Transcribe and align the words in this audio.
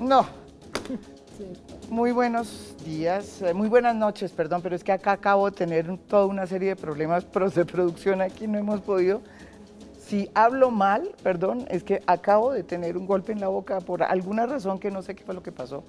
No. 0.00 0.26
Muy 1.88 2.10
buenos 2.12 2.74
días, 2.84 3.42
eh, 3.42 3.54
muy 3.54 3.68
buenas 3.68 3.94
noches, 3.94 4.32
perdón, 4.32 4.62
pero 4.62 4.74
es 4.74 4.82
que 4.82 4.92
acá 4.92 5.12
acabo 5.12 5.50
de 5.50 5.56
tener 5.56 5.98
toda 6.08 6.26
una 6.26 6.46
serie 6.46 6.70
de 6.70 6.76
problemas 6.76 7.24
de 7.54 7.64
producción 7.64 8.20
aquí, 8.20 8.46
no 8.46 8.58
hemos 8.58 8.80
podido. 8.80 9.20
Si 10.10 10.28
hablo 10.34 10.72
mal, 10.72 11.14
perdón, 11.22 11.66
es 11.70 11.84
que 11.84 12.02
acabo 12.04 12.52
de 12.52 12.64
tener 12.64 12.96
un 12.96 13.06
golpe 13.06 13.30
en 13.30 13.38
la 13.38 13.46
boca 13.46 13.80
por 13.80 14.02
alguna 14.02 14.44
razón 14.44 14.80
que 14.80 14.90
no 14.90 15.02
sé 15.02 15.14
qué 15.14 15.22
fue 15.22 15.36
lo 15.36 15.42
que 15.44 15.52
pasó. 15.52 15.84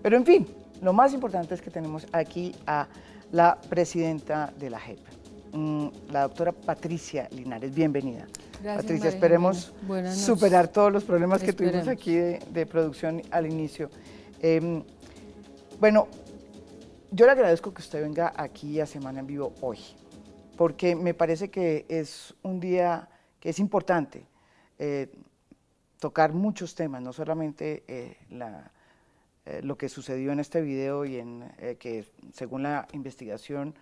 Pero 0.00 0.16
en 0.16 0.24
fin, 0.24 0.46
lo 0.80 0.92
más 0.92 1.12
importante 1.12 1.54
es 1.54 1.60
que 1.60 1.72
tenemos 1.72 2.06
aquí 2.12 2.54
a 2.68 2.86
la 3.32 3.58
presidenta 3.68 4.52
de 4.60 4.70
la 4.70 4.78
JEP, 4.78 5.00
mm, 5.54 5.88
la 6.12 6.22
doctora 6.22 6.52
Patricia 6.52 7.26
Linares. 7.32 7.74
Bienvenida. 7.74 8.28
Patricia, 8.62 9.08
esperemos 9.08 9.72
superar 10.12 10.68
todos 10.68 10.92
los 10.92 11.02
problemas 11.02 11.42
que 11.42 11.52
tuvimos 11.52 11.88
aquí 11.88 12.14
de, 12.14 12.66
producción 12.70 13.22
al 13.32 13.44
inicio. 13.44 13.90
Em, 14.40 14.84
bueno, 15.80 16.06
yo 17.10 17.26
le 17.26 17.32
agradezco 17.32 17.74
que 17.74 17.82
usted 17.82 18.00
venga 18.00 18.32
aquí 18.36 18.78
a 18.78 18.86
Semana 18.86 19.18
en 19.18 19.26
Vivo 19.26 19.52
hoy, 19.60 19.80
porque 20.56 20.94
me 20.94 21.12
parece 21.12 21.50
que 21.50 21.86
es 21.88 22.36
un 22.44 22.60
día 22.60 23.08
es 23.44 23.58
importante 23.58 24.26
eh, 24.78 25.08
tocar 26.00 26.32
muchos 26.32 26.74
temas, 26.74 27.00
no 27.02 27.12
solamente 27.12 27.84
eh, 27.86 28.16
eh, 29.46 29.60
lo 29.62 29.76
que 29.78 29.88
sucedió 29.88 30.32
en 30.32 30.40
este 30.40 30.62
video 30.62 31.04
y 31.04 31.18
en 31.18 31.44
que 31.78 32.04
según 32.32 32.62
la 32.64 32.88
investigación 32.92 33.74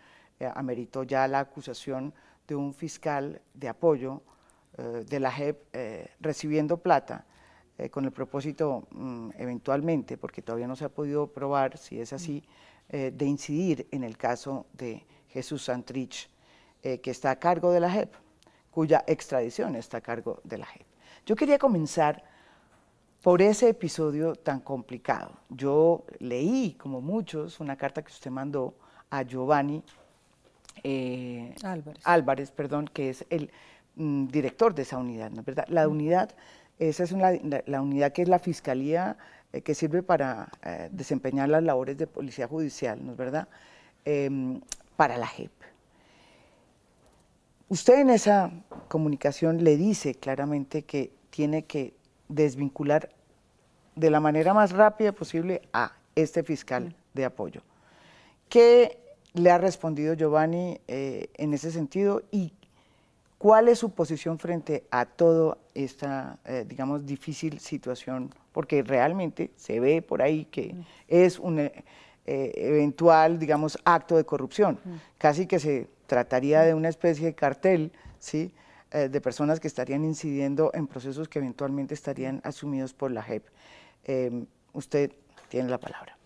ameritó 0.54 1.04
ya 1.04 1.26
la 1.28 1.40
acusación 1.40 2.12
de 2.48 2.56
un 2.56 2.74
fiscal 2.74 3.40
de 3.54 3.68
apoyo 3.68 4.22
de 4.76 5.20
la 5.20 5.30
JEP 5.30 5.56
recibiendo 6.20 6.78
plata 6.78 7.24
con 7.90 8.04
el 8.04 8.12
propósito 8.12 8.86
mm, 8.90 9.30
eventualmente, 9.38 10.16
porque 10.16 10.42
todavía 10.42 10.66
no 10.66 10.76
se 10.76 10.84
ha 10.84 10.88
podido 10.88 11.28
probar 11.28 11.78
si 11.78 12.00
es 12.00 12.12
así, 12.12 12.42
de 12.88 13.24
incidir 13.24 13.86
en 13.90 14.04
el 14.04 14.16
caso 14.16 14.66
de 14.72 15.04
Jesús 15.28 15.64
Santrich, 15.64 16.28
que 16.82 17.10
está 17.10 17.30
a 17.30 17.38
cargo 17.38 17.70
de 17.70 17.80
la 17.80 17.90
JEP, 17.90 18.12
cuya 18.72 19.04
extradición 19.06 19.76
está 19.76 19.98
a 19.98 20.00
cargo 20.00 20.40
de 20.42 20.58
la 20.58 20.66
JEP. 20.66 20.86
Yo 21.24 21.36
quería 21.36 21.58
comenzar 21.58 22.24
por 23.22 23.40
ese 23.40 23.68
episodio 23.68 24.34
tan 24.34 24.58
complicado. 24.58 25.30
Yo 25.48 26.04
leí, 26.18 26.74
como 26.74 27.00
muchos, 27.00 27.60
una 27.60 27.76
carta 27.76 28.02
que 28.02 28.10
usted 28.10 28.32
mandó 28.32 28.74
a 29.10 29.22
Giovanni 29.22 29.84
Álvarez. 31.62 32.02
Álvarez, 32.02 32.50
perdón, 32.50 32.90
que 32.92 33.10
es 33.10 33.24
el 33.30 33.52
Mm, 33.96 34.28
director 34.28 34.74
de 34.74 34.82
esa 34.82 34.96
unidad, 34.96 35.30
¿no 35.30 35.40
es 35.40 35.46
verdad? 35.46 35.66
La 35.68 35.86
unidad, 35.86 36.30
esa 36.78 37.04
es 37.04 37.12
la, 37.12 37.82
unidad 37.82 38.12
que 38.12 38.22
es 38.22 38.28
la 38.28 38.38
fiscalía 38.38 39.18
eh, 39.52 39.60
que 39.60 39.74
sirve 39.74 40.02
para 40.02 40.48
eh, 40.64 40.88
desempeñar 40.90 41.50
las 41.50 41.62
labores 41.62 41.98
de 41.98 42.06
policía 42.06 42.48
judicial, 42.48 43.04
¿no 43.04 43.12
es 43.12 43.18
verdad? 43.18 43.48
Em, 44.04 44.60
para 44.96 45.18
la 45.18 45.26
JEP. 45.26 45.50
Usted 47.72 48.00
en 48.00 48.10
esa 48.10 48.50
comunicación 48.88 49.64
le 49.64 49.78
dice 49.78 50.14
claramente 50.14 50.82
que 50.82 51.10
tiene 51.30 51.64
que 51.64 51.94
desvincular 52.28 53.08
de 53.96 54.10
la 54.10 54.20
manera 54.20 54.52
más 54.52 54.72
rápida 54.72 55.12
posible 55.12 55.62
a 55.72 55.92
este 56.14 56.42
fiscal 56.42 56.94
de 57.14 57.24
apoyo. 57.24 57.62
¿Qué 58.50 58.98
le 59.32 59.50
ha 59.50 59.56
respondido 59.56 60.12
Giovanni 60.12 60.82
eh, 60.86 61.30
en 61.32 61.54
ese 61.54 61.70
sentido 61.70 62.20
y 62.30 62.52
¿Cuál 63.38 63.68
es 63.68 63.78
su 63.78 63.90
posición 63.90 64.38
frente 64.38 64.84
a 64.90 65.06
toda 65.06 65.56
esta, 65.74 66.38
eh, 66.44 66.66
digamos, 66.68 67.06
difícil 67.06 67.58
situación? 67.58 68.32
Porque 68.52 68.82
realmente 68.82 69.50
se 69.56 69.80
ve 69.80 70.02
por 70.02 70.20
ahí 70.20 70.44
que 70.44 70.76
es 71.08 71.38
un 71.38 71.58
eh, 71.58 71.72
eventual, 72.26 73.38
digamos, 73.38 73.78
acto 73.84 74.16
de 74.16 74.24
corrupción. 74.24 74.78
Casi 75.18 75.46
que 75.46 75.58
se 75.58 75.88
trataría 76.06 76.62
de 76.62 76.74
una 76.74 76.88
especie 76.88 77.26
de 77.26 77.34
cartel, 77.34 77.92
¿sí? 78.18 78.52
Eh, 78.90 79.08
de 79.08 79.20
personas 79.20 79.58
que 79.58 79.68
estarían 79.68 80.04
incidiendo 80.04 80.70
en 80.74 80.86
procesos 80.86 81.28
que 81.28 81.38
eventualmente 81.38 81.94
estarían 81.94 82.40
asumidos 82.44 82.92
por 82.92 83.10
la 83.10 83.22
JEP. 83.22 83.44
Em, 84.04 84.46
usted 84.74 85.12
tiene 85.48 85.70
la 85.70 85.78
palabra. 85.78 86.18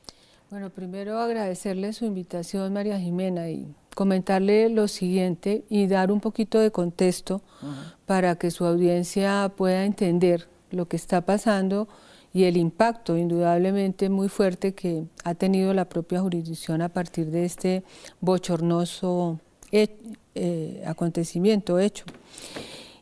Bueno, 0.51 0.71
primero 0.71 1.19
agradecerle 1.19 1.93
su 1.93 2.05
invitación, 2.05 2.73
María 2.73 2.99
Jimena, 2.99 3.51
y 3.51 3.75
comentarle 3.95 4.69
lo 4.69 4.89
siguiente 4.89 5.65
y 5.69 5.87
dar 5.87 6.13
un 6.13 6.21
poquito 6.21 6.61
de 6.61 6.71
contexto 6.71 7.41
para 8.05 8.37
que 8.37 8.51
su 8.51 8.65
audiencia 8.65 9.53
pueda 9.57 9.85
entender 9.85 10.49
lo 10.71 10.87
que 10.87 10.97
está 10.97 11.23
pasando 11.23 11.89
y 12.33 12.45
el 12.45 12.57
impacto 12.57 13.17
indudablemente 13.17 14.11
muy 14.11 14.29
fuerte 14.29 14.75
que 14.75 15.05
ha 15.25 15.35
tenido 15.35 15.73
la 15.73 15.89
propia 15.89 16.21
jurisdicción 16.21 16.83
a 16.83 16.91
partir 16.91 17.31
de 17.31 17.45
este 17.45 17.85
bochornoso 18.21 19.41
eh, 19.73 20.83
acontecimiento 20.87 21.79
hecho. 21.79 22.05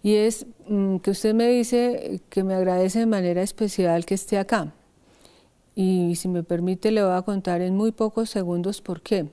Y 0.03 0.15
es 0.15 0.47
mm, 0.69 0.99
que 0.99 1.11
usted 1.11 1.35
me 1.35 1.49
dice 1.49 2.21
que 2.29 2.45
me 2.45 2.55
agradece 2.55 3.01
de 3.01 3.07
manera 3.07 3.43
especial 3.43 4.05
que 4.05 4.15
esté 4.15 4.39
acá. 4.39 4.73
Y 5.75 6.15
si 6.17 6.29
me 6.29 6.43
permite, 6.43 6.93
le 6.93 7.03
voy 7.03 7.15
a 7.15 7.23
contar 7.23 7.61
en 7.61 7.77
muy 7.77 7.91
pocos 7.91 8.31
segundos 8.31 8.81
por 8.81 9.01
qué. 9.01 9.27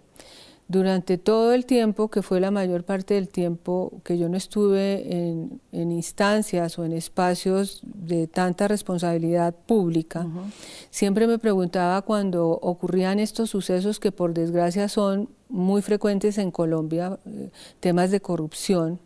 Durante 0.72 1.18
todo 1.18 1.52
el 1.52 1.66
tiempo, 1.66 2.08
que 2.08 2.22
fue 2.22 2.40
la 2.40 2.50
mayor 2.50 2.86
parte 2.86 3.16
del 3.16 3.28
tiempo 3.28 3.92
que 4.06 4.18
yo 4.18 4.30
no 4.30 4.38
estuve 4.38 5.04
en, 5.14 5.60
instancias 5.74 6.80
o 6.80 6.86
en 6.86 6.94
espacios 6.94 7.82
de 7.84 8.28
tanta 8.28 8.70
responsabilidad 8.70 9.54
pública, 9.54 10.26
siempre 10.90 11.28
me 11.28 11.40
preguntaba 11.40 12.02
cuando 12.04 12.52
ocurrían 12.52 13.20
estos 13.20 13.50
sucesos 13.50 14.00
que 14.00 14.14
por 14.14 14.34
desgracia 14.34 14.88
son 14.88 15.28
muy 15.50 15.82
frecuentes 15.82 16.38
en 16.38 16.52
Colombia, 16.52 17.20
eh, 17.26 17.50
temas 17.82 18.10
de 18.10 18.22
corrupción, 18.22 18.98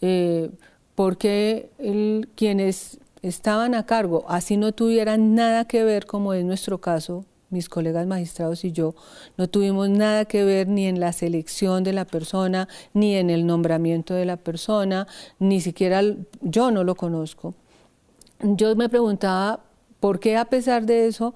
eh, 0.00 0.50
por 0.94 1.18
qué 1.18 1.68
quienes 2.36 3.00
estaban 3.22 3.74
a 3.74 3.86
cargo, 3.86 4.24
así 4.28 4.56
no 4.56 4.70
tuvieran 4.70 5.34
nada 5.34 5.64
que 5.64 5.82
ver, 5.82 6.06
como 6.06 6.32
es 6.32 6.44
nuestro 6.44 6.78
caso, 6.78 7.24
mis 7.50 7.68
colegas 7.68 8.06
magistrados 8.06 8.64
y 8.64 8.72
yo, 8.72 8.94
no 9.36 9.48
tuvimos 9.48 9.88
nada 9.88 10.24
que 10.24 10.44
ver 10.44 10.68
ni 10.68 10.86
en 10.86 11.00
la 11.00 11.12
selección 11.12 11.84
de 11.84 11.92
la 11.92 12.04
persona, 12.04 12.68
ni 12.92 13.14
en 13.14 13.30
el 13.30 13.46
nombramiento 13.46 14.14
de 14.14 14.24
la 14.24 14.36
persona, 14.36 15.06
ni 15.38 15.60
siquiera 15.60 16.02
yo 16.40 16.70
no 16.70 16.84
lo 16.84 16.94
conozco. 16.94 17.54
Yo 18.40 18.74
me 18.76 18.88
preguntaba 18.88 19.60
por 20.00 20.20
qué 20.20 20.36
a 20.36 20.44
pesar 20.44 20.86
de 20.86 21.06
eso, 21.06 21.34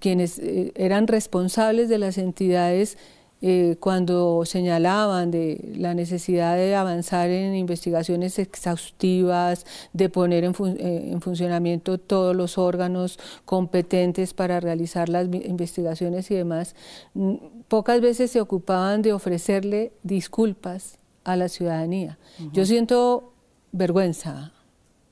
quienes 0.00 0.38
eh, 0.38 0.72
eran 0.74 1.06
responsables 1.06 1.88
de 1.88 1.98
las 1.98 2.18
entidades 2.18 2.98
eh, 3.44 3.76
cuando 3.80 4.44
señalaban 4.44 5.32
de 5.32 5.74
la 5.76 5.94
necesidad 5.94 6.54
de 6.54 6.76
avanzar 6.76 7.28
en 7.28 7.56
investigaciones 7.56 8.38
exhaustivas, 8.38 9.66
de 9.92 10.08
poner 10.08 10.44
en, 10.44 10.54
eh, 10.78 11.16
funcionamiento 11.20 11.98
todos 11.98 12.36
los 12.36 12.56
órganos 12.56 13.18
competentes 13.44 14.32
para 14.32 14.60
realizar 14.60 15.08
las 15.08 15.26
investigaciones 15.26 16.30
y 16.30 16.36
demás, 16.36 16.76
mm, 17.14 17.34
pocas 17.66 18.00
veces 18.00 18.30
se 18.30 18.40
ocupaban 18.40 19.02
de 19.02 19.12
ofrecerle 19.12 19.92
disculpas 20.04 20.98
a 21.24 21.34
la 21.34 21.48
ciudadanía. 21.48 22.18
Yo 22.52 22.64
siento 22.64 23.32
vergüenza, 23.72 24.52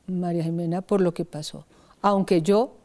María 0.07 0.45
Jimena, 0.45 0.83
por 0.83 1.01
lo 1.01 1.15
que 1.15 1.25
pasó, 1.25 1.67
aunque 2.01 2.43
yo 2.43 2.80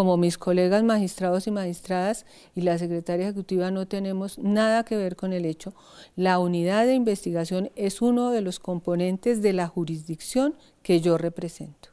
como 0.00 0.16
mis 0.16 0.38
colegas 0.38 0.82
magistrados 0.82 1.46
y 1.46 1.50
magistradas 1.50 2.24
y 2.54 2.62
la 2.62 2.78
secretaria 2.78 3.26
ejecutiva 3.26 3.70
no 3.70 3.86
tenemos 3.86 4.38
nada 4.38 4.82
que 4.82 4.96
ver 4.96 5.14
con 5.14 5.34
el 5.34 5.44
hecho. 5.44 5.74
La 6.16 6.38
unidad 6.38 6.86
de 6.86 6.94
investigación 6.94 7.70
es 7.76 8.00
uno 8.00 8.30
de 8.30 8.40
los 8.40 8.60
componentes 8.60 9.42
de 9.42 9.52
la 9.52 9.66
jurisdicción 9.68 10.54
que 10.82 11.02
yo 11.02 11.18
represento. 11.18 11.90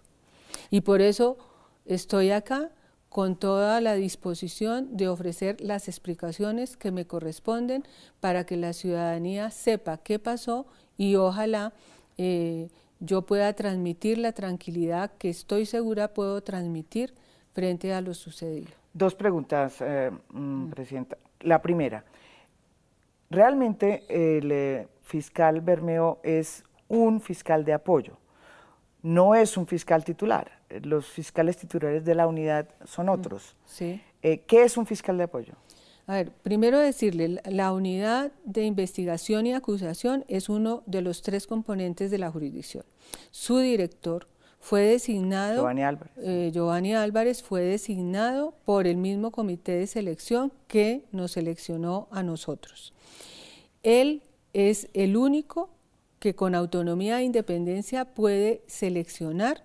Y 0.72 0.80
por 0.80 1.02
eso 1.02 1.38
estoy 1.86 2.32
acá 2.32 2.72
con 3.10 3.36
toda 3.36 3.82
la 3.82 3.96
disposición 3.96 4.96
de 4.96 5.10
ofrecer 5.10 5.60
las 5.60 5.90
explicaciones 5.90 6.78
que 6.78 6.92
me 6.92 7.06
corresponden 7.06 7.84
para 8.22 8.46
que 8.46 8.56
la 8.56 8.72
ciudadanía 8.72 9.52
sepa 9.52 9.98
qué 9.98 10.18
pasó 10.18 10.66
y 10.98 11.16
ojalá 11.16 11.74
eh, 12.18 12.70
yo 13.02 13.24
pueda 13.24 13.52
transmitir 13.52 14.18
la 14.18 14.32
tranquilidad 14.32 15.12
que 15.18 15.30
estoy 15.30 15.66
segura 15.66 16.14
puedo 16.14 16.40
transmitir 16.40 17.14
frente 17.58 17.92
a 17.92 18.02
lo 18.02 18.14
sucedido. 18.14 18.70
Dos 18.94 19.16
preguntas, 19.16 19.82
eh, 19.82 20.12
mm, 20.30 20.40
mm. 20.40 20.70
Presidenta. 20.70 21.18
La 21.40 21.60
primera, 21.60 22.04
¿realmente 23.32 24.04
el 24.10 24.52
eh, 24.52 24.88
fiscal 25.02 25.62
Bermeo 25.62 26.20
es 26.22 26.64
un 26.88 27.20
fiscal 27.20 27.66
de 27.66 27.74
apoyo? 27.74 28.18
no 29.08 29.36
es 29.36 29.56
un 29.56 29.66
fiscal 29.68 30.04
titular. 30.04 30.52
Los 30.84 31.06
fiscales 31.06 31.56
titulares 31.56 32.04
de 32.04 32.14
la 32.14 32.28
unidad 32.28 32.68
son 32.84 33.08
otros. 33.08 33.56
Sí. 33.66 34.02
Eh, 34.22 34.40
¿Qué 34.40 34.64
es 34.64 34.76
un 34.76 34.86
fiscal 34.86 35.18
de 35.18 35.24
apoyo? 35.24 35.54
A 36.08 36.16
ver, 36.16 36.32
primero 36.32 36.80
decirle, 36.80 37.42
la 37.46 37.72
unidad 37.72 38.32
de 38.44 38.64
investigación 38.64 39.46
y 39.46 39.54
acusación 39.54 40.26
es 40.28 40.50
uno 40.50 40.84
de 40.86 41.02
los 41.02 41.22
tres 41.22 41.48
componentes 41.48 42.12
de 42.12 42.18
la 42.18 42.32
jurisdicción. 42.32 42.84
Su 43.32 43.60
director 43.60 44.28
fue 44.68 44.82
designado, 44.82 45.56
Giovanni 45.56 45.84
Álvarez. 45.84 46.12
Eh, 46.18 46.52
Giovanni 46.54 46.94
Álvarez 46.94 47.42
fue 47.42 47.62
designado 47.62 48.54
por 48.66 48.86
el 48.86 48.98
mismo 48.98 49.32
comité 49.32 49.72
de 49.72 49.88
selección 49.88 50.52
que 50.68 51.06
nos 51.14 51.32
seleccionó 51.32 52.10
a 52.12 52.22
nosotros. 52.22 52.94
Él 53.82 54.24
es 54.52 54.90
el 54.94 55.16
único 55.16 55.70
que 56.20 56.36
con 56.36 56.54
autonomía 56.54 57.22
e 57.22 57.24
independencia 57.24 58.04
puede 58.04 58.62
seleccionar 58.68 59.64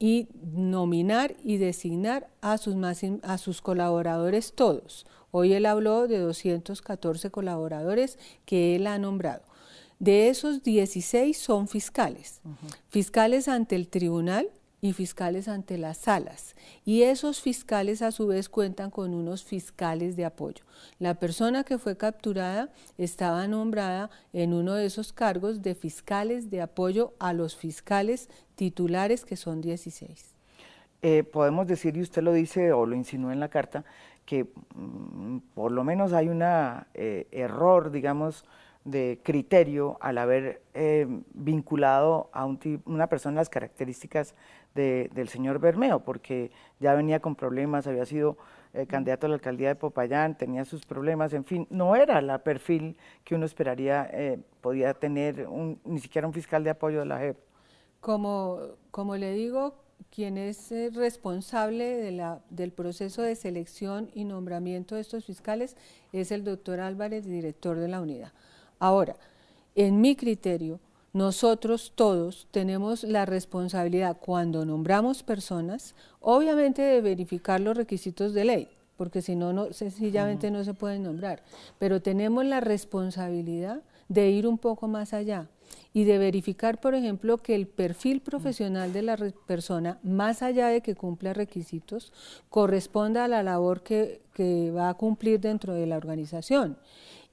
y 0.00 0.26
nominar 0.42 1.36
y 1.44 1.58
designar 1.58 2.26
a 2.40 2.58
sus, 2.58 2.74
a 3.22 3.38
sus 3.38 3.62
colaboradores 3.62 4.54
todos. 4.54 5.06
Hoy 5.30 5.52
él 5.52 5.66
habló 5.66 6.08
de 6.08 6.18
214 6.18 7.30
colaboradores 7.30 8.18
que 8.44 8.74
él 8.74 8.88
ha 8.88 8.98
nombrado. 8.98 9.42
De 9.98 10.28
esos 10.28 10.62
16 10.62 11.36
son 11.36 11.68
fiscales, 11.68 12.40
fiscales 12.88 13.48
ante 13.48 13.76
el 13.76 13.88
tribunal 13.88 14.50
y 14.82 14.92
fiscales 14.92 15.48
ante 15.48 15.78
las 15.78 15.96
salas. 15.96 16.54
Y 16.84 17.02
esos 17.02 17.40
fiscales 17.40 18.02
a 18.02 18.12
su 18.12 18.26
vez 18.26 18.48
cuentan 18.48 18.90
con 18.90 19.14
unos 19.14 19.42
fiscales 19.42 20.16
de 20.16 20.26
apoyo. 20.26 20.64
La 20.98 21.14
persona 21.14 21.64
que 21.64 21.78
fue 21.78 21.96
capturada 21.96 22.70
estaba 22.98 23.46
nombrada 23.48 24.10
en 24.32 24.52
uno 24.52 24.74
de 24.74 24.86
esos 24.86 25.12
cargos 25.12 25.62
de 25.62 25.74
fiscales 25.74 26.50
de 26.50 26.60
apoyo 26.60 27.14
a 27.18 27.32
los 27.32 27.56
fiscales 27.56 28.28
titulares 28.54 29.24
que 29.24 29.36
son 29.36 29.60
16. 29.60 30.36
Eh, 31.02 31.24
podemos 31.24 31.66
decir, 31.66 31.96
y 31.96 32.00
usted 32.00 32.22
lo 32.22 32.32
dice 32.32 32.72
o 32.72 32.86
lo 32.86 32.96
insinúa 32.96 33.32
en 33.32 33.40
la 33.40 33.48
carta, 33.48 33.84
que 34.26 34.46
mm, 34.74 35.38
por 35.54 35.72
lo 35.72 35.84
menos 35.84 36.12
hay 36.12 36.28
un 36.28 36.42
eh, 36.42 37.26
error, 37.30 37.90
digamos, 37.90 38.44
de 38.86 39.20
criterio 39.22 39.98
al 40.00 40.16
haber 40.16 40.62
eh, 40.72 41.06
vinculado 41.34 42.30
a 42.32 42.46
una 42.84 43.08
persona 43.08 43.36
las 43.40 43.48
características 43.48 44.34
del 44.74 45.28
señor 45.28 45.58
Bermeo, 45.58 46.00
porque 46.00 46.50
ya 46.80 46.94
venía 46.94 47.20
con 47.20 47.34
problemas, 47.34 47.86
había 47.86 48.04
sido 48.04 48.36
eh, 48.74 48.86
candidato 48.86 49.24
a 49.26 49.30
la 49.30 49.36
alcaldía 49.36 49.68
de 49.68 49.74
Popayán, 49.74 50.36
tenía 50.36 50.66
sus 50.66 50.84
problemas, 50.84 51.32
en 51.32 51.44
fin, 51.44 51.66
no 51.70 51.96
era 51.96 52.20
la 52.20 52.44
perfil 52.44 52.96
que 53.24 53.34
uno 53.34 53.46
esperaría 53.46 54.06
eh, 54.12 54.38
podía 54.60 54.92
tener 54.92 55.48
un, 55.48 55.80
ni 55.84 55.98
siquiera 55.98 56.26
un 56.26 56.34
fiscal 56.34 56.62
de 56.62 56.70
apoyo 56.70 57.00
de 57.00 57.06
la 57.06 57.18
JEP. 57.18 57.38
Como, 58.00 58.60
como 58.90 59.16
le 59.16 59.32
digo, 59.32 59.74
quien 60.10 60.38
es 60.38 60.72
eh, 60.72 60.90
responsable 60.94 61.84
de 61.96 62.10
la, 62.10 62.40
del 62.50 62.72
proceso 62.72 63.22
de 63.22 63.36
selección 63.36 64.10
y 64.14 64.24
nombramiento 64.24 64.94
de 64.94 65.02
estos 65.02 65.24
fiscales 65.24 65.76
es 66.12 66.32
el 66.32 66.44
doctor 66.44 66.80
Álvarez, 66.80 67.26
director 67.26 67.78
de 67.78 67.88
la 67.88 68.00
unidad. 68.00 68.32
Ahora, 68.78 69.16
en 69.74 70.00
mi 70.00 70.16
criterio, 70.16 70.80
nosotros 71.12 71.92
todos 71.94 72.46
tenemos 72.50 73.02
la 73.02 73.24
responsabilidad 73.24 74.18
cuando 74.18 74.64
nombramos 74.64 75.22
personas, 75.22 75.94
obviamente 76.20 76.82
de 76.82 77.00
verificar 77.00 77.60
los 77.60 77.76
requisitos 77.76 78.34
de 78.34 78.44
ley, 78.44 78.68
porque 78.96 79.22
si 79.22 79.34
no, 79.34 79.52
no 79.52 79.72
sencillamente 79.72 80.50
no 80.50 80.64
se 80.64 80.74
pueden 80.74 81.02
nombrar, 81.02 81.42
pero 81.78 82.02
tenemos 82.02 82.44
la 82.44 82.60
responsabilidad 82.60 83.82
de 84.08 84.30
ir 84.30 84.46
un 84.46 84.58
poco 84.58 84.88
más 84.88 85.12
allá 85.12 85.48
y 85.92 86.04
de 86.04 86.18
verificar, 86.18 86.80
por 86.80 86.94
ejemplo, 86.94 87.38
que 87.38 87.54
el 87.54 87.66
perfil 87.66 88.20
profesional 88.20 88.92
de 88.92 89.02
la 89.02 89.16
persona, 89.46 89.98
más 90.02 90.42
allá 90.42 90.68
de 90.68 90.80
que 90.80 90.94
cumpla 90.94 91.32
requisitos, 91.32 92.12
corresponda 92.50 93.24
a 93.24 93.28
la 93.28 93.42
labor 93.42 93.82
que, 93.82 94.20
que 94.34 94.70
va 94.70 94.88
a 94.88 94.94
cumplir 94.94 95.40
dentro 95.40 95.74
de 95.74 95.86
la 95.86 95.96
organización. 95.96 96.78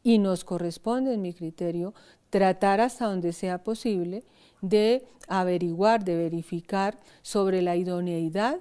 Y 0.03 0.17
nos 0.17 0.43
corresponde, 0.43 1.13
en 1.13 1.21
mi 1.21 1.33
criterio, 1.33 1.93
tratar 2.29 2.81
hasta 2.81 3.05
donde 3.05 3.33
sea 3.33 3.63
posible 3.63 4.23
de 4.61 5.05
averiguar, 5.27 6.03
de 6.03 6.15
verificar 6.15 6.97
sobre 7.21 7.61
la 7.61 7.75
idoneidad 7.75 8.59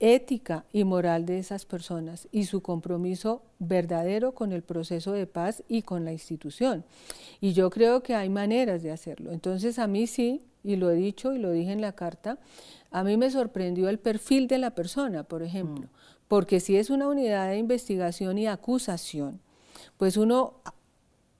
ética 0.00 0.64
y 0.72 0.84
moral 0.84 1.26
de 1.26 1.38
esas 1.38 1.64
personas 1.64 2.28
y 2.30 2.44
su 2.44 2.62
compromiso 2.62 3.42
verdadero 3.58 4.32
con 4.32 4.52
el 4.52 4.62
proceso 4.62 5.12
de 5.12 5.26
paz 5.26 5.62
y 5.68 5.82
con 5.82 6.04
la 6.04 6.12
institución. 6.12 6.84
Y 7.40 7.52
yo 7.52 7.70
creo 7.70 8.02
que 8.02 8.14
hay 8.14 8.28
maneras 8.28 8.82
de 8.82 8.90
hacerlo. 8.90 9.32
Entonces 9.32 9.78
a 9.78 9.86
mí 9.86 10.06
sí, 10.06 10.42
y 10.64 10.76
lo 10.76 10.90
he 10.90 10.94
dicho 10.94 11.32
y 11.32 11.38
lo 11.38 11.50
dije 11.50 11.72
en 11.72 11.80
la 11.80 11.92
carta, 11.92 12.38
a 12.90 13.04
mí 13.04 13.16
me 13.16 13.30
sorprendió 13.30 13.88
el 13.88 13.98
perfil 13.98 14.46
de 14.48 14.58
la 14.58 14.74
persona, 14.74 15.24
por 15.24 15.42
ejemplo, 15.42 15.86
mm. 15.86 16.26
porque 16.28 16.60
si 16.60 16.76
es 16.76 16.90
una 16.90 17.08
unidad 17.08 17.48
de 17.48 17.58
investigación 17.58 18.38
y 18.38 18.46
acusación, 18.46 19.40
pues 19.96 20.16
uno 20.16 20.54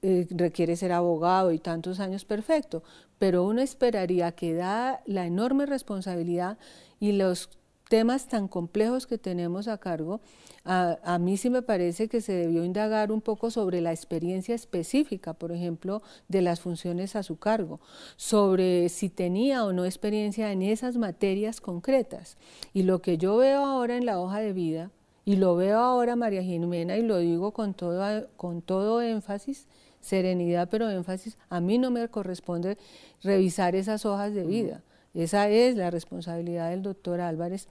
eh, 0.03 0.27
requiere 0.31 0.75
ser 0.75 0.91
abogado 0.93 1.53
y 1.53 1.59
tantos 1.59 2.01
años 2.01 2.25
perfecto, 2.25 2.83
pero 3.19 3.45
uno 3.45 3.61
esperaría 3.61 4.33
que 4.33 4.53
da 4.53 5.01
la 5.07 5.27
enorme 5.27 5.65
responsabilidad 5.65 6.59
y 6.99 7.13
los 7.13 7.51
temas 7.93 8.27
tan 8.27 8.49
complejos 8.49 9.07
que 9.07 9.19
tenemos 9.19 9.69
a 9.69 9.77
cargo, 9.77 10.23
a, 10.65 11.19
mí 11.21 11.37
sí 11.37 11.51
me 11.51 11.61
parece 11.61 12.09
que 12.09 12.23
se 12.23 12.33
debió 12.33 12.65
indagar 12.65 13.13
un 13.13 13.21
poco 13.21 13.51
sobre 13.51 13.83
la 13.83 13.93
experiencia 13.93 14.55
específica, 14.55 15.35
por 15.35 15.53
ejemplo, 15.53 16.01
de 16.27 16.41
las 16.41 16.63
funciones 16.63 17.17
a 17.17 17.23
su 17.23 17.37
cargo, 17.37 17.81
sobre 18.17 18.89
si 18.89 19.11
tenía 19.11 19.67
o 19.67 19.75
no 19.75 19.85
experiencia 19.85 20.53
en 20.53 20.63
esas 20.63 20.97
materias 20.97 21.61
concretas. 21.61 22.39
Y 22.73 22.85
lo 22.85 23.03
que 23.03 23.19
yo 23.19 23.37
veo 23.37 23.63
ahora 23.63 23.99
en 23.99 24.07
la 24.07 24.19
hoja 24.19 24.41
de 24.41 24.55
vida, 24.55 24.91
y 25.27 25.37
lo 25.37 25.55
veo 25.55 25.79
ahora, 25.79 26.17
María 26.17 26.43
Jimena, 26.43 26.97
y 26.97 27.03
lo 27.03 27.19
digo 27.19 27.53
con 27.53 27.75
todo, 27.75 28.27
con 28.39 28.63
todo 28.63 29.03
énfasis, 29.03 29.67
serenidad, 30.01 30.71
pero 30.71 30.89
énfasis, 30.89 31.37
a 31.51 31.61
mí 31.61 31.77
no 31.77 31.91
me 31.91 32.09
corresponde 32.09 32.79
revisar 33.23 33.77
esas 33.77 34.07
hojas 34.07 34.33
de 34.33 34.47
vida. 34.47 34.83
Esa 35.15 35.49
es 35.49 35.77
la 35.77 35.91
responsabilidad 35.91 36.71
del 36.71 36.83
doctor 36.83 37.21
Álvarez. 37.21 37.69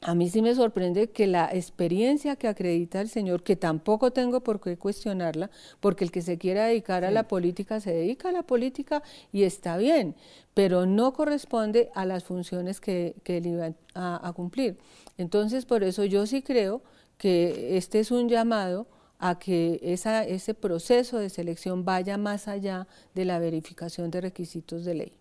A 0.00 0.14
mí 0.14 0.28
sí 0.30 0.42
me 0.42 0.54
sorprende 0.54 1.10
que 1.10 1.26
la 1.26 1.50
experiencia 1.52 2.36
que 2.36 2.46
acredita 2.46 3.00
el 3.00 3.08
señor, 3.08 3.42
que 3.42 3.56
tampoco 3.56 4.12
tengo 4.12 4.40
por 4.40 4.60
qué 4.60 4.76
cuestionarla, 4.76 5.50
porque 5.80 6.04
el 6.04 6.12
que 6.12 6.22
se 6.22 6.38
quiera 6.38 6.66
dedicar 6.66 7.04
a 7.04 7.10
la 7.10 7.26
política 7.26 7.80
se 7.80 7.92
dedica 7.92 8.28
a 8.28 8.32
la 8.32 8.44
política 8.44 9.02
y 9.32 9.42
está 9.42 9.76
bien, 9.76 10.14
pero 10.54 10.86
no 10.86 11.12
corresponde 11.14 11.90
a 11.94 12.04
las 12.04 12.22
funciones 12.22 12.80
que, 12.80 13.16
él 13.24 13.46
iba 13.46 13.72
a 13.94 14.32
cumplir. 14.34 14.78
Entonces, 15.16 15.66
por 15.66 15.82
eso 15.82 16.04
yo 16.04 16.26
sí 16.26 16.42
creo 16.42 16.80
que 17.18 17.76
este 17.76 17.98
es 17.98 18.12
un 18.12 18.28
llamado 18.28 18.86
a 19.18 19.38
que 19.38 19.80
esa, 19.82 20.24
ese 20.24 20.54
proceso 20.54 21.18
de 21.18 21.28
selección 21.28 21.84
vaya 21.84 22.16
más 22.16 22.46
allá 22.46 22.86
de 23.14 23.24
la 23.24 23.40
verificación 23.40 24.10
de 24.12 24.20
requisitos 24.20 24.84
de 24.84 24.94
ley. 24.94 25.17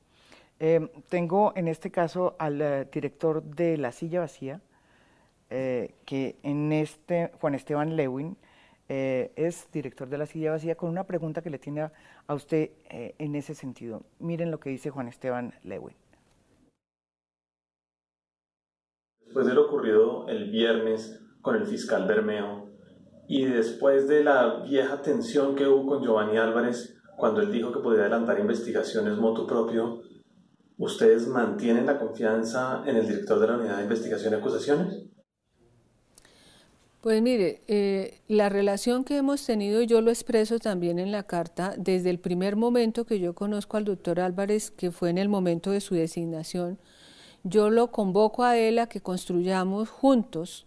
Eh, 0.59 0.89
tengo 1.09 1.53
en 1.55 1.67
este 1.67 1.91
caso 1.91 2.35
al 2.39 2.61
eh, 2.61 2.87
director 2.91 3.43
de 3.43 3.77
La 3.77 3.91
Silla 3.91 4.21
Vacía, 4.21 4.61
eh, 5.49 5.95
que 6.05 6.37
en 6.41 6.71
este, 6.73 7.31
Juan 7.39 7.53
Esteban 7.53 7.95
Lewin, 7.95 8.37
es 8.89 9.67
director 9.73 10.07
de 10.07 10.17
La 10.17 10.25
Silla 10.25 10.51
Vacía, 10.51 10.75
con 10.75 10.89
una 10.89 11.03
pregunta 11.03 11.41
que 11.41 11.49
le 11.49 11.59
tiene 11.59 11.81
a, 11.81 12.33
usted 12.33 12.71
en 12.89 13.35
ese 13.35 13.53
sentido. 13.53 14.03
Miren 14.19 14.49
lo 14.49 14.61
que 14.61 14.69
dice 14.69 14.91
Juan 14.91 15.09
Esteban 15.09 15.53
Lewin. 15.65 15.93
Después 19.25 19.45
de 19.45 19.53
lo 19.53 19.65
ocurrido 19.65 20.25
el 20.29 20.49
viernes 20.51 21.21
con 21.41 21.57
el 21.57 21.67
fiscal 21.67 22.07
Bermeo, 22.07 22.69
y 23.27 23.43
después 23.43 24.07
de 24.07 24.23
la 24.23 24.61
vieja 24.63 25.01
tensión 25.01 25.55
que 25.55 25.67
hubo 25.67 25.85
con 25.85 26.01
Giovanni 26.01 26.37
Álvarez 26.37 26.97
cuando 27.17 27.41
él 27.41 27.51
dijo 27.51 27.73
que 27.73 27.79
podía 27.79 28.01
adelantar 28.01 28.39
investigaciones 28.39 29.17
moto 29.17 29.45
propio, 29.45 30.01
¿ustedes 30.77 31.27
mantienen 31.27 31.85
la 31.85 31.99
confianza 31.99 32.83
en 32.85 32.97
el 32.97 33.07
director 33.07 33.39
de 33.39 33.47
la 33.47 33.57
Unidad 33.57 33.77
de 33.77 33.83
Investigación 33.83 34.33
y 34.33 34.35
Acusaciones? 34.37 35.03
Pues 37.01 37.21
mire, 37.21 37.61
eh, 37.67 38.19
la 38.27 38.49
relación 38.49 39.03
que 39.03 39.17
hemos 39.17 39.45
tenido, 39.45 39.81
yo 39.81 40.01
lo 40.01 40.11
expreso 40.11 40.59
también 40.59 40.99
en 40.99 41.11
la 41.11 41.23
carta, 41.23 41.73
desde 41.77 42.09
el 42.09 42.19
primer 42.19 42.55
momento 42.55 43.05
que 43.05 43.19
yo 43.19 43.33
conozco 43.33 43.77
al 43.77 43.85
doctor 43.85 44.19
Álvarez, 44.19 44.71
que 44.71 44.91
fue 44.91 45.09
en 45.09 45.17
el 45.17 45.29
momento 45.29 45.71
de 45.71 45.79
su 45.79 45.95
designación, 45.95 46.79
yo 47.43 47.69
lo 47.69 47.91
convoco 47.91 48.43
a 48.43 48.57
él 48.57 48.77
a 48.77 48.87
que 48.87 48.99
construyamos 48.99 49.89
juntos 49.89 50.66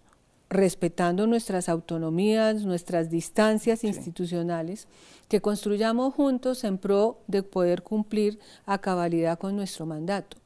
respetando 0.51 1.29
nuestras 1.29 1.69
autonomías, 1.69 2.65
nuestras 2.65 3.09
distancias 3.09 3.85
institucionales, 3.85 4.89
que 5.29 5.41
construyamos 5.41 6.13
juntos 6.13 6.65
en 6.65 6.77
pro 6.77 7.21
de 7.29 7.45
poder 7.45 7.83
cumplir 7.83 8.41
a 8.67 8.79
cabalidad 8.79 9.39
con 9.39 9.55
nuestro 9.55 9.87
mandato. 9.87 10.37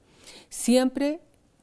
Siempre 0.50 1.20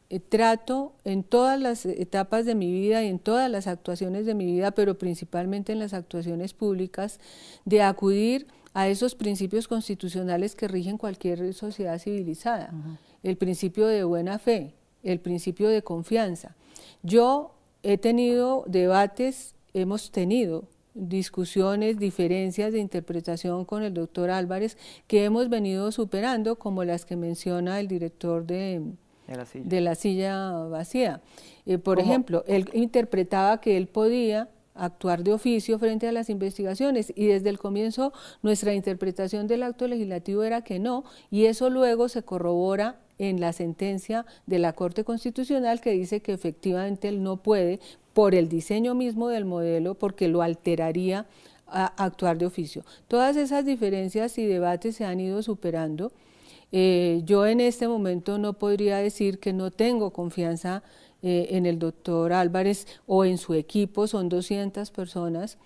eh, 0.09 0.19
trato 0.19 0.93
en 1.05 1.23
todas 1.23 1.59
las 1.59 1.85
etapas 1.85 2.45
de 2.45 2.55
mi 2.55 2.71
vida 2.71 3.03
y 3.03 3.09
en 3.09 3.19
todas 3.19 3.49
las 3.49 3.67
actuaciones 3.67 4.25
de 4.25 4.33
mi 4.33 4.47
vida, 4.47 4.71
pero 4.71 4.97
principalmente 4.97 5.71
en 5.71 5.79
las 5.79 5.93
actuaciones 5.93 6.53
públicas, 6.53 7.19
de 7.63 7.83
acudir 7.83 8.47
a 8.73 8.87
esos 8.87 9.13
principios 9.13 9.67
constitucionales 9.67 10.55
que 10.55 10.67
rigen 10.67 10.97
cualquier 10.97 11.53
sociedad 11.53 11.99
civilizada. 11.99 12.73
el 13.21 13.37
principio 13.37 13.85
de 13.85 14.03
buena 14.03 14.39
fe, 14.39 14.73
el 15.03 15.19
principio 15.19 15.69
de 15.69 15.83
confianza. 15.83 16.55
Yo 17.03 17.53
he 17.83 17.97
tenido 17.97 18.63
debates, 18.67 19.55
hemos 19.73 20.11
tenido 20.11 20.65
discusiones, 20.93 21.97
diferencias 21.97 22.73
de 22.73 22.79
interpretación 22.79 23.65
con 23.65 23.83
el 23.83 23.93
doctor 23.93 24.29
Álvarez 24.29 24.77
que 25.07 25.23
hemos 25.23 25.49
venido 25.49 25.91
superando, 25.91 26.57
como 26.57 26.83
las 26.83 27.05
que 27.05 27.15
menciona 27.15 27.79
el 27.79 27.87
director 27.87 28.45
de, 28.45 28.81
de, 29.27 29.81
la, 29.81 29.95
silla. 29.95 30.51
vacía. 30.65 31.21
Eh, 31.65 31.77
por 31.77 31.99
ejemplo, 31.99 32.43
él 32.47 32.69
interpretaba 32.73 33.61
que 33.61 33.77
él 33.77 33.87
podía 33.87 34.49
actuar 34.73 35.23
de 35.23 35.33
oficio 35.33 35.77
frente 35.79 36.07
a 36.07 36.11
las 36.11 36.29
investigaciones 36.29 37.11
y 37.15 37.27
desde 37.27 37.49
el 37.49 37.59
comienzo 37.59 38.13
nuestra 38.41 38.73
interpretación 38.73 39.47
del 39.47 39.63
acto 39.63 39.87
legislativo 39.87 40.43
era 40.43 40.63
que 40.63 40.79
no 40.79 41.03
y 41.29 41.45
eso 41.45 41.69
luego 41.69 42.07
se 42.07 42.23
corrobora 42.23 42.99
en 43.21 43.39
la 43.39 43.53
sentencia 43.53 44.25
de 44.47 44.57
la 44.57 44.73
Corte 44.73 45.03
Constitucional 45.03 45.79
que 45.79 45.91
dice 45.91 46.21
que 46.21 46.33
efectivamente 46.33 47.07
él 47.07 47.21
no 47.21 47.37
puede 47.37 47.79
por 48.13 48.33
el 48.33 48.49
diseño 48.49 48.95
mismo 48.95 49.29
del 49.29 49.45
modelo 49.45 49.93
porque 49.93 50.27
lo 50.27 50.41
alteraría 50.41 51.27
a 51.67 51.85
actuar 52.03 52.39
de 52.39 52.47
oficio. 52.47 52.83
Todas 53.07 53.37
esas 53.37 53.63
diferencias 53.63 54.39
y 54.39 54.45
debates 54.45 54.95
se 54.95 55.05
han 55.05 55.19
ido 55.19 55.43
superando. 55.43 56.11
Eh, 56.71 57.21
yo 57.23 57.45
en 57.45 57.59
este 57.59 57.87
momento 57.87 58.39
no 58.39 58.53
podría 58.53 58.97
decir 58.97 59.37
que 59.37 59.53
no 59.53 59.69
tengo 59.69 60.11
confianza 60.11 60.81
eh, 61.21 61.49
en 61.51 61.67
el 61.67 61.77
doctor 61.77 62.33
Álvarez 62.33 62.87
o 63.05 63.23
en 63.23 63.37
su 63.37 63.53
equipo, 63.53 64.07
son 64.07 64.29
200 64.29 64.89
personas, 64.89 65.59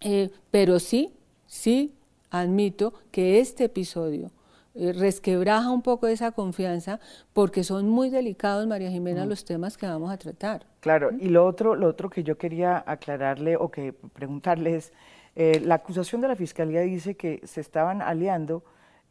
eh, 0.00 0.30
pero 0.50 0.80
sí, 0.80 1.12
sí 1.46 1.92
admito 2.30 2.92
que 3.12 3.38
este 3.38 3.64
episodio 3.64 4.32
resquebraja 4.74 5.70
un 5.70 5.82
poco 5.82 6.06
esa 6.06 6.32
confianza 6.32 7.00
porque 7.32 7.64
son 7.64 7.88
muy 7.88 8.10
delicados, 8.10 8.66
María 8.66 8.90
Jimena, 8.90 9.26
mm. 9.26 9.28
los 9.28 9.44
temas 9.44 9.76
que 9.76 9.86
vamos 9.86 10.10
a 10.10 10.16
tratar. 10.16 10.66
Claro, 10.80 11.10
y 11.18 11.28
lo 11.28 11.46
otro, 11.46 11.74
lo 11.74 11.88
otro 11.88 12.08
que 12.10 12.22
yo 12.22 12.38
quería 12.38 12.82
aclararle 12.86 13.56
o 13.56 13.70
que 13.70 13.92
preguntarle 13.92 14.76
es, 14.76 14.92
la 15.34 15.76
acusación 15.76 16.20
de 16.20 16.28
la 16.28 16.36
Fiscalía 16.36 16.80
dice 16.82 17.14
que 17.16 17.40
se 17.44 17.60
estaban 17.60 18.02
aliando, 18.02 18.64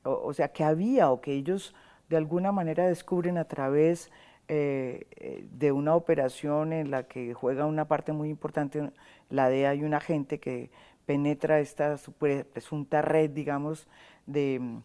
o 0.03 0.33
sea, 0.33 0.49
que 0.49 0.63
había 0.63 1.11
o 1.11 1.19
que 1.21 1.33
ellos 1.33 1.73
de 2.09 2.17
alguna 2.17 2.51
manera 2.51 2.85
descubren 2.85 3.37
a 3.37 3.45
través 3.45 4.11
eh, 4.47 5.47
de 5.49 5.71
una 5.71 5.95
operación 5.95 6.73
en 6.73 6.91
la 6.91 7.03
que 7.03 7.33
juega 7.33 7.65
una 7.65 7.85
parte 7.85 8.11
muy 8.11 8.29
importante 8.29 8.91
la 9.29 9.49
DEA 9.49 9.75
y 9.75 9.83
un 9.83 9.93
agente 9.93 10.39
que 10.39 10.69
penetra 11.05 11.61
esta 11.61 11.95
presunta 12.19 13.01
red, 13.01 13.29
digamos, 13.29 13.87
de 14.25 14.81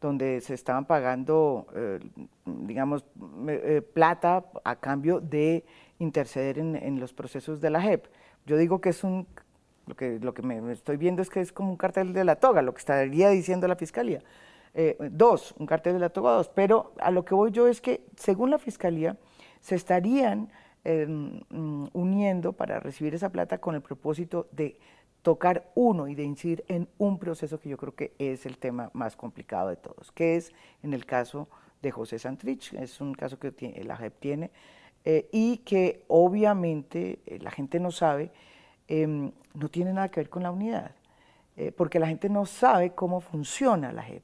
donde 0.00 0.40
se 0.40 0.54
estaban 0.54 0.86
pagando, 0.86 1.66
eh, 1.74 2.00
digamos, 2.46 3.04
eh, 3.48 3.82
plata 3.82 4.44
a 4.64 4.76
cambio 4.76 5.20
de 5.20 5.64
interceder 5.98 6.58
en, 6.58 6.98
los 6.98 7.12
procesos 7.12 7.60
de 7.60 7.70
la 7.70 7.82
JEP. 7.82 8.06
Yo 8.46 8.56
digo 8.56 8.80
que 8.80 8.88
es 8.88 9.04
un, 9.04 9.26
lo 9.86 9.94
que, 9.94 10.18
lo 10.18 10.32
que 10.32 10.42
me, 10.42 10.72
estoy 10.72 10.96
viendo 10.96 11.20
es 11.20 11.28
que 11.28 11.40
es 11.40 11.52
como 11.52 11.70
un 11.70 11.76
cartel 11.76 12.14
de 12.14 12.24
la 12.24 12.36
toga, 12.36 12.62
lo 12.62 12.72
que 12.72 12.78
estaría 12.78 13.28
diciendo 13.28 13.68
la 13.68 13.76
Fiscalía. 13.76 14.22
Eh, 14.72 14.96
dos, 15.10 15.54
un 15.58 15.66
cartel 15.66 15.94
de 15.94 15.98
la 15.98 16.10
toga 16.10 16.32
dos, 16.32 16.48
pero 16.48 16.92
a 17.00 17.10
lo 17.10 17.24
que 17.24 17.34
voy 17.34 17.50
yo 17.50 17.68
es 17.68 17.80
que 17.80 18.06
según 18.16 18.50
la 18.50 18.58
Fiscalía 18.58 19.18
se 19.60 19.74
estarían 19.74 20.48
em, 20.84 21.40
uniendo 21.92 22.52
para 22.54 22.80
recibir 22.80 23.14
esa 23.14 23.30
plata 23.30 23.58
con 23.58 23.74
el 23.74 23.82
propósito 23.82 24.48
de 24.52 24.78
tocar 25.22 25.70
uno 25.74 26.08
y 26.08 26.14
de 26.14 26.24
incidir 26.24 26.64
en 26.68 26.88
un 26.98 27.18
proceso 27.18 27.60
que 27.60 27.68
yo 27.68 27.76
creo 27.76 27.94
que 27.94 28.12
es 28.18 28.46
el 28.46 28.58
tema 28.58 28.90
más 28.92 29.16
complicado 29.16 29.68
de 29.68 29.76
todos, 29.76 30.12
que 30.12 30.36
es 30.36 30.52
en 30.82 30.94
el 30.94 31.06
caso 31.06 31.48
de 31.82 31.90
José 31.90 32.18
Santrich, 32.18 32.72
es 32.74 33.00
un 33.00 33.14
caso 33.14 33.38
que 33.38 33.52
tiene, 33.52 33.84
la 33.84 33.96
JEP 33.96 34.18
tiene, 34.18 34.50
eh, 35.04 35.28
y 35.32 35.58
que 35.58 36.04
obviamente 36.08 37.20
eh, 37.26 37.38
la 37.40 37.50
gente 37.50 37.80
no 37.80 37.90
sabe, 37.90 38.30
em, 38.88 39.32
no 39.54 39.68
tiene 39.68 39.92
nada 39.92 40.08
que 40.08 40.20
ver 40.20 40.30
con 40.30 40.42
la 40.42 40.50
unidad, 40.50 40.92
porque 41.76 41.98
la 41.98 42.06
gente 42.06 42.30
no 42.30 42.46
sabe 42.46 42.94
cómo 42.94 43.20
funciona 43.20 43.92
la 43.92 44.02
JEP. 44.02 44.22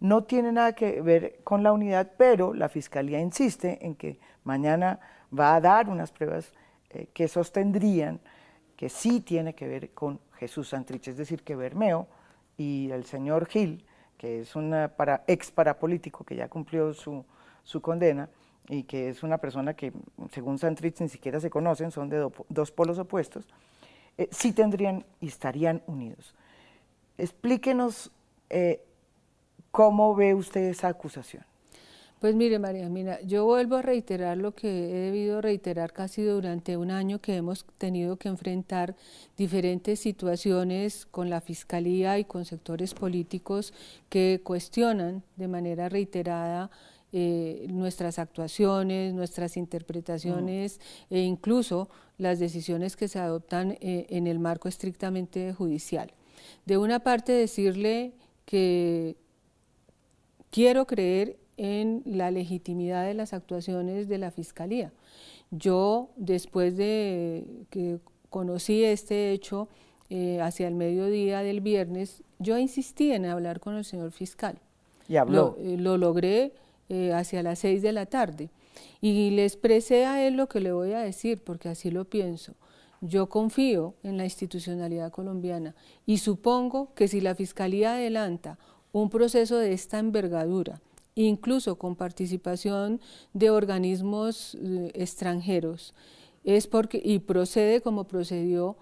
No 0.00 0.24
tiene 0.24 0.50
nada 0.52 0.74
que 0.74 1.00
ver 1.00 1.40
con 1.44 1.62
la 1.62 1.72
unidad, 1.72 2.12
pero 2.16 2.54
la 2.54 2.68
Fiscalía 2.68 3.20
insiste 3.20 3.84
en 3.84 3.94
que 3.94 4.18
mañana 4.42 4.98
va 5.36 5.54
a 5.54 5.60
dar 5.60 5.88
unas 5.88 6.10
pruebas 6.10 6.52
eh, 6.90 7.08
que 7.12 7.28
sostendrían 7.28 8.20
que 8.82 8.88
sí 8.88 9.20
tiene 9.20 9.54
que 9.54 9.68
ver 9.68 9.90
con 9.90 10.18
Jesús 10.40 10.70
Santrich, 10.70 11.06
es 11.06 11.16
decir, 11.16 11.44
que 11.44 11.54
Bermeo 11.54 12.08
y 12.58 12.90
el 12.90 13.04
señor 13.04 13.46
Gil, 13.46 13.84
que 14.18 14.40
es 14.40 14.56
un 14.56 14.74
para, 14.96 15.22
ex 15.28 15.52
parapolítico 15.52 16.24
que 16.24 16.34
ya 16.34 16.48
cumplió 16.48 16.92
su, 16.92 17.24
condena 17.80 18.28
y 18.68 18.82
que 18.82 19.10
es 19.10 19.22
una 19.22 19.38
persona 19.38 19.74
que, 19.74 19.92
según 20.32 20.58
Santrich, 20.58 21.00
ni 21.00 21.08
siquiera 21.08 21.38
se 21.38 21.48
conocen, 21.48 21.92
son 21.92 22.08
de 22.08 22.28
dos 22.48 22.72
polos 22.72 22.98
opuestos, 22.98 23.46
eh, 24.18 24.26
sí 24.32 24.50
tendrían 24.50 25.06
y 25.20 25.28
estarían 25.28 25.80
unidos. 25.86 26.34
Explíquenos 27.18 28.10
eh, 28.50 28.84
¿Cómo 29.70 30.16
ve 30.16 30.34
usted 30.34 30.62
esa 30.62 30.88
acusación? 30.88 31.44
Pues 32.22 32.36
mire, 32.36 32.60
María 32.60 32.88
Mina, 32.88 33.20
yo 33.22 33.46
vuelvo 33.46 33.74
a 33.74 33.82
reiterar 33.82 34.38
lo 34.38 34.54
que 34.54 34.68
he 34.68 34.98
debido 35.06 35.40
reiterar 35.40 35.92
casi 35.92 36.22
durante 36.22 36.76
un 36.76 36.92
año 36.92 37.18
que 37.20 37.34
hemos 37.34 37.66
tenido 37.78 38.14
que 38.16 38.28
enfrentar 38.28 38.94
diferentes 39.36 39.98
situaciones 39.98 41.04
con 41.04 41.30
la 41.30 41.40
Fiscalía 41.40 42.20
y 42.20 42.24
con 42.24 42.44
sectores 42.44 42.94
políticos 42.94 43.74
que 44.08 44.40
cuestionan 44.44 45.24
de 45.34 45.48
manera 45.48 45.88
reiterada 45.88 46.70
eh, 47.10 47.66
nuestras 47.70 48.20
actuaciones, 48.20 49.14
nuestras 49.14 49.56
interpretaciones 49.56 50.80
e 51.10 51.22
incluso 51.22 51.90
las 52.18 52.38
decisiones 52.38 52.94
que 52.94 53.08
se 53.08 53.18
adoptan 53.18 53.72
eh, 53.80 54.06
en 54.10 54.28
el 54.28 54.38
marco 54.38 54.68
estrictamente 54.68 55.52
judicial. 55.52 56.12
De 56.66 56.78
una 56.78 57.00
parte 57.00 57.32
decirle 57.32 58.12
que 58.44 59.16
Quiero 60.52 60.86
creer 60.86 61.38
en 61.62 62.02
la 62.04 62.32
legitimidad 62.32 63.06
de 63.06 63.14
las 63.14 63.32
actuaciones 63.32 64.08
de 64.08 64.18
la 64.18 64.32
Fiscalía. 64.32 64.92
Yo, 65.52 66.10
después 66.16 66.76
de 66.76 67.46
que 67.70 68.00
conocí 68.30 68.82
este 68.82 69.30
hecho 69.30 69.68
eh, 70.10 70.40
hacia 70.40 70.66
el 70.66 70.74
mediodía 70.74 71.44
del 71.44 71.60
viernes, 71.60 72.24
yo 72.40 72.58
insistí 72.58 73.12
en 73.12 73.26
hablar 73.26 73.60
con 73.60 73.76
el 73.76 73.84
señor 73.84 74.10
fiscal. 74.10 74.58
¿Y 75.08 75.16
habló? 75.16 75.56
Lo, 75.56 75.94
eh, 75.94 75.98
logré 75.98 76.52
eh, 76.88 77.12
hacia 77.12 77.44
las 77.44 77.60
seis 77.60 77.80
de 77.80 77.92
la 77.92 78.06
tarde 78.06 78.50
y 79.00 79.30
le 79.30 79.44
expresé 79.44 80.04
a 80.04 80.26
él 80.26 80.34
lo 80.34 80.48
que 80.48 80.58
le 80.58 80.72
voy 80.72 80.94
a 80.94 81.00
decir, 81.00 81.44
porque 81.44 81.68
así 81.68 81.92
lo 81.92 82.06
pienso. 82.06 82.54
Yo 83.00 83.28
confío 83.28 83.94
en 84.02 84.16
la 84.16 84.24
institucionalidad 84.24 85.12
colombiana 85.12 85.76
y 86.06 86.18
supongo 86.18 86.92
que 86.94 87.06
si 87.06 87.20
la 87.20 87.36
Fiscalía 87.36 87.94
adelanta 87.94 88.58
un 88.90 89.10
proceso 89.10 89.58
de 89.58 89.72
esta 89.72 90.00
envergadura, 90.00 90.80
incluso 91.14 91.76
con 91.76 91.96
participación 91.96 93.00
de 93.32 93.50
organismos 93.50 94.56
eh, 94.56 94.90
extranjeros, 94.94 95.94
es 96.44 96.66
porque, 96.66 97.00
y 97.04 97.20
procede 97.20 97.80
como 97.80 98.04
procedió, 98.04 98.76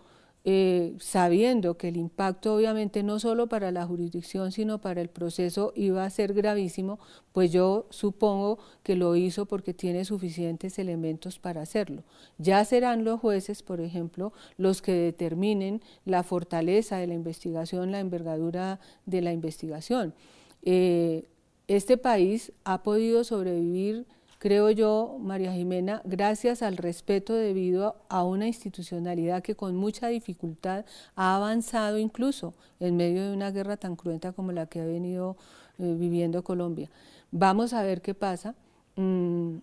eh, 0.44 0.94
sabiendo 1.00 1.76
que 1.76 1.88
el 1.88 1.98
impacto 1.98 2.54
obviamente 2.54 3.02
no 3.02 3.18
solo 3.18 3.50
para 3.50 3.70
la 3.72 3.86
jurisdicción, 3.86 4.52
sino 4.52 4.80
para 4.80 5.02
el 5.02 5.10
proceso 5.10 5.74
iba 5.76 6.02
a 6.02 6.08
ser 6.08 6.32
gravísimo, 6.32 6.98
pues 7.32 7.52
yo 7.52 7.86
supongo 7.90 8.58
que 8.82 8.96
lo 8.96 9.16
hizo 9.16 9.44
porque 9.44 9.74
tiene 9.74 10.06
suficientes 10.06 10.78
elementos 10.78 11.38
para 11.38 11.60
hacerlo. 11.60 12.04
Ya 12.38 12.64
serán 12.64 13.04
los 13.04 13.20
jueces, 13.20 13.62
por 13.62 13.82
ejemplo, 13.82 14.32
los 14.56 14.80
que 14.80 14.92
determinen 14.92 15.82
la 16.06 16.22
fortaleza 16.22 16.96
de 16.96 17.08
la 17.08 17.14
investigación, 17.14 17.92
la 17.92 18.00
envergadura 18.00 18.80
de 19.04 19.20
la 19.20 19.34
investigación. 19.34 20.14
Eh, 20.62 21.28
este 21.76 21.96
país 21.96 22.52
ha 22.64 22.82
podido 22.82 23.22
sobrevivir 23.22 24.06
creo 24.40 24.70
yo, 24.70 25.18
María 25.20 25.52
Jimena, 25.52 26.00
gracias 26.04 26.62
al 26.62 26.78
respeto 26.78 27.34
debido 27.34 27.96
a 28.08 28.24
una 28.24 28.46
institucionalidad 28.46 29.42
que 29.42 29.54
con 29.54 29.76
mucha 29.76 30.08
dificultad 30.08 30.86
ha 31.14 31.36
avanzado 31.36 31.98
incluso 31.98 32.54
en 32.80 32.96
medio 32.96 33.22
de 33.22 33.34
una 33.34 33.50
guerra 33.50 33.76
tan 33.76 33.96
cruenta 33.96 34.32
como 34.32 34.50
la 34.50 34.64
que 34.64 34.80
ha 34.80 34.86
venido 34.86 35.36
eh, 35.78 35.94
viviendo 35.96 36.42
Colombia. 36.42 36.90
Vamos 37.30 37.74
a 37.74 37.82
ver 37.82 38.00
qué 38.00 38.14
pasa. 38.14 38.54
Mm, 38.96 39.58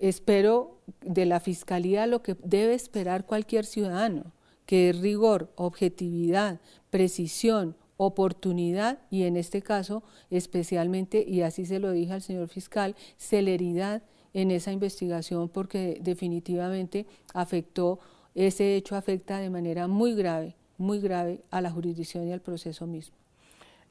espero 0.00 0.80
de 1.02 1.24
la 1.24 1.38
Fiscalía 1.38 2.08
lo 2.08 2.20
que 2.20 2.36
debe 2.42 2.74
esperar 2.74 3.26
cualquier 3.26 3.64
ciudadano, 3.64 4.32
que 4.66 4.90
es 4.90 5.00
rigor, 5.00 5.52
objetividad, 5.54 6.58
precisión, 6.90 7.76
oportunidad 7.96 8.98
y 9.10 9.24
en 9.24 9.36
este 9.36 9.62
caso 9.62 10.02
especialmente, 10.30 11.24
y 11.26 11.42
así 11.42 11.66
se 11.66 11.78
lo 11.78 11.92
dije 11.92 12.12
al 12.12 12.22
señor 12.22 12.48
fiscal, 12.48 12.94
celeridad 13.16 14.02
en 14.34 14.50
esa 14.50 14.72
investigación 14.72 15.48
porque 15.48 15.98
definitivamente 16.02 17.06
afectó, 17.32 17.98
ese 18.34 18.76
hecho 18.76 18.96
afecta 18.96 19.38
de 19.38 19.48
manera 19.48 19.88
muy 19.88 20.14
grave, 20.14 20.54
muy 20.76 21.00
grave 21.00 21.40
a 21.50 21.62
la 21.62 21.70
jurisdicción 21.70 22.28
y 22.28 22.32
al 22.32 22.40
proceso 22.40 22.86
mismo. 22.86 23.16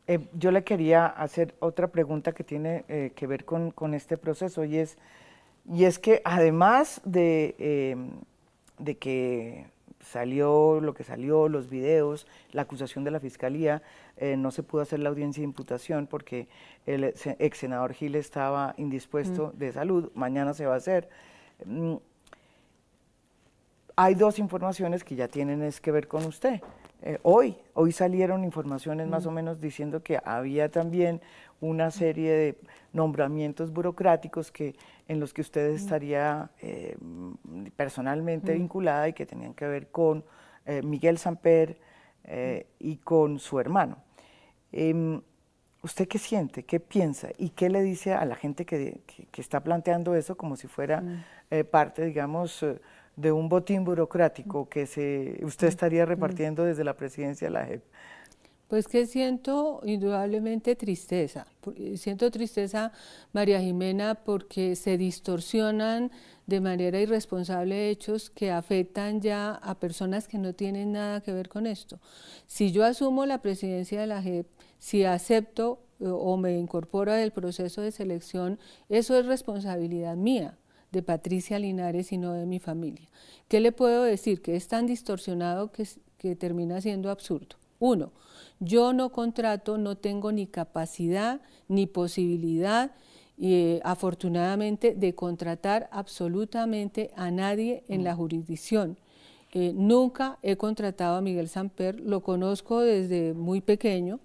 Eh, 0.08 0.20
yo 0.38 0.52
le 0.52 0.64
quería 0.64 1.08
hacer 1.08 1.56
otra 1.60 1.88
pregunta 1.88 2.32
que 2.32 2.44
tiene 2.44 2.86
eh, 2.88 3.12
que 3.16 3.26
ver 3.26 3.44
con, 3.44 3.94
este 3.96 4.18
proceso 4.18 4.64
y 4.64 4.78
es, 4.78 5.00
y 5.68 5.86
es 5.86 5.98
que 5.98 6.22
además 6.24 7.02
de, 7.06 7.56
em, 7.58 8.12
de 8.78 8.98
que 8.98 9.66
salió 10.06 10.80
lo 10.82 10.94
que 10.94 11.04
salió, 11.04 11.50
los 11.50 11.70
videos, 11.70 12.28
la 12.52 12.62
acusación 12.64 13.04
de 13.04 13.12
la 13.12 13.20
fiscalía, 13.20 13.82
eh, 14.18 14.38
no 14.38 14.52
se 14.52 14.64
pudo 14.64 14.82
hacer 14.82 15.00
la 15.00 15.10
audiencia 15.10 15.42
de 15.42 15.46
imputación 15.46 16.08
porque 16.08 16.48
el 16.86 17.04
ex 17.04 17.58
senador 17.58 17.94
Gil 17.94 18.16
estaba 18.16 18.74
indispuesto 18.78 19.52
mm. 19.54 19.58
de 19.58 19.72
salud, 19.72 20.12
mañana 20.16 20.54
se 20.54 20.66
va 20.66 20.76
a 20.76 20.78
hacer. 20.78 21.10
Mm, 21.66 21.96
hay 23.98 24.16
dos 24.16 24.40
informaciones 24.40 25.04
que 25.04 25.16
ya 25.16 25.28
tienen 25.28 25.62
es 25.62 25.80
que 25.80 25.92
ver 25.92 26.08
con 26.08 26.26
usted. 26.26 26.62
Eh, 27.02 27.20
hoy, 27.24 27.58
hoy 27.74 27.92
salieron 27.92 28.44
informaciones 28.44 29.08
más 29.08 29.26
o 29.26 29.32
menos 29.32 29.62
diciendo 29.62 30.02
que 30.02 30.20
había 30.24 30.70
también 30.70 31.22
una 31.62 31.92
serie 31.92 32.32
de 32.32 32.58
nombramientos 32.94 33.72
burocráticos 33.72 34.52
que, 34.52 34.76
en 35.08 35.20
los 35.20 35.34
que 35.34 35.42
usted 35.42 35.70
estaría 35.72 36.50
eh, 36.62 36.98
personalmente 37.76 38.54
mm. 38.54 38.58
vinculada 38.58 39.10
y 39.10 39.14
que 39.14 39.26
tenían 39.26 39.54
que 39.54 39.68
ver 39.68 39.88
con 39.88 40.24
eh, 40.66 40.82
Miguel 40.82 41.18
Samper 41.18 41.78
y 42.80 42.98
con 42.98 43.38
su 43.38 43.60
hermano. 43.60 43.98
Em, 44.72 45.22
¿Usted 45.84 46.08
qué 46.08 46.18
siente, 46.18 46.64
qué 46.64 46.80
piensa 46.80 47.30
y 47.38 47.50
qué 47.50 47.70
le 47.70 47.84
dice 47.84 48.14
a 48.16 48.26
la 48.26 48.34
gente 48.36 48.66
que, 48.66 49.02
que 49.06 49.42
está 49.42 49.60
planteando 49.60 50.16
eso 50.16 50.36
como 50.36 50.56
si 50.56 50.68
fuera 50.68 51.04
parte, 51.70 52.04
digamos, 52.04 52.66
de 53.16 53.32
un 53.32 53.50
botín 53.50 53.84
burocrático 53.84 54.68
que 54.70 54.86
se, 54.86 55.40
usted 55.44 55.68
estaría 55.68 56.06
repartiendo 56.06 56.64
desde 56.64 56.84
la 56.84 56.96
presidencia 56.96 57.48
de 57.48 57.54
la 57.54 57.66
JEP? 57.66 57.84
Pues 58.68 58.88
que 58.88 59.06
siento 59.06 59.82
indudablemente 59.86 60.76
tristeza. 60.76 61.46
Siento 61.96 62.32
tristeza, 62.32 62.92
María 63.32 63.62
Jimena, 63.62 64.16
porque 64.16 64.76
se 64.76 64.98
distorsionan 64.98 66.12
de 66.48 66.62
manera 66.62 67.00
irresponsable 67.00 67.90
hechos 67.90 68.32
que 68.32 68.52
afectan 68.52 69.22
ya 69.22 69.52
a 69.54 69.76
personas 69.76 70.28
que 70.28 70.40
no 70.40 70.54
tienen 70.54 70.94
nada 70.94 71.22
que 71.22 71.32
ver 71.32 71.48
con 71.48 71.68
esto. 71.68 72.00
Si 72.48 72.72
yo 72.72 72.84
asumo 72.84 73.28
la 73.28 73.42
presidencia 73.42 74.02
de 74.02 74.08
la 74.08 74.24
JEP, 74.24 74.48
si 74.80 75.06
acepto 75.06 75.80
eh, 76.00 76.06
o 76.08 76.36
me 76.36 76.58
incorporo 76.58 77.12
al 77.12 77.32
proceso 77.32 77.82
de 77.82 77.92
selección, 77.92 78.60
eso 78.90 79.18
es 79.18 79.28
responsabilidad 79.28 80.16
mía 80.16 80.58
de 80.96 81.04
Patricia 81.04 81.60
Linares 81.60 82.14
y 82.14 82.18
no 82.18 82.32
de 82.32 82.46
mi 82.46 82.60
familia. 82.60 83.10
¿Qué 83.50 83.60
le 83.60 83.74
puedo 83.74 84.04
decir? 84.04 84.42
Que 84.42 84.56
es 84.56 84.70
tan 84.70 84.88
distorsionado 84.88 85.70
que, 85.74 85.86
que 86.18 86.38
termina 86.38 86.80
siendo 86.80 87.12
absurdo. 87.12 87.58
Uno, 87.80 88.14
yo 88.62 88.94
no 88.94 89.12
contrato, 89.12 89.78
no 89.78 89.98
tengo 89.98 90.32
ni 90.32 90.48
capacidad 90.48 91.42
ni 91.68 91.86
posibilidad, 91.86 92.92
eh, 93.38 93.82
afortunadamente, 93.84 94.96
de 94.96 95.14
contratar 95.14 95.90
absolutamente 95.92 97.12
a 97.18 97.30
nadie 97.30 97.84
en 97.90 98.06
la 98.06 98.16
jurisdicción. 98.16 98.98
Eh, 99.52 99.74
nunca 99.76 100.40
he 100.44 100.56
contratado 100.56 101.18
a 101.18 101.22
Miguel 101.22 101.50
Samper, 101.50 102.00
lo 102.00 102.22
conozco 102.22 102.80
desde 102.80 103.34
muy 103.34 103.60
pequeño, 103.60 104.22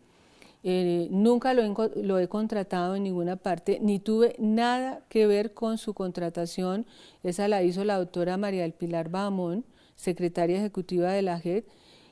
eh, 0.63 1.09
nunca 1.11 1.55
lo 1.55 2.19
he, 2.19 2.29
contratado 2.29 2.95
en 2.95 3.05
ninguna 3.05 3.37
parte, 3.37 3.79
ni 3.81 3.99
tuve 3.99 4.37
nada 4.39 5.03
que 5.09 5.27
ver 5.27 5.55
con 5.55 5.79
su 5.79 5.95
contratación. 5.95 6.87
Esa 7.23 7.49
la 7.49 7.63
hizo 7.63 7.85
la 7.85 7.99
doctora 7.99 8.37
María 8.37 8.63
del 8.63 8.73
Pilar 8.73 9.09
Bahamón, 9.09 9.65
secretaria 9.97 10.59
ejecutiva 10.59 11.13
de 11.13 11.23
la 11.23 11.41
JED, 11.41 11.65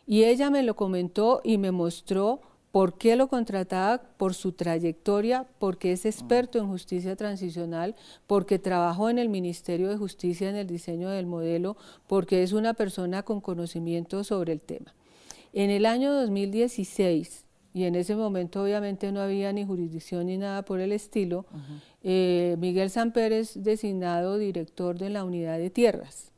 y 0.07 0.25
ella 0.25 0.49
me 0.49 0.63
lo 0.63 0.77
comentó 0.77 1.43
y 1.45 1.59
me 1.59 1.71
mostró 1.71 2.41
por 2.73 2.97
qué 2.97 3.17
lo 3.17 3.29
contrataba, 3.29 4.03
por 4.17 4.35
su 4.35 4.53
trayectoria, 4.53 5.47
porque 5.59 5.93
es 5.93 6.07
experto 6.07 6.59
en 6.59 6.69
justicia 6.69 7.17
transicional, 7.17 7.95
porque 8.27 8.59
trabajó 8.59 9.11
en 9.11 9.19
el 9.19 9.29
Ministerio 9.29 9.89
de 9.89 9.97
Justicia 9.97 10.49
en 10.49 10.57
el 10.57 10.67
diseño 10.67 11.09
del 11.09 11.27
modelo, 11.27 11.77
porque 12.07 12.43
es 12.43 12.53
una 12.53 12.75
persona 12.75 13.23
con 13.23 13.41
conocimiento 13.41 14.23
sobre 14.23 14.53
el 14.53 14.61
tema. 14.61 14.95
En 15.53 15.71
el 15.71 15.87
año 15.87 16.13
2016, 16.13 17.48
y 17.75 17.85
en 17.85 17.95
ese 17.95 18.17
momento 18.17 18.63
obviamente 18.63 19.13
no 19.13 19.21
había 19.21 19.53
ni 19.53 19.65
jurisdicción 19.65 20.27
ni 20.27 20.39
nada 20.39 20.65
por 20.65 20.81
el 20.81 20.93
estilo, 20.93 21.47
eh, 22.03 22.57
Miguel 22.59 22.91
Samper 22.91 23.33
es 23.33 23.63
designado 23.63 24.39
director 24.39 24.99
de 24.99 25.11
la 25.11 25.25
unidad 25.25 25.59
de 25.59 25.71
tierras. 25.71 26.33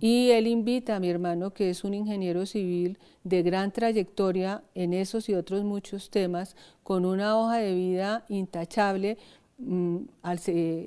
Y 0.00 0.30
él 0.30 0.46
invita 0.46 0.94
a 0.94 1.00
mi 1.00 1.10
hermano, 1.10 1.52
que 1.52 1.70
es 1.70 1.82
un 1.82 1.92
ingeniero 1.92 2.46
civil 2.46 2.98
de 3.24 3.42
gran 3.42 3.72
trayectoria 3.72 4.62
en 4.76 4.92
esos 4.92 5.28
y 5.28 5.34
otros 5.34 5.64
muchos 5.64 6.10
temas, 6.10 6.54
con 6.84 7.04
una 7.04 7.36
hoja 7.36 7.56
de 7.56 7.74
vida 7.74 8.24
intachable, 8.28 9.18
mm, 9.58 9.96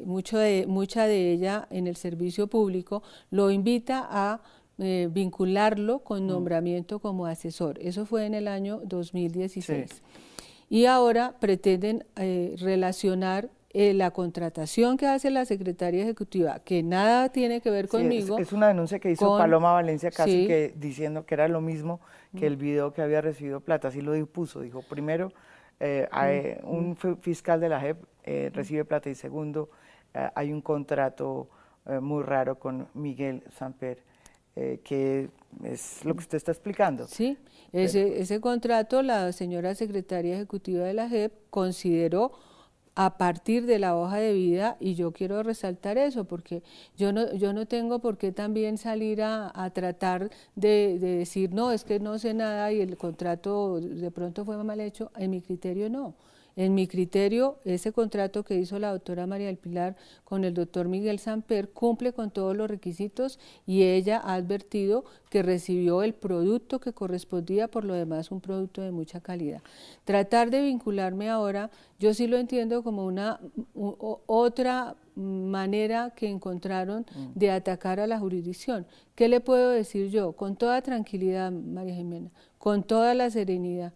mucho 0.06 0.38
de, 0.38 0.66
mucha 0.66 1.08
de 1.08 1.34
ella 1.34 1.68
en 1.72 1.88
el 1.88 1.98
servicio 1.98 2.48
público, 2.48 3.04
lo 3.32 3.52
invita 3.52 4.08
a 4.10 4.42
eh, 4.82 5.10
vincularlo 5.12 6.00
con 6.00 6.24
mm. 6.24 6.28
nombramiento 6.28 7.00
como 7.00 7.26
asesor. 7.26 7.78
Eso 7.82 8.06
fue 8.06 8.26
en 8.26 8.34
el 8.34 8.48
año 8.48 8.80
2016. 8.86 10.02
Y 10.70 10.86
ahora 10.86 11.36
pretenden 11.38 12.06
eh, 12.16 12.56
relacionar 12.58 13.50
eh, 13.72 13.94
la 13.94 14.12
contratación 14.12 14.96
que 14.96 15.06
hace 15.06 15.32
la 15.32 15.44
Secretaría 15.44 16.04
Ejecutiva, 16.04 16.60
que 16.60 16.82
nada 16.82 17.28
tiene 17.28 17.60
que 17.60 17.70
ver 17.72 17.90
conmigo. 17.90 18.38
es, 18.40 18.54
una 18.54 18.70
denuncia 18.70 19.00
que 19.00 19.12
hizo 19.12 19.38
Paloma 19.38 19.74
Valencia 19.74 20.12
casi 20.12 20.48
que 20.48 20.74
diciendo 20.78 21.26
que 21.26 21.34
era 21.34 21.50
lo 21.50 21.60
mismo 21.60 22.00
que 22.38 22.48
el 22.48 22.56
video 22.56 22.94
que 22.94 23.02
había 23.02 23.20
recibido 23.20 23.60
plata, 23.60 23.90
así 23.90 24.00
lo 24.00 24.14
dispuso, 24.14 24.62
dijo 24.62 24.82
primero 24.82 25.34
hay, 26.12 26.58
mm, 26.64 26.70
un 26.70 26.92
mm. 26.92 27.18
fiscal 27.18 27.60
de 27.60 27.68
la 27.68 27.82
JEP 27.82 27.98
recibe 28.54 28.86
plata 28.86 29.10
y 29.10 29.16
segundo 29.16 29.70
hay 30.14 30.54
un 30.54 30.62
contrato 30.62 31.50
muy 32.02 32.24
raro 32.24 32.58
con 32.60 32.88
Miguel 32.94 33.44
Samper 33.58 34.09
eh, 34.56 34.80
que 34.84 35.30
es 35.64 36.04
lo 36.06 36.14
que 36.16 36.22
usted 36.22 36.38
está 36.38 36.52
explicando. 36.52 37.08
Sí, 37.08 37.38
ese, 37.72 38.20
ese 38.20 38.40
contrato 38.40 39.02
la 39.02 39.32
señora 39.32 39.76
secretaria 39.76 40.36
ejecutiva 40.36 40.84
de 40.86 40.94
la 40.94 41.08
JEP 41.08 41.34
consideró 41.50 42.32
a 42.96 43.18
partir 43.18 43.66
de 43.66 43.80
la 43.80 43.96
hoja 43.96 44.18
de 44.18 44.34
vida 44.34 44.76
y 44.82 44.96
yo 44.96 45.14
quiero 45.14 45.42
resaltar 45.42 45.98
eso 45.98 46.26
porque 46.26 46.64
yo 46.98 47.14
no, 47.14 47.34
yo 47.34 47.54
no 47.54 47.66
tengo 47.66 48.00
por 48.00 48.18
qué 48.18 48.34
también 48.34 48.78
salir 48.78 49.22
a, 49.22 49.72
tratar 49.74 50.30
de, 50.56 50.98
de, 51.00 51.18
decir 51.18 51.54
no, 51.54 51.72
es 51.72 51.86
que 51.86 52.02
no 52.02 52.20
sé 52.20 52.34
nada 52.34 52.74
y 52.74 52.82
el 52.82 52.98
contrato 52.98 53.80
de 53.80 54.12
pronto 54.12 54.44
fue 54.44 54.62
mal 54.64 54.82
hecho, 54.82 55.12
en 55.16 55.32
mi 55.32 55.42
criterio 55.42 55.90
no. 55.90 56.16
En 56.60 56.76
mi 56.76 56.88
criterio, 56.88 57.58
ese 57.64 57.94
contrato 57.94 58.44
que 58.44 58.56
hizo 58.56 58.80
la 58.80 58.92
doctora 58.92 59.26
María 59.26 59.48
del 59.48 59.56
Pilar 59.56 59.96
con 60.26 60.44
el 60.44 60.54
doctor 60.54 60.90
Miguel 60.90 61.18
Samper 61.18 61.70
cumple 61.70 62.12
con 62.12 62.32
todos 62.32 62.54
los 62.54 62.70
requisitos 62.70 63.40
y 63.66 63.84
ella 63.84 64.20
ha 64.22 64.34
advertido 64.34 65.06
que 65.30 65.42
recibió 65.42 66.04
el 66.04 66.14
producto 66.14 66.82
que 66.82 66.92
correspondía, 66.92 67.70
por 67.70 67.86
lo 67.86 67.94
demás 67.94 68.30
un 68.30 68.42
producto 68.42 68.82
de 68.82 68.92
mucha 68.92 69.22
calidad. 69.22 69.62
Tratar 70.04 70.50
de 70.50 70.62
vincularme 70.62 71.30
ahora, 71.30 71.72
yo 71.98 72.14
sí 72.14 72.28
lo 72.28 72.36
entiendo 72.36 72.84
como 72.84 73.06
una 73.06 73.40
otra 74.26 74.98
manera 75.16 76.12
que 76.14 76.28
encontraron 76.28 77.06
mm. 77.16 77.40
de 77.40 77.52
atacar 77.52 78.02
a 78.02 78.08
la 78.08 78.20
jurisdicción. 78.20 78.86
¿Qué 79.16 79.30
le 79.30 79.40
puedo 79.40 79.70
decir 79.70 80.10
yo? 80.10 80.34
Con 80.34 80.58
toda 80.58 80.82
tranquilidad, 80.82 81.54
María 81.54 81.96
Jimena, 81.96 82.32
con 82.58 82.84
toda 82.84 83.14
la 83.14 83.30
serenidad. 83.30 83.94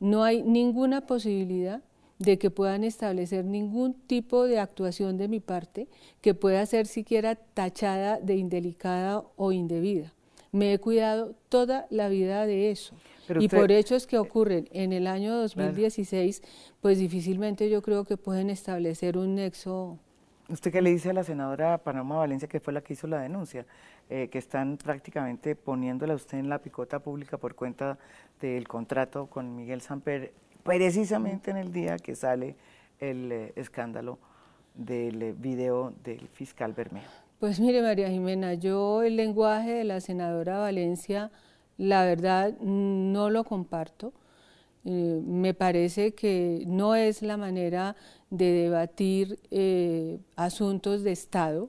No 0.00 0.24
hay 0.24 0.42
ninguna 0.42 1.02
posibilidad 1.02 1.80
de 2.22 2.38
que 2.38 2.50
puedan 2.50 2.84
establecer 2.84 3.44
ningún 3.44 3.94
tipo 3.94 4.44
de 4.44 4.60
actuación 4.60 5.18
de 5.18 5.26
mi 5.26 5.40
parte 5.40 5.88
que 6.20 6.34
pueda 6.34 6.64
ser 6.66 6.86
siquiera 6.86 7.34
tachada 7.34 8.20
de 8.20 8.36
indelicada 8.36 9.24
o 9.36 9.50
indebida. 9.50 10.12
Me 10.52 10.72
he 10.72 10.78
cuidado 10.78 11.34
toda 11.48 11.86
la 11.90 12.08
vida 12.08 12.46
de 12.46 12.70
eso. 12.70 12.94
y 13.38 13.48
por 13.48 13.72
hechos 13.72 14.06
que 14.06 14.18
ocurren 14.18 14.68
en 14.72 14.92
el 14.92 15.06
año 15.06 15.34
2016, 15.34 16.42
pues 16.80 16.98
difícilmente 16.98 17.70
yo 17.70 17.82
creo 17.82 18.04
que 18.04 18.16
pueden 18.16 18.50
establecer 18.50 19.16
un 19.16 19.34
nexo. 19.34 19.98
¿Usted 20.48 20.70
qué 20.70 20.82
le 20.82 20.90
dice 20.90 21.10
a 21.10 21.12
la 21.14 21.24
senadora 21.24 21.78
Panamá 21.78 22.18
Valencia, 22.18 22.48
que 22.48 22.60
fue 22.60 22.72
la 22.72 22.82
que 22.82 22.92
hizo 22.92 23.06
la 23.06 23.20
denuncia, 23.20 23.64
eh, 24.10 24.28
que 24.28 24.38
están 24.38 24.76
prácticamente 24.76 25.56
poniéndola 25.56 26.14
usted 26.14 26.38
en 26.38 26.50
la 26.50 26.58
picota 26.58 26.98
pública 26.98 27.38
por 27.38 27.54
cuenta 27.54 27.98
del 28.40 28.68
contrato 28.68 29.26
con 29.26 29.56
Miguel 29.56 29.80
Samper 29.80 30.32
precisamente 30.62 31.50
en 31.50 31.56
el 31.56 31.72
día 31.72 31.96
que 31.96 32.14
sale 32.14 32.56
el 33.00 33.32
eh, 33.32 33.52
escándalo 33.56 34.18
del 34.74 35.22
eh, 35.22 35.34
video 35.36 35.92
del 36.04 36.28
fiscal 36.28 36.72
Bermejo. 36.72 37.12
Pues 37.40 37.58
mire, 37.58 37.82
María 37.82 38.08
Jimena, 38.08 38.54
yo 38.54 39.02
el 39.02 39.16
lenguaje 39.16 39.72
de 39.72 39.84
la 39.84 40.00
senadora 40.00 40.58
Valencia, 40.58 41.30
la 41.76 42.04
verdad, 42.04 42.56
no 42.60 43.30
lo 43.30 43.44
comparto. 43.44 44.12
Eh, 44.84 45.20
me 45.24 45.52
parece 45.52 46.14
que 46.14 46.62
no 46.66 46.94
es 46.94 47.22
la 47.22 47.36
manera 47.36 47.96
de 48.30 48.52
debatir 48.52 49.38
asuntos 50.36 51.02
de 51.02 51.12
Estado, 51.12 51.68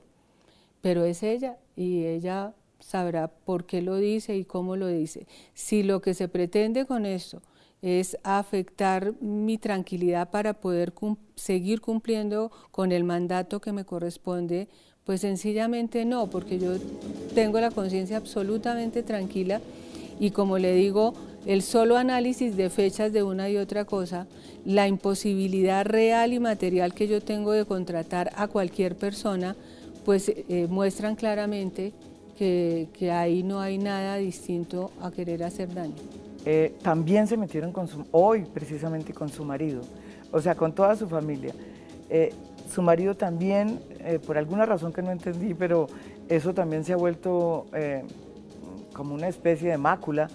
pero 0.80 1.04
es 1.04 1.22
ella 1.22 1.58
y 1.76 2.04
ella 2.04 2.54
sabrá 2.78 3.28
por 3.28 3.66
qué 3.66 3.82
lo 3.82 3.96
dice 3.96 4.36
y 4.36 4.44
cómo 4.44 4.76
lo 4.76 4.86
dice. 4.86 5.26
Si 5.54 5.82
lo 5.82 6.00
que 6.00 6.14
se 6.14 6.28
pretende 6.28 6.86
con 6.86 7.06
esto 7.06 7.42
es 7.84 8.16
afectar 8.22 9.12
mi 9.20 9.58
tranquilidad 9.58 10.30
para 10.30 10.54
poder 10.54 10.94
seguir 11.34 11.82
cumpliendo 11.82 12.50
con 12.70 12.92
el 12.92 13.04
mandato 13.04 13.60
que 13.60 13.72
me 13.72 13.84
corresponde, 13.84 14.68
pues 15.04 15.20
sencillamente 15.20 16.06
no, 16.06 16.28
porque 16.28 16.58
yo 16.58 16.78
tengo 17.34 17.60
la 17.60 17.70
conciencia 17.70 18.16
absolutamente 18.16 19.02
tranquila 19.02 19.60
y 20.18 20.30
como 20.30 20.56
le 20.56 20.74
digo, 20.74 21.12
el 21.44 21.60
solo 21.60 21.98
análisis 21.98 22.56
de 22.56 22.70
fechas 22.70 23.12
de 23.12 23.22
una 23.22 23.50
y 23.50 23.58
otra 23.58 23.84
cosa, 23.84 24.26
la 24.64 24.88
imposibilidad 24.88 25.84
real 25.84 26.32
y 26.32 26.40
material 26.40 26.94
que 26.94 27.06
yo 27.06 27.20
tengo 27.20 27.52
de 27.52 27.66
contratar 27.66 28.32
a 28.36 28.48
cualquier 28.48 28.96
persona, 28.96 29.56
pues 30.06 30.30
eh, 30.30 30.68
muestran 30.70 31.16
claramente 31.16 31.92
que, 32.38 32.88
ahí 33.12 33.42
no 33.42 33.60
hay 33.60 33.76
nada 33.76 34.16
distinto 34.16 34.90
a 35.02 35.10
querer 35.10 35.44
hacer 35.44 35.74
daño. 35.74 36.23
Eh, 36.44 36.76
también 36.82 37.26
se 37.26 37.36
metieron 37.36 37.72
con 37.72 37.88
su, 37.88 38.04
hoy 38.10 38.44
precisamente 38.44 39.12
con 39.12 39.28
su 39.28 39.44
marido, 39.44 39.82
o 40.30 40.40
sea, 40.40 40.54
con 40.54 40.74
toda 40.74 40.96
su 40.96 41.08
familia. 41.08 41.54
Eh, 42.10 42.32
su 42.70 42.82
marido 42.82 43.14
también, 43.14 43.78
por 44.26 44.38
alguna 44.38 44.64
razón 44.64 44.92
que 44.92 45.02
no 45.02 45.10
entendí, 45.10 45.52
pero 45.52 45.86
eso 46.28 46.54
también 46.54 46.82
se 46.82 46.94
ha 46.94 46.96
vuelto 46.96 47.66
como 48.94 49.14
una 49.14 49.28
especie 49.28 49.70
de 49.70 49.76
mácula, 49.76 50.28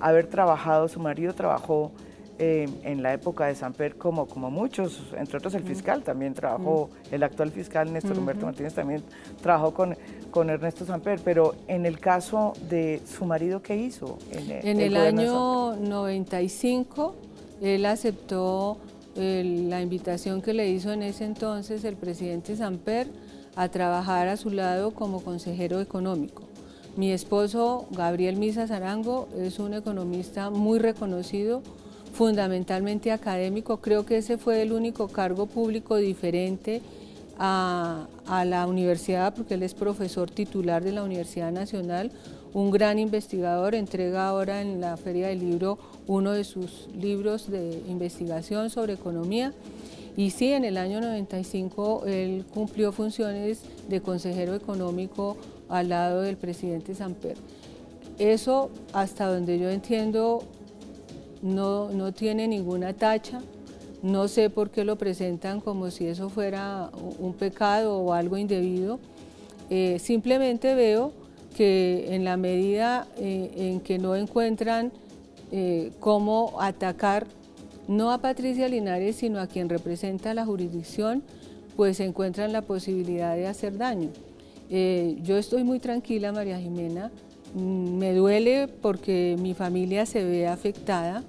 haber 0.00 0.26
trabajado, 0.26 0.86
su 0.86 1.00
marido 1.00 1.32
trabajó 1.32 1.90
eh, 2.38 2.68
en 2.82 3.02
la 3.02 3.12
época 3.12 3.46
de 3.46 3.54
Samper, 3.54 3.96
como, 3.96 4.26
como 4.26 4.50
muchos, 4.50 5.02
entre 5.16 5.38
otros 5.38 5.54
el 5.54 5.62
fiscal 5.62 6.02
también 6.02 6.34
trabajó, 6.34 6.90
el 7.10 7.22
actual 7.22 7.50
fiscal 7.50 7.92
Néstor 7.92 8.18
Humberto 8.18 8.46
Martínez 8.46 8.74
también 8.74 9.02
trabajó 9.40 9.74
con, 9.74 9.96
con 10.30 10.50
Ernesto 10.50 10.84
Samper, 10.84 11.20
pero 11.24 11.54
en 11.68 11.86
el 11.86 12.00
caso 12.00 12.54
de 12.68 13.00
su 13.06 13.26
marido, 13.26 13.62
¿qué 13.62 13.76
hizo? 13.76 14.18
En, 14.32 14.80
el, 14.80 14.96
año 14.96 15.76
95, 15.76 17.14
él 17.60 17.86
aceptó 17.86 18.78
la 19.14 19.82
invitación 19.82 20.40
que 20.40 20.54
le 20.54 20.68
hizo 20.68 20.92
en 20.92 21.02
ese 21.02 21.24
entonces 21.24 21.84
el 21.84 21.96
presidente 21.96 22.56
Samper 22.56 23.08
a 23.56 23.68
trabajar 23.68 24.28
a 24.28 24.36
su 24.36 24.50
lado 24.50 24.92
como 24.92 25.22
consejero 25.22 25.80
económico. 25.80 26.44
Mi 26.96 27.10
esposo, 27.10 27.86
Gabriel 27.90 28.36
Misa 28.36 28.66
Zarango, 28.66 29.28
es 29.38 29.58
un 29.58 29.72
economista 29.74 30.50
muy 30.50 30.78
reconocido, 30.78 31.62
fundamentalmente 32.12 33.10
académico. 33.10 33.78
Creo 33.78 34.06
que 34.06 34.18
ese 34.18 34.38
fue 34.38 34.62
el 34.62 34.72
único 34.72 35.08
cargo 35.08 35.46
público 35.46 35.96
diferente 35.96 36.82
a, 37.38 38.06
la 38.46 38.66
universidad, 38.66 39.34
porque 39.34 39.54
él 39.54 39.62
es 39.62 39.74
profesor 39.74 40.30
titular 40.30 40.84
de 40.84 40.92
la 40.92 41.02
Universidad 41.02 41.50
Nacional, 41.50 42.12
un 42.54 42.70
gran 42.70 42.98
investigador, 42.98 43.74
entrega 43.74 44.28
ahora 44.28 44.60
en 44.60 44.80
la 44.80 44.96
Feria 44.96 45.28
del 45.28 45.40
Libro 45.40 45.78
uno 46.06 46.32
de 46.32 46.44
sus 46.44 46.88
libros 46.94 47.50
de 47.50 47.82
investigación 47.88 48.70
sobre 48.70 48.92
economía. 48.92 49.52
Y 50.16 50.30
sí, 50.30 50.52
en 50.52 50.64
el 50.64 50.76
año 50.76 51.00
95 51.00 52.04
él 52.06 52.44
cumplió 52.52 52.92
funciones 52.92 53.62
de 53.88 54.00
consejero 54.02 54.54
económico 54.54 55.36
al 55.68 55.88
lado 55.88 56.20
del 56.20 56.36
presidente 56.36 56.94
Samper. 56.94 57.36
Eso, 58.18 58.70
hasta 58.92 59.26
donde 59.26 59.58
yo 59.58 59.70
entiendo, 59.70 60.44
no, 61.42 62.12
tiene 62.12 62.46
ninguna 62.48 62.92
tacha, 62.92 63.40
no 64.02 64.28
sé 64.28 64.48
por 64.48 64.70
qué 64.70 64.84
lo 64.84 64.96
presentan 64.96 65.60
como 65.60 65.90
si 65.90 66.06
eso 66.06 66.28
fuera 66.28 66.90
un 67.18 67.34
pecado 67.34 67.98
o 67.98 68.12
algo 68.12 68.38
indebido. 68.38 68.98
Eh, 69.70 69.98
simplemente 69.98 70.74
veo 70.74 71.12
que 71.56 72.14
en 72.14 72.24
la 72.24 72.36
medida 72.36 73.06
eh, 73.16 73.52
en 73.56 73.80
que 73.80 73.98
no 73.98 74.16
encuentran 74.16 74.92
eh, 75.50 75.92
cómo 76.00 76.54
atacar 76.60 77.26
no 77.88 78.12
a 78.12 78.18
Patricia 78.18 78.68
Linares, 78.68 79.16
sino 79.16 79.40
a 79.40 79.46
quien 79.46 79.68
representa 79.68 80.34
la 80.34 80.46
jurisdicción, 80.46 81.22
pues 81.76 82.00
encuentran 82.00 82.52
la 82.52 82.62
posibilidad 82.62 83.34
de 83.34 83.48
hacer 83.48 83.76
daño. 83.76 84.10
yo 84.70 85.36
estoy 85.36 85.64
muy 85.64 85.80
tranquila, 85.80 86.32
María 86.32 86.58
Jimena, 86.58 87.10
me 87.54 88.14
duele 88.14 88.68
porque 88.68 89.36
mi 89.38 89.54
familia 89.54 90.06
se 90.06 90.24
ve 90.24 90.46
afectada. 90.46 91.22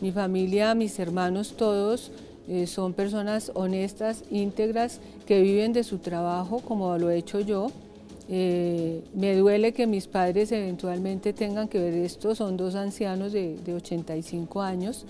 Mi 0.00 0.12
familia, 0.12 0.74
mis 0.74 0.98
hermanos, 0.98 1.54
todos 1.56 2.10
eh, 2.48 2.66
son 2.66 2.92
personas 2.92 3.50
honestas, 3.54 4.24
íntegras, 4.30 5.00
que 5.26 5.40
viven 5.40 5.72
de 5.72 5.84
su 5.84 5.98
trabajo 5.98 6.60
como 6.60 6.98
lo 6.98 7.10
he 7.10 7.16
hecho 7.16 7.40
yo. 7.40 7.68
Eh, 8.28 9.02
me 9.14 9.36
duele 9.36 9.72
que 9.72 9.86
mis 9.86 10.06
padres 10.06 10.50
eventualmente 10.52 11.32
tengan 11.32 11.68
que 11.68 11.78
ver 11.78 11.94
esto, 11.94 12.34
son 12.34 12.56
dos 12.56 12.74
ancianos 12.74 13.32
de, 13.32 13.56
de 13.58 13.74
85 13.74 14.62
años, 14.62 15.04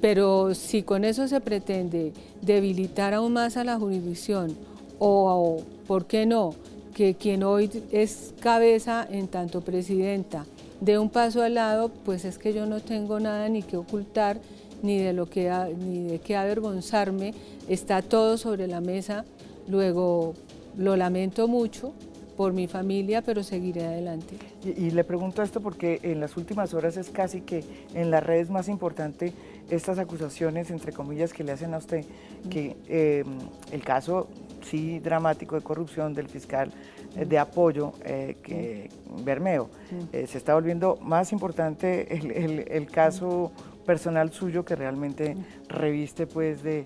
pero 0.00 0.52
si 0.54 0.82
con 0.82 1.04
eso 1.04 1.28
se 1.28 1.40
pretende 1.40 2.12
debilitar 2.40 3.14
aún 3.14 3.32
más 3.32 3.56
a 3.56 3.62
la 3.62 3.78
jurisdicción 3.78 4.56
o 4.98 5.62
¿por 5.86 6.06
qué 6.06 6.26
no?, 6.26 6.54
que 6.94 7.14
quien 7.14 7.42
hoy 7.42 7.70
es 7.90 8.34
cabeza 8.40 9.06
en 9.10 9.28
tanto 9.28 9.60
presidenta. 9.60 10.44
De 10.80 10.98
un 10.98 11.10
paso 11.10 11.42
al 11.42 11.54
lado, 11.54 11.90
pues 12.04 12.24
es 12.24 12.38
que 12.38 12.52
yo 12.52 12.66
no 12.66 12.80
tengo 12.80 13.20
nada 13.20 13.48
ni 13.48 13.62
que 13.62 13.76
ocultar, 13.76 14.38
ni 14.82 14.98
de, 14.98 15.12
lo 15.12 15.26
que, 15.26 15.50
ni 15.78 16.08
de 16.08 16.18
qué 16.18 16.36
avergonzarme, 16.36 17.34
está 17.68 18.02
todo 18.02 18.36
sobre 18.36 18.66
la 18.66 18.80
mesa, 18.80 19.24
luego 19.68 20.34
lo 20.76 20.96
lamento 20.96 21.46
mucho 21.46 21.92
por 22.36 22.52
mi 22.52 22.66
familia, 22.66 23.22
pero 23.22 23.42
seguiré 23.42 23.86
adelante. 23.86 24.36
Y, 24.64 24.90
le 24.90 25.04
pregunto 25.04 25.42
esto 25.42 25.60
porque 25.60 26.00
en 26.02 26.18
las 26.18 26.36
últimas 26.36 26.74
horas 26.74 26.96
es 26.96 27.10
casi 27.10 27.42
que 27.42 27.62
en 27.94 28.10
las 28.10 28.24
redes 28.24 28.50
más 28.50 28.68
importante 28.68 29.32
estas 29.70 29.98
acusaciones, 29.98 30.70
entre 30.70 30.92
comillas, 30.92 31.32
que 31.32 31.44
le 31.44 31.52
hacen 31.52 31.74
a 31.74 31.78
usted, 31.78 32.04
que 32.50 32.76
eh, 32.88 33.24
el 33.70 33.82
caso 33.84 34.26
sí 34.62 34.98
dramático 35.00 35.56
de 35.56 35.62
corrupción 35.62 36.14
del 36.14 36.28
fiscal 36.28 36.70
eh, 37.16 37.24
de 37.24 37.38
apoyo 37.38 37.92
eh, 38.04 38.36
que 38.42 38.88
Bermeo. 39.24 39.68
Eh, 40.12 40.26
se 40.26 40.38
está 40.38 40.54
volviendo 40.54 40.96
más 41.02 41.32
importante 41.32 42.14
el, 42.14 42.86
caso 42.86 43.52
personal 43.86 44.32
suyo 44.32 44.64
que 44.64 44.76
realmente 44.76 45.36
reviste 45.68 46.26
pues 46.26 46.62
de, 46.62 46.84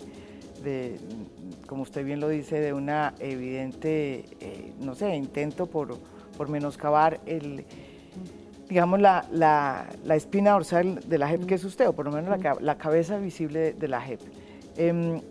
como 1.65 1.83
usted 1.83 2.03
bien 2.03 2.19
lo 2.19 2.29
dice, 2.29 2.59
de 2.59 2.73
una 2.73 3.13
evidente, 3.19 4.25
no 4.79 4.95
sé, 4.95 5.15
intento 5.15 5.67
por, 5.67 5.97
por 6.37 6.49
menoscabar 6.49 7.19
el 7.25 7.65
digamos, 8.67 8.99
la, 8.99 9.25
la, 9.31 10.15
espina 10.15 10.51
dorsal 10.51 10.99
de 11.07 11.17
la 11.17 11.29
JEP, 11.29 11.45
que 11.45 11.55
es 11.55 11.63
usted, 11.63 11.87
o 11.87 11.93
por 11.93 12.05
lo 12.05 12.11
menos 12.11 12.37
la, 12.37 12.57
la 12.59 12.77
cabeza 12.77 13.17
visible 13.17 13.73
de, 13.73 13.87
la 13.87 14.01
JEP. 14.01 14.19
Em, 14.75 15.21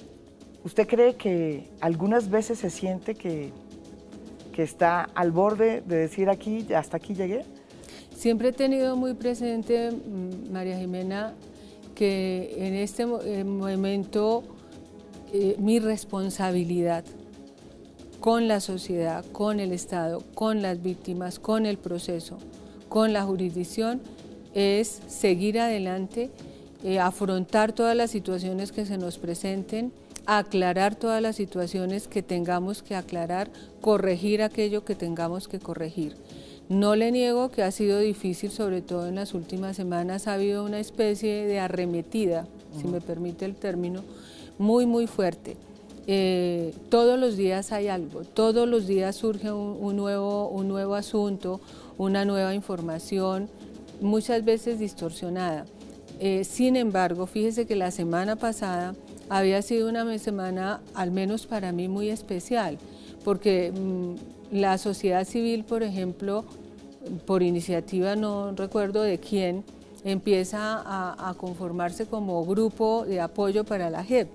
¿Usted 0.66 0.88
cree 0.88 1.14
que 1.14 1.70
algunas 1.81 2.29
veces 2.29 2.59
se 2.59 2.70
siente 2.70 3.14
que, 3.14 3.52
que 4.52 4.64
está 4.64 5.05
al 5.14 5.31
borde 5.31 5.81
de 5.83 5.94
decir 5.94 6.29
aquí, 6.29 6.66
hasta 6.74 6.96
aquí 6.96 7.14
llegué? 7.14 7.44
Siempre 8.16 8.48
he 8.48 8.52
tenido 8.52 8.96
muy 8.96 9.14
presente, 9.14 9.92
mm, 9.92 10.52
María 10.52 10.76
Jimena, 10.76 11.35
que 11.94 12.52
en 12.59 12.74
este 12.74 13.05
eh, 13.05 13.44
momento 13.44 14.42
eh, 15.33 15.55
mi 15.61 15.79
responsabilidad 15.79 17.05
con 18.18 18.48
la 18.48 18.59
sociedad, 18.59 19.24
con 19.31 19.61
el 19.61 19.70
Estado, 19.70 20.24
con 20.35 20.62
las 20.62 20.83
víctimas, 20.83 21.38
con 21.38 21.64
el 21.64 21.79
proceso, 21.79 22.38
con 22.88 23.12
la 23.12 23.22
jurisdicción, 23.22 24.00
es 24.52 25.00
seguir 25.07 25.61
adelante, 25.61 26.33
eh, 26.83 26.98
afrontar 26.98 27.72
todas 27.72 27.94
las 27.94 28.11
situaciones 28.11 28.72
que 28.72 28.85
se 28.85 28.98
nos 28.98 29.18
presenten, 29.18 29.92
aclarar 30.27 30.97
todas 30.97 31.23
las 31.23 31.37
situaciones 31.37 32.09
que 32.09 32.23
tengamos 32.23 32.83
que 32.83 32.95
aclarar, 32.95 33.51
corregir 33.81 34.43
aquello 34.43 34.85
que 34.85 34.95
tengamos 34.95 35.49
que 35.49 35.61
corregir. 35.61 36.17
No 36.69 36.97
le 36.97 37.12
niego 37.12 37.51
que 37.51 37.62
ha 37.62 37.71
sido 37.71 38.01
difícil, 38.01 38.51
sobre 38.51 38.83
todo 38.83 39.07
en 39.07 39.15
las 39.15 39.35
últimas 39.35 39.77
semanas, 39.77 40.27
ha 40.27 40.35
habido 40.35 40.65
una 40.65 40.81
especie 40.81 41.47
de 41.47 41.61
arremetida, 41.61 42.47
si 42.77 42.89
me 42.89 43.01
permite 43.01 43.45
el 43.45 43.55
término, 43.55 44.03
muy, 44.59 44.85
muy 44.85 45.07
fuerte. 45.07 45.57
Eh, 46.09 46.75
todos 46.89 47.19
los 47.19 47.37
días 47.37 47.73
hay 47.73 47.89
algo, 47.89 48.23
todos 48.23 48.69
los 48.69 48.87
días 48.87 49.15
surge 49.17 49.53
un, 49.53 49.97
nuevo, 49.97 50.49
un 50.49 50.67
nuevo 50.69 50.95
asunto, 50.97 51.61
una 51.99 52.25
nueva 52.25 52.55
información, 52.55 53.49
muchas 54.01 54.45
veces 54.45 54.81
distorsionada. 54.81 55.67
Eh, 56.19 56.45
sin 56.45 56.77
embargo, 56.77 57.27
fíjese 57.27 57.67
que 57.67 57.77
la 57.77 57.91
semana 57.91 58.37
pasada 58.37 58.95
había 59.29 59.62
sido 59.62 59.89
una 59.89 60.19
semana, 60.19 60.81
al 60.95 61.11
menos 61.11 61.47
para 61.47 61.73
mí, 61.73 61.89
muy 61.89 62.11
especial, 62.11 62.79
porque 63.25 63.73
mm, 63.73 64.57
la 64.57 64.79
sociedad 64.79 65.25
civil, 65.25 65.65
por 65.65 65.83
ejemplo, 65.83 66.45
por 67.27 67.43
iniciativa, 67.43 68.17
no 68.17 68.53
recuerdo 68.53 69.03
de 69.03 69.19
quién, 69.19 69.65
empieza 70.05 70.83
a, 70.85 71.35
conformarse 71.35 72.07
como 72.07 72.45
grupo 72.45 73.05
de 73.05 73.21
apoyo 73.21 73.65
para 73.65 73.91
la 73.91 74.05
JEP. 74.05 74.29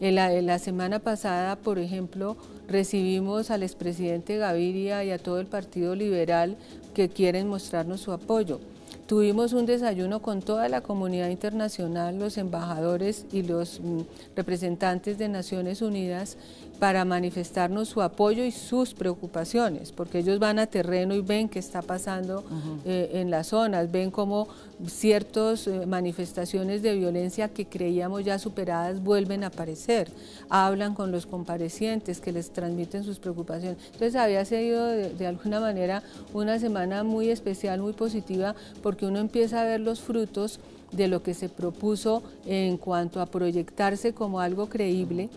En 0.00 0.14
la, 0.14 0.58
semana 0.58 0.98
pasada, 0.98 1.56
por 1.56 1.78
ejemplo, 1.78 2.36
recibimos 2.68 3.50
al 3.50 3.62
expresidente 3.62 4.36
Gaviria 4.36 5.02
y 5.04 5.10
a 5.10 5.18
todo 5.18 5.40
el 5.40 5.46
Partido 5.46 5.94
Liberal 5.94 6.56
que 6.94 7.08
quieren 7.08 7.48
mostrarnos 7.48 8.00
su 8.00 8.12
apoyo. 8.12 8.60
Tuvimos 9.06 9.52
un 9.52 9.66
desayuno 9.66 10.22
con 10.22 10.40
toda 10.40 10.68
la 10.68 10.82
comunidad 10.82 11.28
internacional, 11.28 12.18
los 12.18 12.38
embajadores 12.38 13.26
y 13.32 13.42
los 13.42 13.80
mm, 13.80 14.00
representantes 14.36 15.18
de 15.18 15.28
Naciones 15.28 15.82
Unidas 15.82 16.36
para 16.80 17.04
manifestarnos 17.04 17.90
su 17.90 18.00
apoyo 18.00 18.42
y 18.42 18.50
sus 18.50 18.94
preocupaciones, 18.94 19.92
porque 19.92 20.20
ellos 20.20 20.38
van 20.38 20.58
a 20.58 20.66
terreno 20.66 21.14
y 21.14 21.20
ven 21.20 21.50
qué 21.50 21.58
está 21.58 21.82
pasando 21.82 22.42
eh, 22.86 23.10
en 23.14 23.30
las 23.30 23.48
zonas, 23.48 23.92
ven 23.92 24.10
cómo 24.10 24.48
ciertas 24.86 25.66
eh, 25.66 25.84
manifestaciones 25.86 26.80
de 26.80 26.94
violencia 26.94 27.50
que 27.50 27.66
creíamos 27.66 28.24
ya 28.24 28.38
superadas 28.38 29.04
vuelven 29.04 29.44
a 29.44 29.48
aparecer, 29.48 30.10
hablan 30.48 30.94
con 30.94 31.12
los 31.12 31.26
comparecientes 31.26 32.18
que 32.18 32.32
les 32.32 32.50
transmiten 32.50 33.04
sus 33.04 33.18
preocupaciones. 33.18 33.76
Entonces 33.92 34.16
había 34.16 34.42
sido 34.46 34.86
de, 34.86 35.10
de 35.10 35.26
alguna 35.26 35.60
manera 35.60 36.02
una 36.32 36.58
semana 36.58 37.04
muy 37.04 37.28
especial, 37.28 37.82
muy 37.82 37.92
positiva, 37.92 38.54
porque 38.82 39.04
uno 39.04 39.18
empieza 39.18 39.60
a 39.60 39.64
ver 39.64 39.80
los 39.80 40.00
frutos 40.00 40.60
de 40.92 41.08
lo 41.08 41.22
que 41.22 41.34
se 41.34 41.48
propuso 41.48 42.22
en 42.46 42.76
cuanto 42.76 43.20
a 43.20 43.26
proyectarse 43.26 44.12
como 44.12 44.40
algo 44.40 44.68
creíble, 44.68 45.28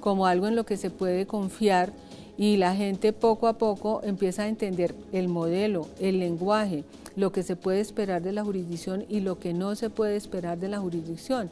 como 0.00 0.26
algo 0.26 0.46
en 0.46 0.56
lo 0.56 0.64
que 0.64 0.76
se 0.76 0.90
puede 0.90 1.26
confiar 1.26 1.92
y 2.38 2.56
la 2.56 2.74
gente 2.74 3.12
poco 3.12 3.48
a 3.48 3.58
poco 3.58 4.00
empieza 4.02 4.44
a 4.44 4.48
entender 4.48 4.94
el 5.12 5.28
modelo, 5.28 5.88
el 6.00 6.18
lenguaje, 6.18 6.84
lo 7.16 7.32
que 7.32 7.42
se 7.42 7.56
puede 7.56 7.80
esperar 7.80 8.22
de 8.22 8.32
la 8.32 8.44
jurisdicción 8.44 9.04
y 9.08 9.20
lo 9.20 9.38
que 9.38 9.52
no 9.52 9.74
se 9.74 9.90
puede 9.90 10.16
esperar 10.16 10.58
de 10.58 10.68
la 10.68 10.78
jurisdicción. 10.78 11.50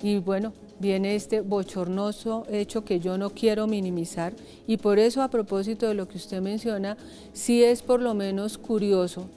Y 0.00 0.18
bueno, 0.18 0.52
viene 0.78 1.16
este 1.16 1.40
bochornoso 1.40 2.46
hecho 2.50 2.84
que 2.84 3.00
yo 3.00 3.18
no 3.18 3.30
quiero 3.30 3.66
minimizar 3.66 4.32
y 4.68 4.76
por 4.76 5.00
eso 5.00 5.22
a 5.22 5.28
propósito 5.28 5.88
de 5.88 5.94
lo 5.94 6.06
que 6.06 6.18
usted 6.18 6.40
menciona, 6.40 6.96
sí 7.32 7.64
es 7.64 7.82
por 7.82 8.00
lo 8.00 8.14
menos 8.14 8.58
curioso 8.58 9.28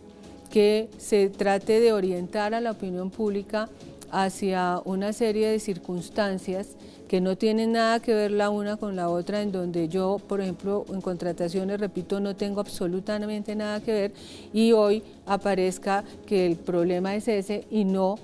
que 0.52 0.90
se 0.98 1.30
trate 1.30 1.80
de 1.80 1.94
orientar 1.94 2.54
a 2.54 2.62
la 2.62 2.72
opinión 2.72 3.10
pública 3.10 3.70
hacia 4.12 4.82
una 4.86 5.14
serie 5.14 5.48
de 5.48 5.60
circunstancias 5.60 6.76
que 7.08 7.20
no 7.22 7.38
tienen 7.38 7.74
nada 7.74 8.00
que 8.00 8.14
ver 8.14 8.32
la 8.32 8.50
una 8.50 8.78
con 8.78 8.96
la 8.96 9.10
otra, 9.10 9.42
en 9.42 9.52
donde 9.52 9.90
yo, 9.90 10.20
por 10.28 10.40
ejemplo, 10.40 10.86
en 10.94 11.02
contrataciones, 11.02 11.80
repito, 11.80 12.20
no 12.20 12.36
tengo 12.36 12.62
absolutamente 12.62 13.54
nada 13.56 13.82
que 13.82 13.92
ver, 13.92 14.12
y 14.54 14.72
hoy 14.72 15.04
aparezca 15.26 16.06
que 16.26 16.46
el 16.46 16.56
problema 16.56 17.16
es 17.16 17.28
ese 17.28 17.66
y 17.70 17.84
no 17.84 18.18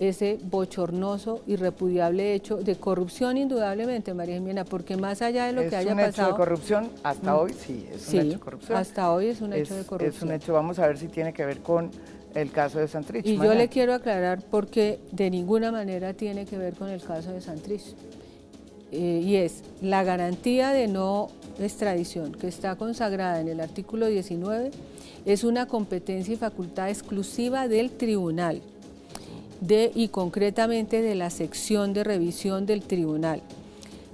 ese 0.00 0.38
bochornoso 0.42 1.42
y 1.46 1.56
repudiable 1.56 2.34
hecho 2.34 2.56
de 2.56 2.76
corrupción 2.76 3.36
indudablemente, 3.36 4.14
María 4.14 4.36
Jimena, 4.36 4.64
porque 4.64 4.96
más 4.96 5.22
allá 5.22 5.46
de 5.46 5.52
lo 5.52 5.68
que 5.68 5.76
haya 5.76 5.94
pasado... 5.94 6.00
Es 6.00 6.18
un 6.18 6.22
hecho 6.22 6.26
de 6.26 6.36
corrupción, 6.36 6.90
hasta 7.02 7.34
mm. 7.34 7.38
hoy 7.38 7.52
sí, 7.52 7.88
es 7.92 8.08
un 8.08 8.20
hecho 8.20 8.28
de 8.30 8.38
corrupción. 8.38 8.78
hasta 8.78 9.12
hoy 9.12 9.26
es 9.26 9.40
un 9.40 9.52
hecho 9.52 9.74
de 9.74 9.84
corrupción. 9.84 10.14
Es 10.16 10.22
un 10.22 10.32
hecho, 10.32 10.52
vamos 10.52 10.78
a 10.78 10.86
ver 10.86 10.98
si 10.98 11.08
tiene 11.08 11.32
que 11.32 11.44
ver 11.44 11.58
con 11.58 11.90
el 12.34 12.50
caso 12.50 12.78
de 12.78 12.88
Santrich. 12.88 13.26
Y 13.26 13.36
yo 13.36 13.54
le 13.54 13.68
quiero 13.68 13.94
aclarar 13.94 14.42
porque 14.50 15.00
de 15.10 15.30
ninguna 15.30 15.72
manera 15.72 16.14
tiene 16.14 16.46
que 16.46 16.58
ver 16.58 16.74
con 16.74 16.88
el 16.88 17.02
caso 17.02 17.32
de 17.32 17.40
Santrich. 17.40 17.94
Eh, 18.90 19.22
y 19.22 19.36
es 19.36 19.64
la 19.82 20.02
garantía 20.02 20.70
de 20.70 20.88
no 20.88 21.28
extradición 21.58 22.32
que 22.32 22.48
está 22.48 22.76
consagrada 22.76 23.40
en 23.40 23.48
el 23.48 23.60
artículo 23.60 24.06
19 24.06 24.70
es 25.26 25.44
una 25.44 25.66
competencia 25.66 26.32
y 26.32 26.36
facultad 26.38 26.88
exclusiva 26.88 27.68
del 27.68 27.90
tribunal 27.90 28.62
de 29.60 29.90
y 29.94 30.08
concretamente 30.08 31.02
de 31.02 31.14
la 31.14 31.30
sección 31.30 31.92
de 31.92 32.04
revisión 32.04 32.66
del 32.66 32.82
tribunal. 32.82 33.42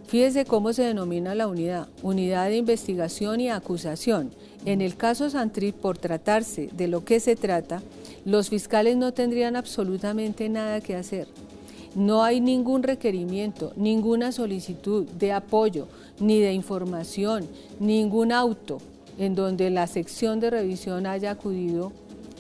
Fíjese 0.07 0.45
cómo 0.45 0.73
se 0.73 0.83
denomina 0.83 1.35
la 1.35 1.49
unidad, 1.49 1.89
unidad 2.03 2.49
de 2.49 2.59
investigación 2.59 3.41
y 3.41 3.51
acusación. 3.51 4.31
En 4.65 4.81
el 4.81 4.97
caso 4.97 5.29
Santrich, 5.31 5.75
por 5.75 5.99
tratarse 5.99 6.69
de 6.73 6.89
lo 6.89 7.05
que 7.05 7.21
se 7.21 7.37
trata, 7.37 7.83
los 8.25 8.49
fiscales 8.49 8.97
no 8.97 9.13
tendrían 9.13 9.57
absolutamente 9.57 10.49
nada 10.49 10.81
que 10.81 10.95
hacer. 10.95 11.27
No 11.95 12.23
hay 12.23 12.41
ningún 12.41 12.83
requerimiento, 12.83 13.73
ninguna 13.77 14.33
solicitud 14.33 15.07
de 15.07 15.33
apoyo, 15.33 15.87
ni 16.19 16.41
de 16.41 16.53
información, 16.53 17.47
ningún 17.79 18.33
auto 18.33 18.79
en 19.19 19.35
donde 19.35 19.71
la 19.71 19.87
sección 19.87 20.41
de 20.41 20.51
revisión 20.51 21.07
haya 21.07 21.33
acudido 21.33 21.93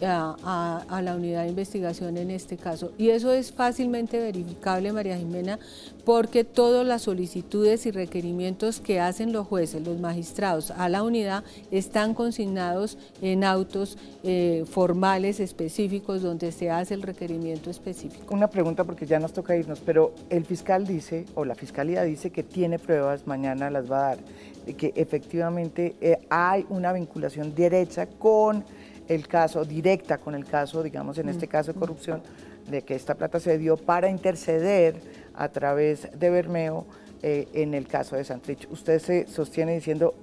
a, 0.06 1.00
la 1.02 1.16
unidad 1.16 1.42
de 1.42 1.48
investigación 1.48 2.16
en 2.16 2.30
este 2.30 2.56
caso. 2.56 2.92
Y 2.98 3.10
eso 3.10 3.32
es 3.32 3.52
fácilmente 3.52 4.18
verificable, 4.18 4.92
María 4.92 5.16
Jimena, 5.16 5.58
porque 6.04 6.44
todas 6.44 6.86
las 6.86 7.02
solicitudes 7.02 7.86
y 7.86 7.90
requerimientos 7.90 8.80
que 8.80 9.00
hacen 9.00 9.32
los 9.32 9.46
jueces, 9.46 9.86
los 9.86 9.98
magistrados 9.98 10.70
a 10.70 10.88
la 10.88 11.02
unidad 11.02 11.44
están 11.70 12.14
consignados 12.14 12.98
en 13.22 13.44
autos 13.44 13.98
eh, 14.22 14.64
formales 14.70 15.40
específicos 15.40 16.22
donde 16.22 16.52
se 16.52 16.70
hace 16.70 16.94
el 16.94 17.02
requerimiento 17.02 17.70
específico. 17.70 18.34
Una 18.34 18.48
pregunta 18.48 18.84
porque 18.84 19.06
ya 19.06 19.18
nos 19.18 19.32
toca 19.32 19.56
irnos, 19.56 19.80
pero 19.80 20.14
el 20.30 20.44
fiscal 20.44 20.86
dice, 20.86 21.24
o 21.34 21.44
la 21.44 21.54
fiscalía 21.54 22.02
dice 22.02 22.30
que 22.30 22.42
tiene 22.42 22.78
pruebas, 22.78 23.26
mañana 23.26 23.70
las 23.70 23.90
va 23.90 23.96
a 23.98 24.08
dar, 24.08 24.18
de 24.66 24.74
que 24.74 24.92
efectivamente 24.96 25.94
eh, 26.00 26.18
hay 26.30 26.66
una 26.68 26.92
vinculación 26.92 27.54
derecha 27.54 28.06
con 28.06 28.64
el 29.08 29.28
caso, 29.28 29.64
directa 29.64 30.18
con 30.18 30.34
el 30.34 30.44
caso, 30.44 30.82
digamos 30.82 31.18
en 31.18 31.28
este 31.28 31.48
caso 31.48 31.72
de 31.72 31.78
corrupción, 31.78 32.22
de 32.70 32.82
que 32.82 32.94
esta 32.94 33.14
plata 33.14 33.40
se 33.40 33.58
dio 33.58 33.76
para 33.76 34.08
interceder 34.08 35.00
a 35.34 35.48
través 35.48 36.08
de 36.18 36.30
Bermeo 36.30 36.86
eh, 37.22 37.48
en 37.52 37.74
el 37.74 37.86
caso 37.86 38.16
de 38.16 38.24
Santrich. 38.24 38.66
Usted 38.70 38.98
se 38.98 39.26
sostiene 39.26 39.74
diciendo, 39.74 40.14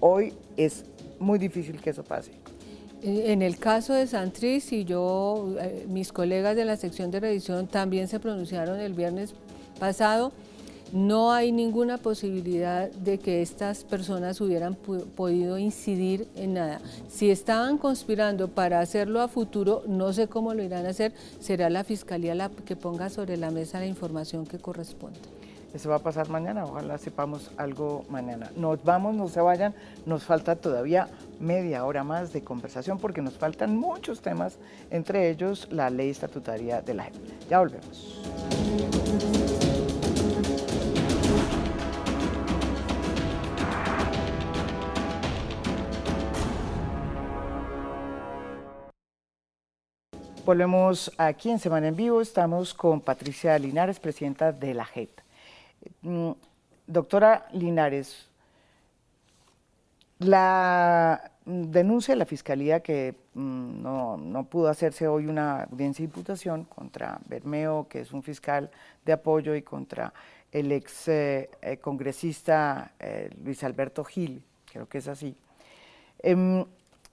hoy 0.00 0.34
es 0.56 0.84
muy 1.18 1.38
difícil 1.38 1.80
que 1.80 1.90
eso 1.90 2.04
pase. 2.04 2.32
Eh, 3.02 3.32
en 3.32 3.42
el 3.42 3.58
caso 3.58 3.94
de 3.94 4.06
Santrich 4.06 4.72
y 4.72 4.84
yo, 4.84 5.54
eh, 5.60 5.86
mis 5.88 6.12
colegas 6.12 6.56
de 6.56 6.64
la 6.64 6.76
sección 6.76 7.10
de 7.10 7.20
revisión 7.20 7.66
también 7.68 8.08
se 8.08 8.18
pronunciaron 8.18 8.80
el 8.80 8.92
viernes 8.92 9.34
pasado, 9.78 10.32
no 10.92 11.32
hay 11.32 11.52
ninguna 11.52 11.98
posibilidad 11.98 12.90
de 12.90 13.18
que 13.18 13.42
estas 13.42 13.84
personas 13.84 14.40
hubieran 14.40 14.74
podido 14.74 15.58
incidir 15.58 16.28
en 16.34 16.54
nada. 16.54 16.80
Si 17.08 17.30
estaban 17.30 17.78
conspirando 17.78 18.48
para 18.48 18.80
hacerlo 18.80 19.20
a 19.20 19.28
futuro, 19.28 19.82
no 19.86 20.12
sé 20.12 20.28
cómo 20.28 20.54
lo 20.54 20.62
irán 20.62 20.86
a 20.86 20.90
hacer, 20.90 21.12
será 21.40 21.70
la 21.70 21.84
Fiscalía 21.84 22.34
la 22.34 22.50
que 22.50 22.76
ponga 22.76 23.10
sobre 23.10 23.36
la 23.36 23.50
mesa 23.50 23.80
la 23.80 23.86
información 23.86 24.46
que 24.46 24.58
corresponde. 24.58 25.18
Eso 25.74 25.90
va 25.90 25.96
a 25.96 25.98
pasar 25.98 26.30
mañana, 26.30 26.64
ojalá 26.64 26.96
sepamos 26.96 27.50
algo 27.58 28.04
mañana. 28.08 28.50
Nos 28.56 28.82
vamos, 28.82 29.14
no 29.14 29.28
se 29.28 29.40
vayan, 29.40 29.74
nos 30.06 30.24
falta 30.24 30.56
todavía 30.56 31.08
media 31.40 31.84
hora 31.84 32.02
más 32.04 32.32
de 32.32 32.42
conversación 32.42 32.98
porque 32.98 33.20
nos 33.20 33.34
faltan 33.34 33.76
muchos 33.76 34.22
temas, 34.22 34.58
entre 34.90 35.28
ellos 35.28 35.68
la 35.70 35.90
ley 35.90 36.08
estatutaria 36.08 36.80
de 36.80 36.94
la 36.94 37.04
JEP. 37.04 37.14
Ya 37.50 37.58
volvemos. 37.58 39.47
Volvemos 50.48 51.12
aquí 51.18 51.50
en 51.50 51.58
Semana 51.58 51.88
en 51.88 51.94
Vivo. 51.94 52.22
Estamos 52.22 52.72
con 52.72 53.02
Patricia 53.02 53.58
Linares, 53.58 54.00
presidenta 54.00 54.50
de 54.50 54.72
la 54.72 54.86
JEP. 54.86 55.10
Mm, 56.00 56.30
doctora 56.86 57.46
Linares, 57.52 58.30
la 60.20 61.32
denuncia 61.44 62.14
de 62.14 62.18
la 62.18 62.24
Fiscalía 62.24 62.80
que 62.80 63.14
mm, 63.34 63.82
no, 63.82 64.46
pudo 64.50 64.68
hacerse 64.68 65.06
hoy 65.06 65.26
una 65.26 65.64
audiencia 65.64 66.02
de 66.02 66.06
imputación 66.06 66.64
contra 66.64 67.20
Bermeo, 67.26 67.86
que 67.86 68.00
es 68.00 68.14
un 68.14 68.22
fiscal 68.22 68.70
de 69.04 69.12
apoyo, 69.12 69.54
y 69.54 69.60
contra 69.60 70.14
el 70.50 70.72
ex 70.72 71.08
eh, 71.08 71.50
eh, 71.60 71.76
congresista 71.76 72.92
eh, 72.98 73.28
Luis 73.44 73.62
Alberto 73.64 74.02
Gil, 74.02 74.42
creo 74.64 74.88
que 74.88 74.96
es 74.96 75.08
así. 75.08 75.36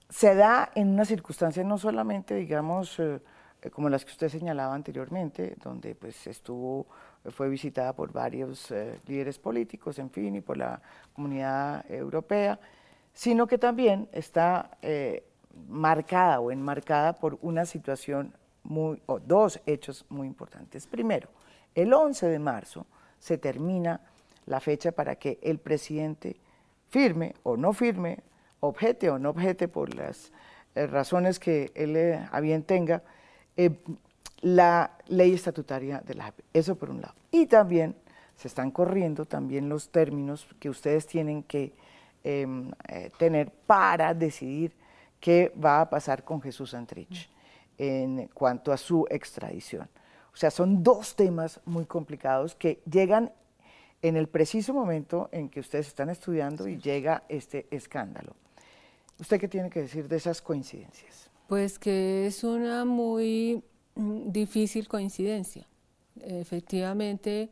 Se 0.08 0.34
da 0.34 0.70
en 0.74 0.88
una 0.88 1.04
circunstancia 1.04 1.64
no 1.64 1.78
solamente, 1.78 2.34
digamos, 2.36 2.98
eh, 3.00 3.20
eh, 3.62 3.70
como 3.70 3.88
las 3.88 4.04
que 4.04 4.12
usted 4.12 4.28
señalaba 4.28 4.74
anteriormente, 4.74 5.56
donde 5.62 5.94
pues 5.94 6.26
estuvo, 6.26 6.86
fue 7.30 7.48
visitada 7.48 7.92
por 7.92 8.12
varios 8.12 8.70
eh, 8.70 9.00
líderes 9.06 9.38
políticos, 9.38 9.98
en 9.98 10.10
fin, 10.10 10.36
y 10.36 10.40
por 10.40 10.56
la 10.56 10.80
comunidad 11.12 11.90
europea, 11.90 12.58
sino 13.12 13.46
que 13.46 13.58
también 13.58 14.08
está 14.12 14.70
marcada 15.68 16.38
o 16.40 16.50
enmarcada 16.50 17.14
por 17.14 17.38
una 17.40 17.64
situación 17.64 18.34
muy, 18.62 19.00
o 19.06 19.18
dos 19.18 19.60
hechos 19.64 20.04
muy 20.10 20.26
importantes. 20.26 20.86
Primero, 20.86 21.30
el 21.74 21.92
11 21.92 22.28
de 22.28 22.38
marzo 22.38 22.86
se 23.18 23.38
termina 23.38 24.00
la 24.44 24.60
fecha 24.60 24.92
para 24.92 25.16
que 25.16 25.38
el 25.42 25.58
presidente 25.58 26.36
firme 26.88 27.34
o 27.42 27.56
no 27.56 27.72
firme 27.72 28.22
objete 28.66 29.10
o 29.10 29.18
no 29.18 29.30
objete 29.30 29.68
por 29.68 29.94
las 29.94 30.32
eh, 30.74 30.86
razones 30.86 31.38
que 31.38 31.72
él 31.74 31.96
eh, 31.96 32.26
a 32.30 32.40
bien 32.40 32.62
tenga, 32.62 33.02
eh, 33.56 33.70
la 34.40 34.98
ley 35.06 35.32
estatutaria 35.32 36.00
de 36.00 36.14
la 36.14 36.32
Eso 36.52 36.76
por 36.76 36.90
un 36.90 37.00
lado. 37.00 37.14
Y 37.30 37.46
también 37.46 37.96
se 38.36 38.48
están 38.48 38.70
corriendo 38.70 39.24
también 39.24 39.68
los 39.68 39.88
términos 39.88 40.46
que 40.60 40.68
ustedes 40.68 41.06
tienen 41.06 41.42
que 41.42 41.72
em, 42.22 42.70
tener 43.18 43.50
para 43.66 44.12
decidir 44.12 44.72
qué 45.20 45.52
va 45.62 45.80
a 45.80 45.88
pasar 45.88 46.22
con 46.22 46.42
Jesús 46.42 46.70
Santrich. 46.70 47.30
en 47.78 48.28
cuanto 48.28 48.72
a 48.72 48.76
su 48.78 49.06
extradición. 49.10 49.88
O 50.32 50.36
sea, 50.36 50.50
son 50.50 50.82
dos 50.82 51.14
temas 51.14 51.60
muy 51.66 51.84
complicados 51.84 52.54
que 52.54 52.80
llegan 52.90 53.32
en 54.02 54.16
el 54.16 54.28
preciso 54.28 54.74
momento 54.74 55.28
en 55.32 55.48
que 55.48 55.60
ustedes 55.60 55.88
están 55.88 56.10
estudiando 56.10 56.68
y 56.68 56.78
llega 56.78 57.24
este 57.28 57.66
escándalo. 57.70 58.34
¿Usted 59.18 59.40
qué 59.40 59.48
tiene 59.48 59.70
que 59.70 59.82
decir 59.82 60.08
de 60.08 60.16
esas 60.16 60.42
coincidencias? 60.42 61.30
Pues 61.48 61.78
que 61.78 62.26
es 62.26 62.44
una 62.44 62.84
muy 62.84 63.62
mm, 63.94 64.30
difícil 64.30 64.88
coincidencia. 64.88 65.66
Efectivamente, 66.20 67.50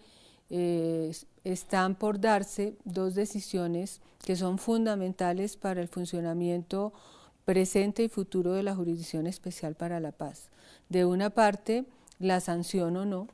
eh, 0.50 1.12
están 1.44 1.94
por 1.94 2.20
darse 2.20 2.74
dos 2.85 3.14
decisiones 3.14 4.00
que 4.24 4.37
son 4.37 4.59
fundamentales 4.59 5.57
para 5.57 5.81
el 5.81 5.88
funcionamiento 5.88 6.92
presente 7.44 8.03
y 8.03 8.09
futuro 8.09 8.53
de 8.53 8.62
la 8.62 8.74
Jurisdicción 8.74 9.27
Especial 9.27 9.74
para 9.74 10.00
la 10.00 10.12
Paz. 10.12 10.48
De 10.88 11.05
una 11.05 11.31
parte, 11.31 11.85
la 12.18 12.40
sanción 12.40 12.96
o 12.96 13.05
no 13.05 13.29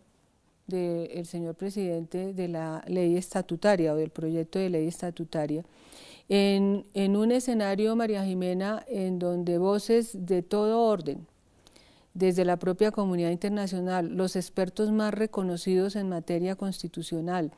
del 0.66 1.26
señor 1.26 1.56
presidente 1.56 2.32
de 2.32 2.48
la 2.48 2.84
ley 2.86 3.16
estatutaria 3.16 3.92
o 3.92 3.96
del 3.96 4.10
proyecto 4.10 4.58
de 4.58 4.70
ley 4.70 4.86
estatutaria, 4.86 5.64
en, 6.32 7.16
un 7.16 7.32
escenario, 7.32 7.96
María 7.96 8.24
Jimena, 8.24 8.84
en 8.86 9.18
donde 9.18 9.58
voces 9.58 10.26
de 10.26 10.42
todo 10.42 10.80
orden, 10.80 11.26
desde 12.14 12.44
la 12.44 12.56
propia 12.56 12.92
comunidad 12.92 13.30
internacional, 13.30 14.16
los 14.16 14.36
expertos 14.36 14.92
más 14.92 15.12
reconocidos 15.12 15.96
en 15.96 16.08
materia 16.08 16.54
constitucional, 16.54 17.50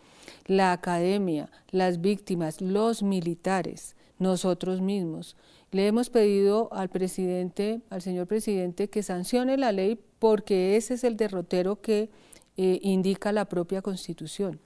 la 0.46 0.72
academia, 0.72 1.50
las 1.70 2.00
víctimas, 2.00 2.62
los 2.62 3.02
militares, 3.02 3.94
nosotros 4.18 4.80
mismos. 4.80 5.36
Le 5.70 5.86
hemos 5.86 6.08
pedido 6.08 6.70
al 6.72 6.88
presidente, 6.88 7.82
al 7.90 8.00
señor 8.00 8.26
presidente, 8.26 8.88
que 8.88 9.02
sancione 9.02 9.58
la 9.58 9.72
ley 9.72 10.00
porque 10.18 10.76
ese 10.76 10.94
es 10.94 11.04
el 11.04 11.18
derrotero 11.18 11.82
que 11.82 12.08
eh, 12.56 12.78
indica 12.82 13.32
la 13.32 13.44
propia 13.44 13.82
Constitución. 13.82 14.60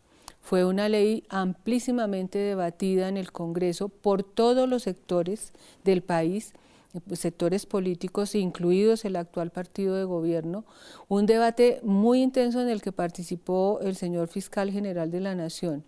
Fue 0.47 0.65
una 0.65 0.89
ley 0.89 1.25
amplísimamente 1.29 2.39
debatida 2.39 3.09
en 3.09 3.17
el 3.17 3.33
Congreso 3.33 3.89
por 3.89 4.23
todos 4.23 4.69
los 4.69 4.85
sectores 4.85 5.53
del 5.83 6.05
país, 6.05 6.53
pues, 7.09 7.19
sectores 7.19 7.67
políticos, 7.67 8.37
incluidos 8.37 9.05
el 9.05 9.17
actual 9.17 9.51
partido 9.51 9.97
de 9.97 10.05
gobierno, 10.05 10.65
un 11.09 11.27
debate 11.27 11.81
muy 11.83 12.23
intenso 12.23 12.61
en 12.61 12.69
el 12.69 12.81
que 12.81 12.93
participó 12.93 13.81
el 13.83 13.97
señor 13.97 14.29
fiscal 14.29 14.71
general 14.71 15.11
de 15.11 15.19
la 15.19 15.35
Nación, 15.35 15.83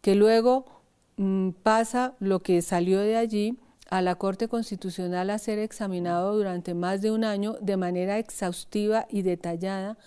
que 0.00 0.16
luego 0.16 0.64
mm, 1.16 1.50
pasa 1.62 2.14
lo 2.18 2.40
que 2.40 2.62
salió 2.62 2.98
de 2.98 3.16
allí 3.16 3.58
a 3.90 4.02
la 4.02 4.16
Corte 4.16 4.48
Constitucional 4.48 5.30
a 5.30 5.38
ser 5.38 5.60
examinado 5.60 6.36
durante 6.36 6.74
más 6.74 7.00
de 7.00 7.12
un 7.12 7.22
año 7.22 7.58
de 7.60 7.76
manera 7.76 8.18
exhaustiva 8.18 9.06
y 9.08 9.22
detallada 9.22 9.98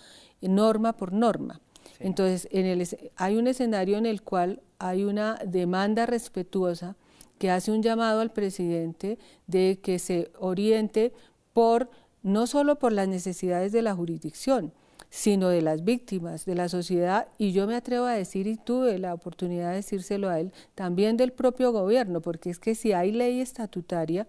norma 0.42 0.92
por 0.92 1.14
norma. 1.14 1.62
Entonces, 2.00 2.48
en 2.50 2.66
el, 2.66 2.86
hay 3.16 3.36
un 3.36 3.46
escenario 3.46 3.98
en 3.98 4.06
el 4.06 4.22
cual 4.22 4.60
hay 4.78 5.04
una 5.04 5.36
demanda 5.46 6.06
respetuosa 6.06 6.96
que 7.38 7.50
hace 7.50 7.72
un 7.72 7.82
llamado 7.82 8.20
al 8.20 8.32
presidente 8.32 9.18
de 9.46 9.78
que 9.82 9.98
se 9.98 10.30
oriente 10.38 11.12
por 11.52 11.90
no 12.22 12.46
solo 12.46 12.78
por 12.78 12.92
las 12.92 13.08
necesidades 13.08 13.72
de 13.72 13.82
la 13.82 13.94
jurisdicción, 13.94 14.72
sino 15.10 15.48
de 15.48 15.62
las 15.62 15.84
víctimas, 15.84 16.44
de 16.44 16.56
la 16.56 16.68
sociedad, 16.68 17.28
y 17.38 17.52
yo 17.52 17.66
me 17.68 17.76
atrevo 17.76 18.06
a 18.06 18.14
decir, 18.14 18.48
y 18.48 18.56
tuve 18.56 18.98
la 18.98 19.14
oportunidad 19.14 19.70
de 19.70 19.76
decírselo 19.76 20.28
a 20.28 20.40
él, 20.40 20.52
también 20.74 21.16
del 21.16 21.32
propio 21.32 21.70
gobierno, 21.70 22.20
porque 22.20 22.50
es 22.50 22.58
que 22.58 22.74
si 22.74 22.92
hay 22.92 23.12
ley 23.12 23.40
estatutaria, 23.40 24.26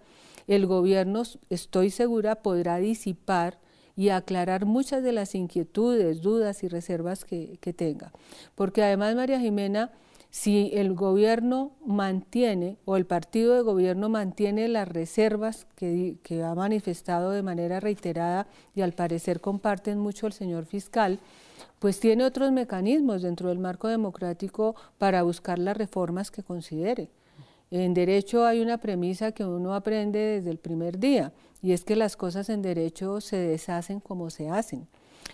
el 0.47 0.67
gobierno, 0.67 1.23
estoy 1.49 1.89
segura, 1.89 2.35
podrá 2.35 2.77
disipar 2.77 3.57
y 3.95 4.09
aclarar 4.09 4.65
muchas 4.65 5.03
de 5.03 5.11
las 5.11 5.35
inquietudes, 5.35 6.21
dudas 6.21 6.63
y 6.63 6.67
reservas 6.67 7.23
que, 7.25 7.57
tenga. 7.75 8.11
Porque 8.55 8.83
además, 8.83 9.15
María 9.15 9.39
Jimena, 9.39 9.91
si 10.29 10.71
el 10.73 10.93
gobierno 10.93 11.71
mantiene 11.85 12.77
o 12.83 12.97
el 12.97 13.05
partido 13.05 13.55
de 13.55 13.61
gobierno 13.61 14.09
mantiene 14.09 14.67
las 14.67 14.87
reservas 14.87 15.65
que, 15.75 16.17
que, 16.23 16.43
ha 16.43 16.53
manifestado 16.55 17.31
de 17.31 17.41
manera 17.41 17.79
reiterada 17.79 18.47
y 18.75 18.81
al 18.81 18.91
parecer 18.91 19.39
comparten 19.39 19.97
mucho 19.97 20.27
el 20.27 20.33
señor 20.33 20.65
fiscal, 20.65 21.19
pues 21.79 21.99
tiene 22.01 22.25
otros 22.25 22.51
mecanismos 22.51 23.21
dentro 23.21 23.47
del 23.47 23.59
marco 23.59 23.87
democrático 23.87 24.75
para 24.97 25.23
buscar 25.23 25.57
las 25.57 25.77
reformas 25.77 26.31
que 26.31 26.43
considere. 26.43 27.09
En 27.71 27.93
derecho 27.93 28.45
hay 28.45 28.61
una 28.61 28.77
premisa 28.77 29.31
que 29.31 29.45
uno 29.45 29.73
aprende 29.73 30.19
desde 30.19 30.51
el 30.51 30.57
primer 30.57 30.99
día 30.99 31.31
y 31.65 31.73
es 31.73 31.83
que 31.83 31.95
las 31.95 32.15
cosas 32.15 32.49
en 32.49 32.61
derecho 32.61 33.19
se 33.21 33.37
deshacen 33.37 33.99
como 33.99 34.29
se 34.29 34.49
hacen. 34.49 34.87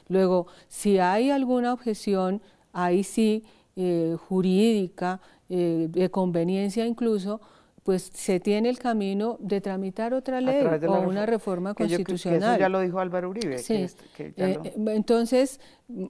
Luego, 0.07 0.47
si 0.69 0.97
hay 0.97 1.29
alguna 1.29 1.73
objeción, 1.73 2.41
ahí 2.71 3.03
sí, 3.03 3.43
eh, 3.75 4.15
jurídica, 4.29 5.19
eh, 5.49 5.87
de 5.89 6.09
conveniencia 6.09 6.85
incluso, 6.85 7.41
pues 7.83 8.11
se 8.13 8.39
tiene 8.39 8.69
el 8.69 8.79
camino 8.79 9.35
de 9.41 9.59
tramitar 9.59 10.13
otra 10.13 10.39
ley 10.39 10.65
o 10.87 11.01
una 11.01 11.25
reforma 11.25 11.73
constitucional. 11.73 12.51
eso 12.53 12.59
ya 12.61 12.69
lo 12.69 12.79
dijo 12.79 12.99
Álvaro 12.99 13.29
Uribe. 13.29 13.57
Sí. 13.57 13.87
Eh, 14.17 14.57
entonces, 14.87 15.59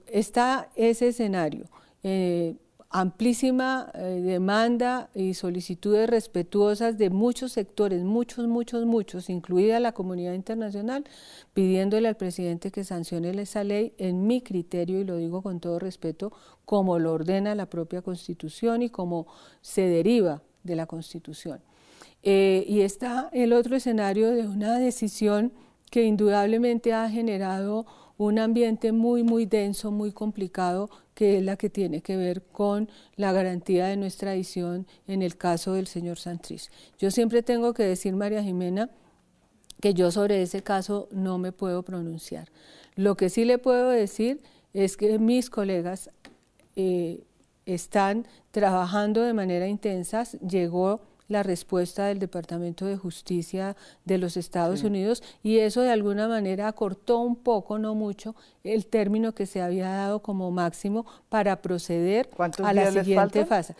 está 0.06 0.68
ese 0.76 1.08
escenario 1.08 1.64
amplísima 2.92 3.90
eh, 3.94 4.20
demanda 4.22 5.08
y 5.14 5.34
solicitudes 5.34 6.08
respetuosas 6.08 6.98
de 6.98 7.10
muchos 7.10 7.52
sectores, 7.52 8.04
muchos, 8.04 8.46
muchos, 8.46 8.84
muchos, 8.86 9.30
incluida 9.30 9.80
la 9.80 9.92
comunidad 9.92 10.34
internacional, 10.34 11.04
pidiéndole 11.54 12.08
al 12.08 12.16
presidente 12.16 12.70
que 12.70 12.84
sancione 12.84 13.30
esa 13.40 13.64
ley 13.64 13.94
en 13.98 14.26
mi 14.26 14.42
criterio, 14.42 15.00
y 15.00 15.04
lo 15.04 15.16
digo 15.16 15.42
con 15.42 15.58
todo 15.58 15.78
respeto, 15.78 16.32
como 16.64 16.98
lo 16.98 17.12
ordena 17.12 17.54
la 17.54 17.66
propia 17.66 18.02
Constitución 18.02 18.82
y 18.82 18.90
como 18.90 19.26
se 19.62 19.82
deriva 19.82 20.42
de 20.62 20.76
la 20.76 20.86
Constitución. 20.86 21.60
Eh, 22.22 22.64
y 22.68 22.82
está 22.82 23.30
el 23.32 23.52
otro 23.52 23.74
escenario 23.74 24.30
de 24.30 24.46
una 24.46 24.78
decisión 24.78 25.52
que 25.90 26.04
indudablemente 26.04 26.92
ha 26.92 27.08
generado 27.08 27.86
un 28.16 28.38
ambiente 28.38 28.92
muy, 28.92 29.22
muy 29.22 29.46
denso, 29.46 29.90
muy 29.90 30.12
complicado, 30.12 30.88
que 31.14 31.38
es 31.38 31.42
la 31.42 31.56
que 31.56 31.70
tiene 31.70 32.00
que 32.00 32.16
ver 32.16 32.42
con 32.42 32.88
la 33.16 33.32
garantía 33.32 33.86
de 33.86 33.96
nuestra 33.96 34.34
edición 34.34 34.86
en 35.06 35.22
el 35.22 35.36
caso 35.36 35.74
del 35.74 35.86
señor 35.86 36.18
Santrich. 36.18 36.70
Yo 36.98 37.10
siempre 37.10 37.42
tengo 37.42 37.74
que 37.74 37.82
decir, 37.82 38.14
María 38.14 38.42
Jimena, 38.42 38.90
que 39.80 39.94
yo 39.94 40.10
sobre 40.10 40.42
ese 40.42 40.62
caso 40.62 41.08
no 41.10 41.38
me 41.38 41.52
puedo 41.52 41.82
pronunciar. 41.82 42.48
Lo 42.94 43.16
que 43.16 43.28
sí 43.28 43.44
le 43.44 43.58
puedo 43.58 43.90
decir 43.90 44.40
es 44.72 44.96
que 44.96 45.18
mis 45.18 45.50
colegas 45.50 46.10
eh, 46.76 47.24
están 47.66 48.26
trabajando 48.50 49.22
de 49.22 49.34
manera 49.34 49.66
intensa. 49.66 50.24
Llegó 50.46 51.00
la 51.28 51.42
respuesta 51.42 52.06
del 52.06 52.18
Departamento 52.18 52.86
de 52.86 52.96
Justicia 52.96 53.76
de 54.04 54.18
los 54.18 54.36
Estados 54.36 54.82
Unidos 54.82 55.22
y 55.42 55.58
eso 55.58 55.80
de 55.80 55.90
alguna 55.90 56.28
manera 56.28 56.68
acortó 56.68 57.18
un 57.18 57.36
poco, 57.36 57.78
no 57.78 57.94
mucho, 57.94 58.34
el 58.64 58.86
término 58.86 59.32
que 59.34 59.46
se 59.46 59.60
había 59.60 59.88
dado 59.88 60.20
como 60.20 60.50
máximo 60.50 61.06
para 61.28 61.62
proceder 61.62 62.28
a 62.38 62.72
la 62.72 62.90
siguiente 62.90 63.44
fase. 63.46 63.74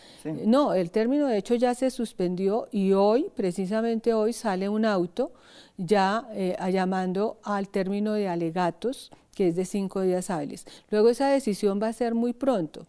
No, 0.44 0.74
el 0.74 0.90
término 0.90 1.26
de 1.26 1.38
hecho 1.38 1.54
ya 1.54 1.74
se 1.74 1.90
suspendió 1.90 2.68
y 2.70 2.92
hoy, 2.92 3.26
precisamente 3.34 4.14
hoy, 4.14 4.32
sale 4.32 4.68
un 4.68 4.84
auto 4.84 5.32
ya 5.76 6.26
eh, 6.32 6.56
llamando 6.70 7.38
al 7.42 7.68
término 7.68 8.14
de 8.14 8.28
alegatos, 8.28 9.10
que 9.34 9.48
es 9.48 9.56
de 9.56 9.64
cinco 9.64 10.02
días 10.02 10.30
hábiles. 10.30 10.66
Luego 10.90 11.08
esa 11.08 11.28
decisión 11.28 11.80
va 11.82 11.88
a 11.88 11.92
ser 11.92 12.14
muy 12.14 12.32
pronto. 12.32 12.86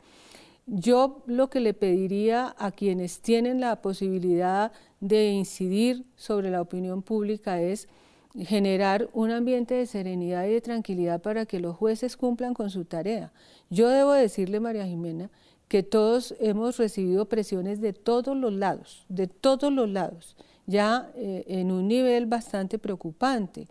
Yo 0.65 1.23
lo 1.25 1.49
que 1.49 1.59
le 1.59 1.73
pediría 1.73 2.55
a 2.57 2.71
quienes 2.71 3.19
tienen 3.19 3.59
la 3.59 3.81
posibilidad 3.81 4.71
de 5.01 5.31
incidir 5.31 6.05
sobre 6.15 6.49
la 6.49 6.61
opinión 6.61 7.01
pública 7.01 7.59
es 7.59 7.89
generar 8.35 9.09
un 9.13 9.31
ambiente 9.31 9.75
de 9.75 9.85
serenidad 9.85 10.45
y 10.45 10.53
de 10.53 10.61
tranquilidad 10.61 11.21
para 11.21 11.45
que 11.45 11.59
los 11.59 11.75
jueces 11.75 12.17
cumplan 12.17 12.53
con 12.53 12.69
su 12.69 12.85
tarea. 12.85 13.31
Yo 13.69 13.89
debo 13.89 14.13
decirle, 14.13 14.59
María 14.59 14.85
Jimena, 14.87 15.29
que 15.67 15.83
todos 15.83 16.33
hemos 16.39 16.77
recibido 16.77 17.25
presiones 17.25 17.81
de 17.81 17.93
todos 17.93 18.35
los 18.35 18.53
lados, 18.53 19.05
de 19.09 19.27
todos 19.27 19.71
los 19.71 19.89
lados, 19.89 20.35
ya 20.65 21.11
eh, 21.15 21.43
en 21.47 21.71
un 21.71 21.87
nivel 21.87 22.25
bastante 22.25 22.79
preocupante. 22.79 23.67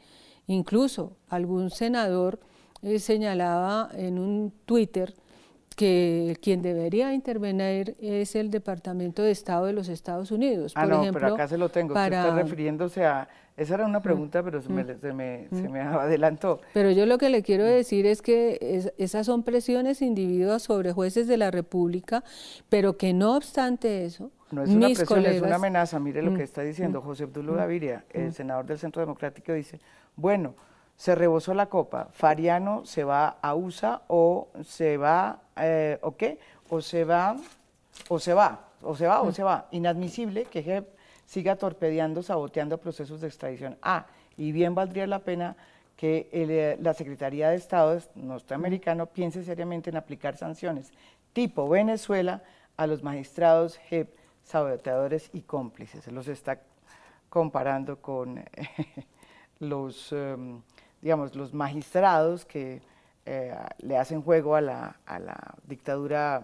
Incluso 0.46 1.16
algún 1.28 1.70
senador 1.70 2.38
eh, 2.82 2.98
señalaba 2.98 3.90
en 3.94 4.18
un 4.18 4.52
Twitter 4.66 5.14
que 5.74 6.36
quien 6.42 6.62
debería 6.62 7.12
intervenir 7.14 7.96
es 8.00 8.34
el 8.36 8.50
Departamento 8.50 9.22
de 9.22 9.30
Estado 9.30 9.66
de 9.66 9.72
los 9.72 9.88
Estados 9.88 10.30
Unidos. 10.30 10.72
Ah, 10.74 10.86
no, 10.86 11.02
pero 11.12 11.34
acá 11.34 11.48
se 11.48 11.58
lo 11.58 11.68
tengo. 11.68 11.94
Para... 11.94 12.18
Usted 12.18 12.30
está 12.30 12.42
refiriéndose 12.42 13.04
a... 13.04 13.28
Esa 13.54 13.74
era 13.74 13.84
una 13.84 13.98
mm. 13.98 14.02
pregunta, 14.02 14.42
pero 14.42 14.62
se 14.62 14.70
me, 14.70 14.82
mm. 14.82 15.00
se 15.00 15.12
me, 15.12 15.48
se 15.50 15.68
me 15.68 15.84
mm. 15.84 15.88
adelantó. 15.88 16.60
Pero 16.72 16.90
yo 16.90 17.04
lo 17.04 17.18
que 17.18 17.28
le 17.28 17.42
quiero 17.42 17.64
decir 17.64 18.06
es 18.06 18.22
que 18.22 18.90
esas 18.96 19.26
son 19.26 19.42
presiones 19.42 20.00
individuas 20.00 20.62
sobre 20.62 20.92
jueces 20.92 21.28
de 21.28 21.36
la 21.36 21.50
República, 21.50 22.24
pero 22.70 22.96
que 22.96 23.12
no 23.12 23.36
obstante 23.36 24.06
eso, 24.06 24.30
no 24.50 24.62
es 24.62 24.70
una 24.70 24.86
presión, 24.86 25.26
es 25.26 25.42
una 25.42 25.56
amenaza. 25.56 25.98
Mire 26.00 26.22
lo 26.22 26.34
que 26.34 26.42
está 26.42 26.62
diciendo 26.62 27.02
José 27.02 27.24
Abdullah 27.24 27.56
Gaviria, 27.56 28.04
el 28.10 28.32
senador 28.32 28.64
del 28.64 28.78
Centro 28.78 29.00
Democrático, 29.00 29.52
dice, 29.52 29.80
bueno, 30.16 30.54
se 30.96 31.14
rebosó 31.14 31.52
la 31.52 31.66
copa, 31.66 32.08
Fariano 32.12 32.84
se 32.84 33.04
va 33.04 33.36
a 33.42 33.54
USA 33.54 34.02
o 34.08 34.48
se 34.62 34.96
va, 34.96 35.41
eh, 35.56 35.98
¿o 36.02 36.16
qué? 36.16 36.38
O 36.68 36.80
se 36.80 37.04
va, 37.04 37.36
o 38.08 38.18
se 38.18 38.34
va, 38.34 38.68
o 38.82 38.96
se 38.96 39.06
va, 39.06 39.22
o 39.22 39.32
se 39.32 39.42
va. 39.42 39.68
Inadmisible 39.70 40.44
que 40.44 40.62
JEP 40.62 40.88
siga 41.26 41.56
torpedeando, 41.56 42.22
saboteando 42.22 42.78
procesos 42.78 43.20
de 43.20 43.28
extradición. 43.28 43.76
Ah, 43.82 44.06
y 44.36 44.52
bien 44.52 44.74
valdría 44.74 45.06
la 45.06 45.20
pena 45.20 45.56
que 45.96 46.28
eh, 46.32 46.76
la 46.80 46.94
Secretaría 46.94 47.50
de 47.50 47.56
Estado 47.56 47.98
norteamericano 48.14 49.06
piense 49.06 49.44
seriamente 49.44 49.90
en 49.90 49.96
aplicar 49.96 50.36
sanciones 50.36 50.92
tipo 51.32 51.68
Venezuela 51.68 52.42
a 52.76 52.86
los 52.86 53.02
magistrados 53.02 53.78
JEP, 53.88 54.14
saboteadores 54.44 55.30
y 55.32 55.42
cómplices. 55.42 56.06
Los 56.08 56.28
está 56.28 56.60
comparando 57.28 58.00
con 58.00 58.44
los, 59.58 60.12
em, 60.12 60.60
digamos, 61.00 61.34
los 61.34 61.54
magistrados 61.54 62.44
que 62.44 62.82
eh, 63.24 63.54
le 63.78 63.96
hacen 63.96 64.22
juego 64.22 64.56
a 64.56 64.60
la, 64.60 64.96
a 65.06 65.18
la 65.18 65.54
dictadura 65.66 66.42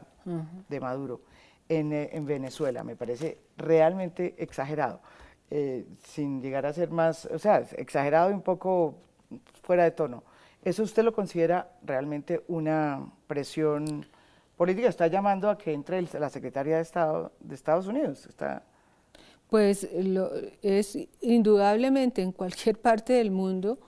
de 0.69 0.81
Maduro 0.81 1.23
en, 1.69 1.93
eh, 1.93 2.11
en, 2.13 2.27
Venezuela. 2.27 2.85
Me 2.85 2.97
parece 2.97 3.39
realmente 3.57 4.35
exagerado, 4.39 5.01
eh, 5.51 5.87
sin 6.05 6.41
llegar 6.41 6.67
a 6.67 6.73
ser 6.73 6.91
más, 6.91 7.27
o 7.27 7.39
sea, 7.39 7.59
exagerado 7.77 8.31
y 8.31 8.35
un 8.35 8.43
poco 8.43 8.95
fuera 9.63 9.85
de 9.85 9.91
tono. 9.91 10.23
¿Eso 10.63 10.83
usted 10.83 11.03
lo 11.03 11.13
considera 11.13 11.71
realmente 11.83 12.45
una 12.49 13.11
presión 13.27 14.07
política? 14.57 14.89
¿Está 14.89 15.07
llamando 15.07 15.49
a 15.49 15.57
que 15.57 15.73
entre 15.73 16.03
la 16.03 16.29
Secretaría 16.29 16.77
de 16.77 16.83
Estado 16.83 17.33
de 17.41 17.55
Estados 17.55 17.87
Unidos? 17.87 18.27
¿Está 18.27 18.63
pues 19.49 19.89
lo, 19.95 20.31
es 20.63 20.99
indudablemente 21.21 22.23
en 22.23 22.33
cualquier 22.33 22.79
parte 22.81 23.15
del 23.15 23.31
mundo 23.31 23.79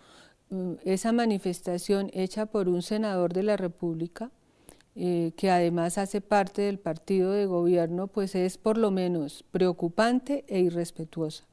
esa 0.84 1.12
manifestación 1.12 2.10
hecha 2.12 2.46
por 2.46 2.68
un 2.68 2.82
senador 2.82 3.32
de 3.32 3.42
la 3.42 3.56
República, 3.56 4.30
eh, 4.96 5.32
que 5.36 5.50
además 5.50 5.98
hace 5.98 6.20
parte 6.20 6.62
del 6.62 6.78
partido 6.78 7.32
de 7.32 7.46
gobierno, 7.46 8.08
pues 8.08 8.34
es 8.34 8.58
por 8.58 8.76
lo 8.76 8.90
menos 8.90 9.44
preocupante 9.52 10.44
e 10.48 10.60
irrespetuosa. 10.60 11.44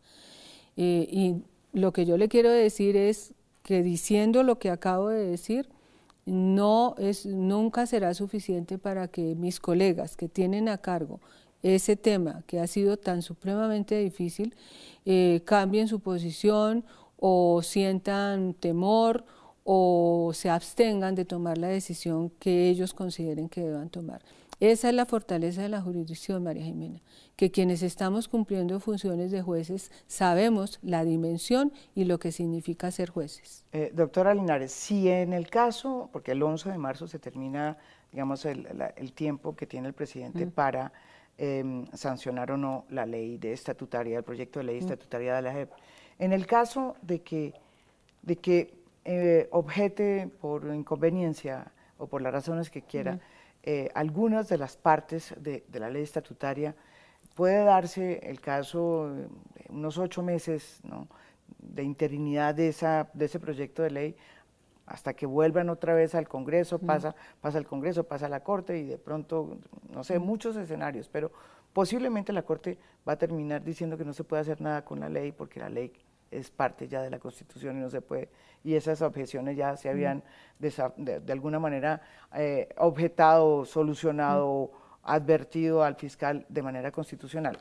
Eh, 0.76 1.08
y 1.12 1.36
lo 1.74 1.94
que 1.94 2.06
yo 2.06 2.18
le 2.18 2.28
quiero 2.28 2.50
decir 2.50 2.96
es 2.96 3.34
que 3.62 3.84
diciendo 3.84 4.44
lo 4.44 4.58
que 4.58 4.70
acabo 4.70 5.10
de 5.10 5.26
decir, 5.26 5.70
no 6.26 6.96
es, 6.98 7.26
nunca 7.26 7.86
será 7.86 8.14
suficiente 8.14 8.78
para 8.78 9.08
que 9.08 9.36
mis 9.36 9.60
colegas 9.60 10.18
que 10.18 10.28
tienen 10.28 10.68
a 10.68 10.78
cargo 10.78 11.22
ese 11.64 11.96
tema 11.96 12.44
que 12.48 12.60
ha 12.60 12.68
sido 12.68 12.98
tan 12.98 13.22
supremamente 13.22 13.98
difícil 13.98 14.56
eh, 15.06 15.42
cambien 15.46 15.88
su 15.88 16.00
posición 16.00 16.86
o 17.18 17.62
sientan 17.64 18.54
temor 18.54 19.26
o 19.64 20.32
se 20.34 20.50
abstengan 20.50 21.16
de 21.16 21.26
tomar 21.26 21.58
la 21.58 21.68
decisión 21.68 22.30
que 22.40 22.70
ellos 22.70 22.94
consideren 22.94 23.50
que 23.50 23.62
deban 23.62 23.90
tomar. 23.90 24.22
Esa 24.60 24.90
es 24.90 24.96
la 24.96 25.06
fortaleza 25.06 25.62
de 25.62 25.70
la 25.70 25.82
jurisdicción, 25.82 26.44
María 26.44 26.64
Jimena, 26.64 27.00
que 27.36 27.52
quienes 27.52 27.84
estamos 27.84 28.28
cumpliendo 28.28 28.80
funciones 28.80 29.30
de 29.30 29.44
jueces 29.44 29.92
sabemos 30.08 30.80
la 30.82 31.04
dimensión 31.04 31.72
y 31.94 32.06
lo 32.06 32.18
que 32.18 32.32
significa 32.32 32.90
ser 32.90 33.12
jueces. 33.12 33.66
Eh, 33.72 33.92
doctora 33.94 34.34
Linares, 34.34 34.72
si 34.72 35.10
en 35.10 35.34
el 35.34 35.48
caso, 35.48 36.10
porque 36.12 36.32
el 36.32 36.42
11 36.42 36.72
de 36.72 36.78
marzo 36.80 37.08
se 37.08 37.20
termina, 37.20 37.78
digamos, 38.12 38.46
el, 38.46 39.14
tiempo 39.14 39.56
que 39.56 39.68
tiene 39.68 39.90
el 39.90 39.94
presidente 39.94 40.48
para 40.48 40.92
Em, 41.40 41.86
sancionar 41.94 42.52
o 42.52 42.58
no 42.58 42.86
la 42.90 43.06
ley 43.06 43.38
de 43.38 43.54
estatutaria, 43.54 44.18
el 44.18 44.24
proyecto 44.24 44.58
de 44.58 44.66
ley 44.66 44.80
estatutaria 44.80 45.36
de 45.36 45.44
la 45.44 45.54
JEP. 45.54 45.70
En 46.20 46.34
el 46.34 46.48
caso 46.48 46.96
de 47.02 47.22
que, 47.22 47.54
de 48.24 48.38
que 48.38 48.74
eh, 49.06 49.48
objete 49.52 50.30
por 50.42 50.66
inconveniencia 50.74 51.72
o 51.98 52.08
por 52.08 52.22
las 52.22 52.34
razones 52.34 52.70
que 52.70 52.82
quiera, 52.82 53.20
eh, 53.64 53.90
algunas 53.96 54.50
de 54.50 54.58
las 54.58 54.78
partes 54.78 55.34
de, 55.40 55.64
la 55.74 55.90
ley 55.90 56.04
estatutaria, 56.04 56.76
puede 57.36 57.64
darse 57.64 58.20
el 58.24 58.42
caso 58.42 59.14
de 59.14 59.28
unos 59.70 59.98
ocho 59.98 60.24
meses 60.24 60.82
de 61.60 61.84
interinidad 61.84 62.56
de, 62.56 62.70
esa, 62.70 63.10
de 63.14 63.26
ese 63.26 63.40
proyecto 63.40 63.84
de 63.84 63.92
ley 63.92 64.16
hasta 64.88 65.14
que 65.14 65.26
vuelvan 65.26 65.70
otra 65.70 65.94
vez 65.94 66.16
al 66.16 66.28
Congreso, 66.28 66.80
pasa, 66.80 67.14
pasa 67.42 67.58
al 67.58 67.68
Congreso, 67.68 68.06
pasa 68.06 68.28
a 68.28 68.30
la 68.30 68.40
Corte 68.40 68.80
y 68.80 68.86
de 68.86 68.98
pronto, 68.98 69.58
no 69.90 70.04
sé, 70.04 70.18
muchos 70.18 70.56
escenarios, 70.56 71.10
pero 71.10 71.32
posiblemente 71.74 72.32
la 72.32 72.44
Corte 72.44 72.78
va 73.08 73.14
a 73.14 73.18
terminar 73.18 73.64
diciendo 73.64 73.98
que 73.98 74.06
no 74.06 74.14
se 74.14 74.24
puede 74.24 74.42
hacer 74.42 74.62
nada 74.62 74.86
con 74.86 75.02
la 75.02 75.10
ley 75.10 75.34
porque 75.34 75.60
la 75.60 75.70
ley 75.70 75.92
es 76.32 76.52
parte 76.52 76.88
ya 76.88 77.02
de 77.02 77.10
la 77.10 77.20
Constitución 77.20 77.78
y 77.78 77.82
no 77.82 77.90
se 77.90 78.02
puede, 78.02 78.30
y 78.64 78.76
esas 78.76 79.02
objeciones 79.02 79.56
ya 79.56 79.78
se 79.78 79.90
habían 79.90 80.24
de, 80.60 81.22
alguna 81.32 81.60
manera 81.60 82.02
eh, 82.36 82.70
objetado, 82.78 83.66
solucionado, 83.66 84.72
advertido 85.04 85.84
al 85.84 85.96
fiscal 85.96 86.46
de 86.50 86.62
manera 86.62 86.92
constitucional. 86.92 87.58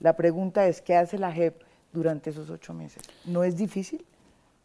La 0.00 0.16
pregunta 0.16 0.66
es, 0.66 0.80
¿qué 0.80 0.96
hace 0.96 1.18
la 1.18 1.32
JEP 1.32 1.62
durante 1.92 2.30
esos 2.30 2.50
ocho 2.50 2.74
meses? 2.74 3.02
¿No 3.24 3.42
es 3.42 3.56
difícil? 3.56 4.04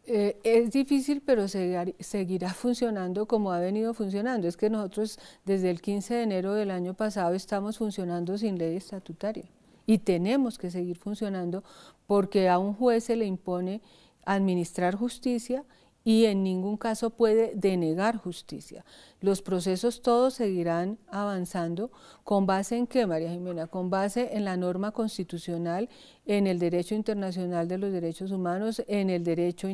Eh, 0.08 0.38
es 0.44 0.70
difícil, 0.70 1.20
pero 1.24 1.48
seguirá 1.48 2.54
funcionando 2.54 3.26
como 3.26 3.50
ha 3.52 3.58
venido 3.58 3.92
funcionando. 3.92 4.46
Es 4.46 4.56
que 4.56 4.70
nosotros 4.70 5.18
desde 5.44 5.70
el 5.70 5.80
15 5.80 6.14
de 6.14 6.22
enero 6.22 6.54
del 6.54 6.70
año 6.70 6.94
pasado 6.94 7.34
estamos 7.34 7.78
funcionando 7.78 8.38
sin 8.38 8.56
ley 8.56 8.76
estatutaria 8.76 9.44
y 9.84 9.98
tenemos 9.98 10.58
que 10.58 10.70
seguir 10.70 10.98
funcionando 10.98 11.64
porque 12.06 12.48
a 12.48 12.58
un 12.58 12.74
juez 12.74 13.04
se 13.04 13.16
le 13.16 13.26
impone 13.26 13.82
administrar 14.24 14.94
justicia 14.94 15.64
y 16.06 16.26
en 16.26 16.44
ningún 16.44 16.76
caso 16.76 17.10
puede 17.10 17.52
denegar 17.56 18.16
justicia. 18.16 18.84
Los 19.20 19.42
procesos 19.42 20.02
todos 20.02 20.34
seguirán 20.34 20.98
avanzando 21.08 21.90
con 22.22 22.46
base 22.46 22.76
en 22.76 22.86
qué, 22.86 23.08
María 23.08 23.30
Jimena, 23.30 23.66
con 23.66 23.90
base 23.90 24.36
en 24.36 24.44
la 24.44 24.56
norma 24.56 24.92
constitucional, 24.92 25.88
en 26.24 26.46
el 26.46 26.60
derecho 26.60 26.94
internacional 26.94 27.66
de 27.66 27.78
los 27.78 27.92
derechos 27.92 28.30
humanos, 28.30 28.84
en 28.86 29.10
el 29.10 29.24
derecho 29.24 29.68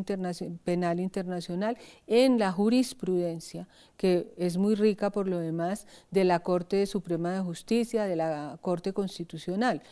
penal 0.64 1.00
internacional, 1.00 1.76
en 2.06 2.38
la 2.38 2.50
jurisprudencia, 2.50 3.68
que 3.98 4.32
es 4.38 4.56
muy 4.56 4.74
rica 4.74 5.10
por 5.10 5.28
lo 5.28 5.38
demás, 5.38 5.86
de 6.10 6.24
la 6.24 6.40
Corte 6.40 6.86
Suprema 6.86 7.32
de 7.32 7.40
Justicia, 7.40 8.04
de 8.04 8.16
la 8.16 8.56
Corte 8.62 8.94
Constitucional. 8.94 9.82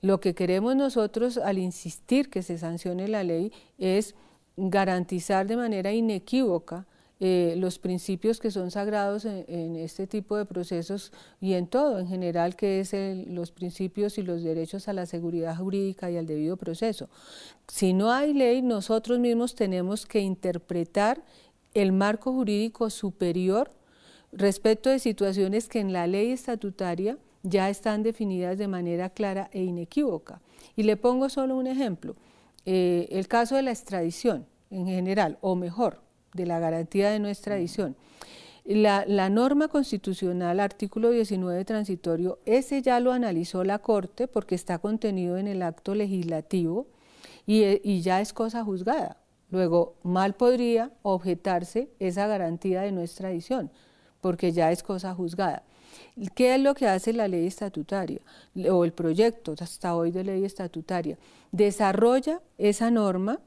Lo 0.00 0.20
que 0.20 0.34
queremos 0.34 0.76
nosotros 0.76 1.38
al 1.38 1.58
insistir 1.58 2.30
que 2.30 2.42
se 2.42 2.58
sancione 2.58 3.08
la 3.08 3.24
ley 3.24 3.52
es 3.78 4.14
garantizar 4.56 5.46
de 5.46 5.56
manera 5.56 5.92
inequívoca 5.92 6.86
eh, 7.20 7.54
los 7.58 7.80
principios 7.80 8.38
que 8.38 8.52
son 8.52 8.70
sagrados 8.70 9.24
en, 9.24 9.74
este 9.74 10.06
tipo 10.06 10.36
de 10.36 10.44
procesos 10.44 11.12
y 11.40 11.54
en 11.54 11.66
todo 11.66 11.98
en 11.98 12.06
general, 12.06 12.54
que 12.54 12.78
es 12.78 12.94
los 13.26 13.50
principios 13.50 14.18
y 14.18 14.22
los 14.22 14.44
derechos 14.44 14.86
a 14.86 14.92
la 14.92 15.04
seguridad 15.04 15.56
jurídica 15.56 16.12
y 16.12 16.16
al 16.16 16.26
debido 16.26 16.56
proceso. 16.56 17.08
Si 17.66 17.92
no 17.92 18.12
hay 18.12 18.34
ley, 18.34 18.62
nosotros 18.62 19.18
mismos 19.18 19.56
tenemos 19.56 20.06
que 20.06 20.20
interpretar 20.20 21.24
el 21.74 21.90
marco 21.90 22.32
jurídico 22.32 22.88
superior 22.88 23.72
respecto 24.30 24.88
de 24.88 25.00
situaciones 25.00 25.68
que 25.68 25.80
en 25.80 25.92
la 25.92 26.06
ley 26.06 26.30
estatutaria 26.30 27.18
ya 27.42 27.70
están 27.70 28.02
definidas 28.02 28.58
de 28.58 28.68
manera 28.68 29.10
clara 29.10 29.48
e 29.52 29.62
inequívoca. 29.62 30.40
Y 30.76 30.82
le 30.82 30.96
pongo 30.96 31.28
solo 31.28 31.56
un 31.56 31.66
ejemplo. 31.66 32.16
Eh, 32.66 33.08
el 33.10 33.28
caso 33.28 33.56
de 33.56 33.62
la 33.62 33.70
extradición 33.70 34.46
en 34.70 34.86
general, 34.86 35.38
o 35.40 35.54
mejor, 35.54 36.00
de 36.34 36.46
la 36.46 36.58
garantía 36.58 37.10
de 37.10 37.18
no 37.18 37.28
extradición. 37.28 37.96
La, 38.64 39.04
la, 39.06 39.30
norma 39.30 39.68
constitucional, 39.68 40.60
artículo 40.60 41.10
19 41.10 41.64
transitorio, 41.64 42.38
ese 42.44 42.82
ya 42.82 43.00
lo 43.00 43.12
analizó 43.12 43.64
la 43.64 43.78
Corte 43.78 44.28
porque 44.28 44.54
está 44.54 44.78
contenido 44.78 45.38
en 45.38 45.48
el 45.48 45.62
acto 45.62 45.94
legislativo 45.94 46.86
y, 47.46 47.64
y, 47.82 48.02
ya 48.02 48.20
es 48.20 48.34
cosa 48.34 48.62
juzgada. 48.62 49.16
Luego, 49.50 49.94
mal 50.02 50.34
podría 50.34 50.92
objetarse 51.00 51.88
esa 51.98 52.26
garantía 52.26 52.82
de 52.82 52.92
no 52.92 53.00
extradición 53.00 53.70
porque 54.20 54.52
ya 54.52 54.70
es 54.70 54.82
cosa 54.82 55.14
juzgada. 55.14 55.62
¿Qué 56.34 56.54
es 56.54 56.60
lo 56.60 56.74
que 56.74 56.86
hace 56.86 57.12
la 57.12 57.28
ley 57.28 57.46
estatutaria 57.46 58.20
o 58.70 58.84
el 58.84 58.92
proyecto 58.92 59.54
hasta 59.60 59.94
hoy 59.94 60.10
de 60.10 60.24
ley 60.24 60.44
estatutaria? 60.44 61.18
Desarrolla 61.52 62.40
esa 62.58 62.90
norma 62.90 63.40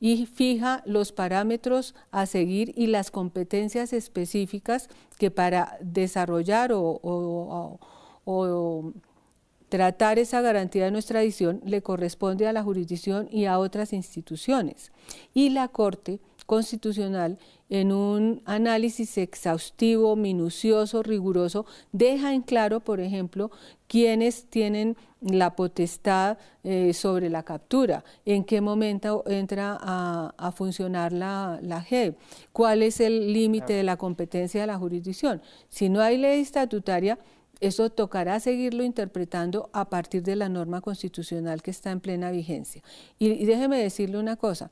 y 0.00 0.26
fija 0.26 0.82
los 0.86 1.12
parámetros 1.12 1.94
a 2.10 2.26
seguir 2.26 2.72
y 2.76 2.86
las 2.86 3.10
competencias 3.10 3.92
específicas 3.92 4.88
que 5.18 5.30
para 5.30 5.76
desarrollar 5.80 6.70
o, 6.72 7.80
tratar 9.68 10.18
esa 10.18 10.40
garantía 10.40 10.86
de 10.86 10.90
nuestra 10.90 11.20
adicción 11.20 11.60
le 11.64 11.82
corresponde 11.82 12.46
a 12.46 12.52
la 12.54 12.62
jurisdicción 12.62 13.28
y 13.30 13.44
a 13.44 13.58
otras 13.58 13.92
instituciones. 13.92 14.92
Y 15.34 15.50
la 15.50 15.68
Corte 15.68 16.20
Constitucional, 16.48 17.38
en 17.68 17.92
un 17.92 18.40
análisis 18.46 19.18
exhaustivo, 19.18 20.16
minucioso, 20.16 21.02
riguroso, 21.02 21.66
deja 21.92 22.32
en 22.32 22.40
claro, 22.40 22.80
por 22.80 23.00
ejemplo, 23.00 23.50
quiénes 23.86 24.46
tienen 24.46 24.96
la 25.20 25.54
potestad 25.56 26.38
eh, 26.64 26.94
sobre 26.94 27.28
la 27.28 27.42
captura, 27.42 28.02
en 28.24 28.44
qué 28.44 28.62
momento 28.62 29.24
entra 29.26 29.76
a, 29.78 30.52
funcionar 30.52 31.12
la, 31.12 31.58
la 31.60 31.82
JEP, 31.82 32.16
cuál 32.54 32.82
es 32.82 33.00
el 33.00 33.34
límite 33.34 33.74
de 33.74 33.82
la 33.82 33.98
competencia 33.98 34.62
de 34.62 34.68
la 34.68 34.78
jurisdicción. 34.78 35.42
Si 35.68 35.90
no 35.90 36.00
hay 36.00 36.16
ley 36.16 36.40
estatutaria, 36.40 37.18
eso 37.60 37.90
tocará 37.90 38.40
seguirlo 38.40 38.84
interpretando 38.84 39.68
a 39.72 39.88
partir 39.90 40.22
de 40.22 40.36
la 40.36 40.48
norma 40.48 40.80
constitucional 40.80 41.62
que 41.62 41.70
está 41.70 41.90
en 41.90 42.00
plena 42.00 42.30
vigencia. 42.30 42.82
Y, 43.18 43.44
déjeme 43.44 43.78
decirle 43.82 44.18
una 44.18 44.36
cosa, 44.36 44.70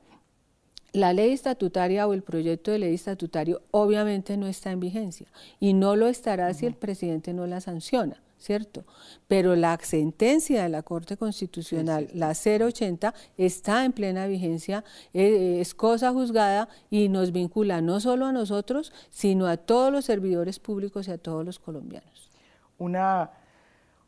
la 0.97 1.13
ley 1.13 1.31
estatutaria 1.31 2.07
o 2.07 2.13
el 2.13 2.23
proyecto 2.23 2.71
de 2.71 2.79
ley 2.79 2.93
estatutario 2.93 3.61
obviamente 3.71 4.37
no 4.37 4.47
está 4.47 4.71
en 4.71 4.79
vigencia 4.79 5.27
y 5.59 5.73
no 5.73 5.95
lo 5.95 6.07
estará 6.07 6.53
si 6.53 6.65
el 6.65 6.75
presidente 6.75 7.33
no 7.33 7.47
la 7.47 7.61
sanciona. 7.61 8.21
¿cierto? 8.39 8.85
Pero 9.27 9.55
la 9.55 9.77
sentencia 9.81 10.63
de 10.63 10.69
la 10.69 10.83
Corte 10.83 11.17
Constitucional, 11.17 12.07
la 12.13 12.33
080, 12.33 13.13
está 13.37 13.83
en 13.83 13.93
plena 13.93 14.27
vigencia, 14.27 14.83
eh, 15.13 15.57
es 15.59 15.73
cosa 15.73 16.11
juzgada 16.11 16.69
y 16.89 17.09
nos 17.09 17.31
vincula 17.31 17.81
no 17.81 17.99
solo 17.99 18.25
a 18.25 18.31
nosotros, 18.31 18.93
sino 19.09 19.47
a 19.47 19.57
todos 19.57 19.91
los 19.91 20.05
servidores 20.05 20.59
públicos 20.59 21.07
y 21.07 21.11
a 21.11 21.17
todos 21.17 21.45
los 21.45 21.59
colombianos. 21.59 22.29
Una, 22.77 23.31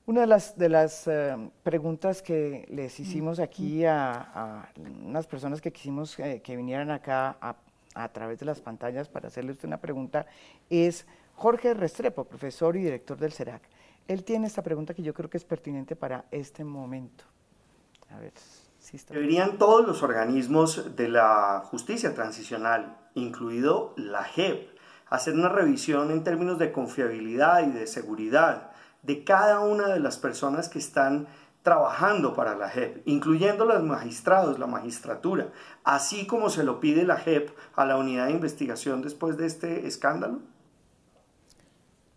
una 0.09 0.21
de 0.21 0.27
las, 0.27 0.57
de 0.57 0.69
las 0.69 1.07
eh, 1.07 1.37
preguntas 1.61 2.23
que 2.23 2.65
les 2.71 2.99
hicimos 2.99 3.39
aquí 3.39 3.85
a, 3.85 4.67
unas 5.05 5.27
personas 5.27 5.61
que 5.61 5.71
quisimos 5.71 6.17
eh, 6.17 6.41
que 6.43 6.55
vinieran 6.55 6.89
acá 6.89 7.37
a, 7.39 7.55
a, 7.93 8.09
través 8.09 8.39
de 8.39 8.47
las 8.47 8.59
pantallas 8.59 9.07
para 9.07 9.27
hacerles 9.27 9.63
una 9.63 9.77
pregunta 9.77 10.25
es 10.67 11.05
Jorge 11.35 11.75
Restrepo, 11.75 12.23
profesor 12.23 12.75
y 12.75 12.79
director 12.85 13.19
del 13.19 13.33
CERAC. 13.33 13.61
Él 14.07 14.23
tiene 14.23 14.47
esta 14.47 14.63
pregunta 14.63 14.95
que 14.95 15.03
yo 15.03 15.13
creo 15.13 15.29
que 15.29 15.37
es 15.37 15.45
pertinente 15.45 15.95
para 15.95 16.25
este 16.31 16.63
momento. 16.63 17.25
A 18.09 18.17
ver 18.17 18.33
si 18.79 18.97
está 18.97 19.13
Deberían 19.13 19.59
todos 19.59 19.85
los 19.85 20.01
organismos 20.01 20.95
de 20.95 21.07
la 21.07 21.61
justicia 21.65 22.15
transicional, 22.15 22.97
incluido 23.13 23.93
la 23.95 24.23
JEP, 24.23 24.69
hacer 25.05 25.35
una 25.35 25.49
revisión 25.49 26.09
en 26.09 26.23
términos 26.23 26.57
de 26.57 26.71
confiabilidad 26.71 27.67
y 27.67 27.73
de 27.73 27.85
seguridad 27.85 28.68
de 29.09 29.23
cada 29.23 29.61
una 29.61 29.87
de 29.87 29.99
las 29.99 30.19
personas 30.19 30.69
que 30.69 30.77
están 30.77 31.25
trabajando 31.63 32.35
para 32.35 32.55
la 32.55 32.69
JEP, 32.69 33.01
incluyendo 33.07 33.65
los 33.65 33.81
magistrados, 33.81 34.59
la 34.59 34.67
magistratura, 34.67 35.49
así 35.83 36.27
como 36.27 36.51
se 36.51 36.63
lo 36.63 36.79
pide 36.79 37.05
la 37.05 37.17
JEP 37.17 37.49
a 37.75 37.85
la 37.85 37.97
unidad 37.97 38.27
de 38.27 38.33
investigación 38.33 39.01
después 39.01 39.35
de 39.35 39.47
este 39.47 39.87
escándalo? 39.87 40.41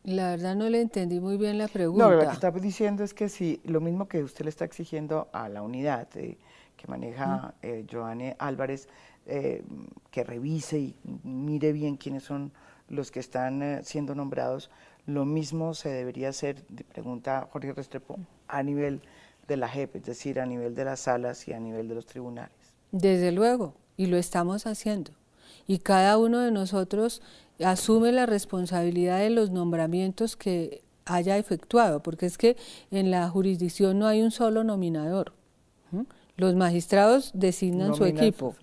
La 0.05 0.33
verdad 0.33 0.55
no 0.55 0.69
le 0.69 0.83
entendí 0.83 1.19
muy 1.19 1.39
bien 1.39 1.57
la 1.57 1.69
pregunta. 1.69 2.05
No, 2.05 2.11
lo 2.11 2.21
que 2.21 2.35
está 2.35 2.51
diciendo 2.51 3.05
es 3.05 3.15
que 3.15 3.31
si 3.31 3.63
lo 3.65 3.81
mismo 3.81 4.07
que 4.07 4.23
usted 4.23 4.45
le 4.45 4.51
está 4.51 4.67
exigiendo 4.67 5.31
a 5.33 5.49
la 5.49 5.63
unidad 5.63 6.09
eh, 6.17 6.37
que 6.77 6.87
maneja 6.89 7.55
eh, 7.63 7.87
Joanne 7.91 8.37
Álvarez, 8.39 8.87
eh, 9.25 9.65
que 10.11 10.25
revise 10.25 10.79
y 10.79 10.97
mire 11.23 11.73
bien 11.73 11.97
quiénes 11.97 12.25
son 12.25 12.53
los 12.93 13.11
que 13.11 13.21
están 13.21 13.63
eh, 13.63 13.81
siendo 13.83 14.15
nombrados, 14.15 14.71
lo 15.07 15.25
mismo 15.25 15.75
se 15.75 15.89
debería 15.89 16.29
hacer, 16.29 16.63
pregunta 16.93 17.49
Jorge 17.53 17.73
Restrepo, 17.73 18.19
a 18.49 18.63
nivel 18.63 19.01
de 19.49 19.57
la 19.57 19.69
JEP, 19.69 19.97
es 19.97 20.05
decir, 20.05 20.41
a 20.41 20.47
nivel 20.47 20.75
de 20.75 20.85
las 20.85 21.01
salas 21.01 21.49
y 21.49 21.53
a 21.53 21.61
nivel 21.61 21.89
de 21.89 21.95
los 21.95 22.07
tribunales. 22.07 22.55
Desde 22.93 23.33
luego, 23.33 23.75
y 23.97 24.07
lo 24.07 24.17
estamos 24.17 24.67
haciendo. 24.67 25.13
Y 25.67 25.79
cada 25.79 26.19
uno 26.19 26.41
de 26.41 26.51
nosotros 26.51 27.23
asume 27.65 28.13
la 28.13 28.27
responsabilidad 28.27 29.19
de 29.19 29.31
los 29.31 29.51
nombramientos 29.51 30.37
que 30.37 30.83
haya 31.05 31.37
efectuado, 31.37 32.03
porque 32.03 32.27
es 32.27 32.39
que 32.39 32.57
en 32.91 33.11
la 33.11 33.29
jurisdicción 33.29 33.99
no 33.99 34.07
hay 34.07 34.23
un 34.23 34.31
solo 34.31 34.65
nominador. 34.65 35.33
Los 36.37 36.55
magistrados 36.55 37.31
designan 37.35 37.95
su 37.95 38.05
equipo. 38.05 38.55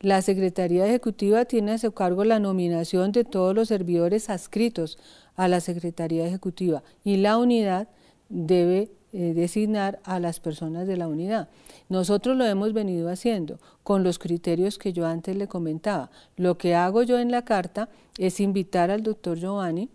La 0.00 0.20
Secretaría 0.20 0.86
Ejecutiva 0.86 1.44
tiene 1.44 1.72
a 1.72 1.78
su 1.78 1.92
cargo 1.92 2.24
la 2.24 2.40
nominación 2.40 3.12
de 3.12 3.24
todos 3.24 3.54
los 3.54 3.68
servidores 3.68 4.28
adscritos 4.28 4.98
a 5.36 5.48
la 5.48 5.60
Secretaría 5.60 6.26
Ejecutiva 6.26 6.82
y 7.04 7.16
la 7.16 7.38
unidad 7.38 7.88
debe 8.28 8.90
eh, 9.12 9.32
designar 9.32 10.00
a 10.04 10.18
las 10.18 10.40
personas 10.40 10.86
de 10.86 10.96
la 10.96 11.06
unidad. 11.06 11.48
Nosotros 11.88 12.36
lo 12.36 12.44
hemos 12.44 12.72
venido 12.72 13.08
haciendo 13.08 13.60
con 13.82 14.02
los 14.02 14.18
criterios 14.18 14.78
que 14.78 14.92
yo 14.92 15.06
antes 15.06 15.36
le 15.36 15.46
comentaba. 15.46 16.10
Lo 16.36 16.58
que 16.58 16.74
hago 16.74 17.02
yo 17.02 17.18
en 17.18 17.30
la 17.30 17.44
carta 17.44 17.88
es 18.18 18.40
invitar 18.40 18.90
al 18.90 19.02
doctor 19.02 19.38
Giovanni 19.38 19.88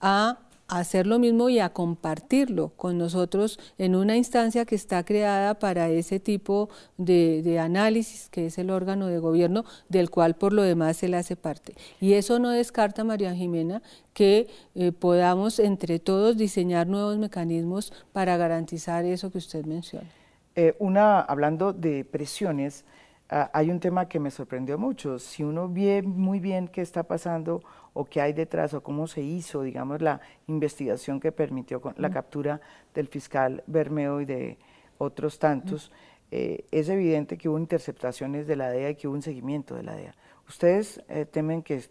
a 0.00 0.40
hacer 0.68 1.06
lo 1.06 1.18
mismo 1.18 1.48
y 1.48 1.60
a 1.60 1.70
compartirlo 1.70 2.70
con 2.76 2.98
nosotros 2.98 3.58
en 3.78 3.94
una 3.94 4.16
instancia 4.16 4.64
que 4.64 4.74
está 4.74 5.04
creada 5.04 5.58
para 5.58 5.88
ese 5.88 6.18
tipo 6.18 6.68
de, 6.96 7.58
análisis, 7.60 8.28
que 8.28 8.46
es 8.46 8.58
el 8.58 8.70
órgano 8.70 9.06
de 9.06 9.18
gobierno, 9.18 9.64
del 9.88 10.10
cual 10.10 10.34
por 10.34 10.52
lo 10.52 10.62
demás 10.62 11.02
le 11.02 11.16
hace 11.16 11.36
parte. 11.36 11.74
Y 12.00 12.14
eso 12.14 12.38
no 12.38 12.50
descarta, 12.50 13.04
María 13.04 13.34
Jimena, 13.34 13.82
que 14.12 14.48
eh, 14.74 14.92
podamos 14.92 15.58
entre 15.58 15.98
todos 15.98 16.36
diseñar 16.36 16.86
nuevos 16.86 17.18
mecanismos 17.18 17.92
para 18.12 18.36
garantizar 18.36 19.04
eso 19.04 19.30
que 19.30 19.38
usted 19.38 19.64
menciona. 19.64 20.08
Eh, 20.54 20.74
una, 20.78 21.20
hablando 21.20 21.72
de 21.72 22.04
presiones, 22.04 22.84
ah, 23.28 23.50
hay 23.52 23.70
un 23.70 23.78
tema 23.78 24.08
que 24.08 24.18
me 24.18 24.30
sorprendió 24.30 24.78
mucho. 24.78 25.18
Si 25.18 25.44
uno 25.44 25.68
ve 25.68 26.02
muy 26.02 26.40
bien 26.40 26.66
qué 26.68 26.80
está 26.80 27.02
pasando 27.02 27.62
o 27.96 28.04
qué 28.04 28.20
hay 28.20 28.34
detrás 28.34 28.74
o 28.74 28.82
cómo 28.82 29.06
se 29.06 29.22
hizo, 29.22 29.62
digamos, 29.62 30.02
la 30.02 30.20
investigación 30.48 31.18
que 31.18 31.32
permitió 31.32 31.80
la 31.96 32.10
captura 32.10 32.60
del 32.94 33.08
fiscal 33.08 33.64
Bermeo 33.66 34.20
y 34.20 34.26
de 34.26 34.58
otros 34.98 35.38
tantos, 35.38 35.90
eh, 36.30 36.66
es 36.70 36.90
evidente 36.90 37.38
que 37.38 37.48
hubo 37.48 37.58
interceptaciones 37.58 38.46
de 38.46 38.56
la 38.56 38.70
DEA 38.70 38.90
y 38.90 38.94
que 38.96 39.08
hubo 39.08 39.14
un 39.14 39.22
seguimiento 39.22 39.74
de 39.74 39.82
la 39.82 39.94
DEA. 39.96 40.14
¿Ustedes 40.46 41.00
eh, 41.08 41.24
temen 41.24 41.62
que 41.62 41.84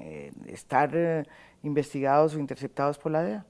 eh, 0.00 0.32
estar 0.46 1.28
investigados 1.62 2.34
o 2.34 2.40
interceptados 2.40 2.98
por 2.98 3.12
la 3.12 3.22
DEA? 3.22 3.46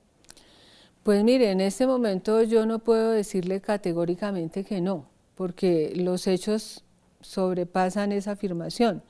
Pues 1.02 1.24
mire, 1.24 1.50
en 1.50 1.62
este 1.62 1.86
momento 1.86 2.42
yo 2.42 2.66
no 2.66 2.78
puedo 2.80 3.10
decirle 3.10 3.62
categóricamente 3.62 4.64
que 4.64 4.82
no, 4.82 5.06
porque 5.34 5.94
los 5.96 6.26
hechos 6.26 6.84
sobrepasan 7.22 8.12
esa 8.12 8.32
afirmación. 8.32 9.02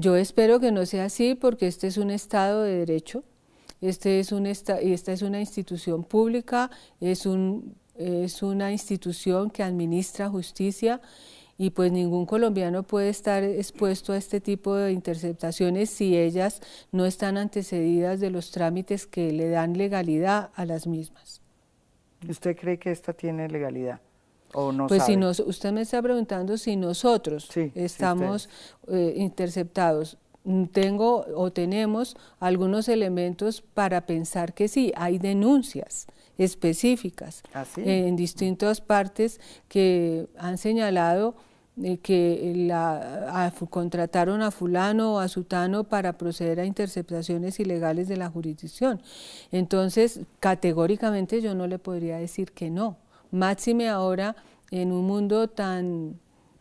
Yo 0.00 0.14
espero 0.14 0.60
que 0.60 0.70
no 0.70 0.86
sea 0.86 1.06
así 1.06 1.34
porque 1.34 1.66
este 1.66 1.88
es 1.88 1.96
un 1.98 2.12
Estado 2.12 2.62
de 2.62 2.86
Derecho, 2.86 3.24
este 3.80 4.20
es 4.20 4.30
un 4.30 4.46
esta, 4.46 4.78
esta 4.78 5.12
es 5.12 5.22
una 5.22 5.40
institución 5.40 6.04
pública, 6.04 6.70
es, 7.00 7.26
un, 7.26 7.74
es 7.96 8.44
una 8.44 8.70
institución 8.70 9.50
que 9.50 9.64
administra 9.64 10.28
justicia 10.28 11.00
y 11.58 11.70
pues 11.70 11.90
ningún 11.90 12.26
colombiano 12.26 12.84
puede 12.84 13.08
estar 13.08 13.42
expuesto 13.42 14.12
a 14.12 14.18
este 14.18 14.40
tipo 14.40 14.76
de 14.76 14.92
interceptaciones 14.92 15.90
si 15.90 16.16
ellas 16.16 16.60
no 16.92 17.04
están 17.04 17.36
antecedidas 17.36 18.20
de 18.20 18.30
los 18.30 18.52
trámites 18.52 19.04
que 19.04 19.32
le 19.32 19.48
dan 19.48 19.76
legalidad 19.76 20.50
a 20.54 20.64
las 20.64 20.86
mismas. 20.86 21.42
¿Usted 22.28 22.56
cree 22.56 22.78
que 22.78 22.92
esta 22.92 23.12
tiene 23.14 23.48
legalidad? 23.48 24.00
Pues 24.88 25.04
si 25.04 25.16
nos, 25.16 25.40
usted 25.40 25.72
me 25.72 25.82
está 25.82 26.00
preguntando 26.02 26.56
si 26.56 26.76
nosotros 26.76 27.48
estamos 27.74 28.48
eh, 28.88 29.14
interceptados. 29.16 30.16
Mm, 30.44 30.64
tengo 30.66 31.26
o 31.34 31.52
tenemos 31.52 32.16
algunos 32.40 32.88
elementos 32.88 33.60
para 33.60 34.06
pensar 34.06 34.54
que 34.54 34.68
sí, 34.68 34.92
hay 34.96 35.18
denuncias 35.18 36.06
específicas 36.38 37.42
¿Ah, 37.52 37.66
en 37.76 38.16
distintas 38.16 38.80
partes 38.80 39.40
que 39.68 40.28
han 40.38 40.56
señalado 40.56 41.34
eh, 41.82 41.98
que 41.98 42.54
la, 42.56 43.52
contrataron 43.70 44.42
a 44.42 44.50
fulano 44.50 45.14
o 45.14 45.18
a 45.18 45.28
sutano 45.28 45.84
para 45.84 46.16
proceder 46.16 46.60
a 46.60 46.64
interceptaciones 46.64 47.60
ilegales 47.60 48.08
de 48.08 48.16
la 48.16 48.30
jurisdicción. 48.30 49.00
Entonces, 49.52 50.20
categóricamente 50.40 51.40
yo 51.40 51.54
no 51.54 51.66
le 51.66 51.78
podría 51.78 52.18
decir 52.18 52.52
que 52.52 52.70
no 52.70 52.96
máxime 53.30 53.88
ahora 53.88 54.36
en 54.70 54.92
un 54.92 55.06
mundo 55.06 55.48
tan 55.48 56.18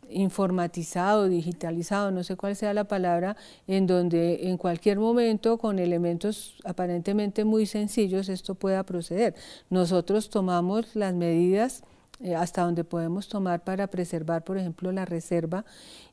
informatizado, 0.10 1.28
digitalizado, 1.28 2.12
no 2.12 2.24
sé 2.24 2.36
cuál 2.36 2.56
sea 2.56 2.74
la 2.74 2.86
palabra, 2.86 3.36
en 3.68 3.88
donde 3.88 4.48
en 4.48 4.58
cualquier 4.58 5.00
momento 5.00 5.58
con 5.58 5.80
elementos 5.80 6.56
aparentemente 6.64 7.44
muy 7.44 7.66
sencillos 7.66 8.30
esto 8.30 8.56
pueda 8.56 8.84
proceder. 8.84 9.36
Nosotros 9.70 10.30
tomamos 10.30 10.96
las 10.96 11.14
medidas 11.14 11.84
eh, 12.20 12.36
hasta 12.36 12.64
donde 12.64 12.84
podemos 12.84 13.28
tomar 13.28 13.64
para 13.64 13.88
preservar, 13.88 14.44
por 14.44 14.58
ejemplo, 14.58 14.92
la 14.92 15.06
reserva 15.06 15.66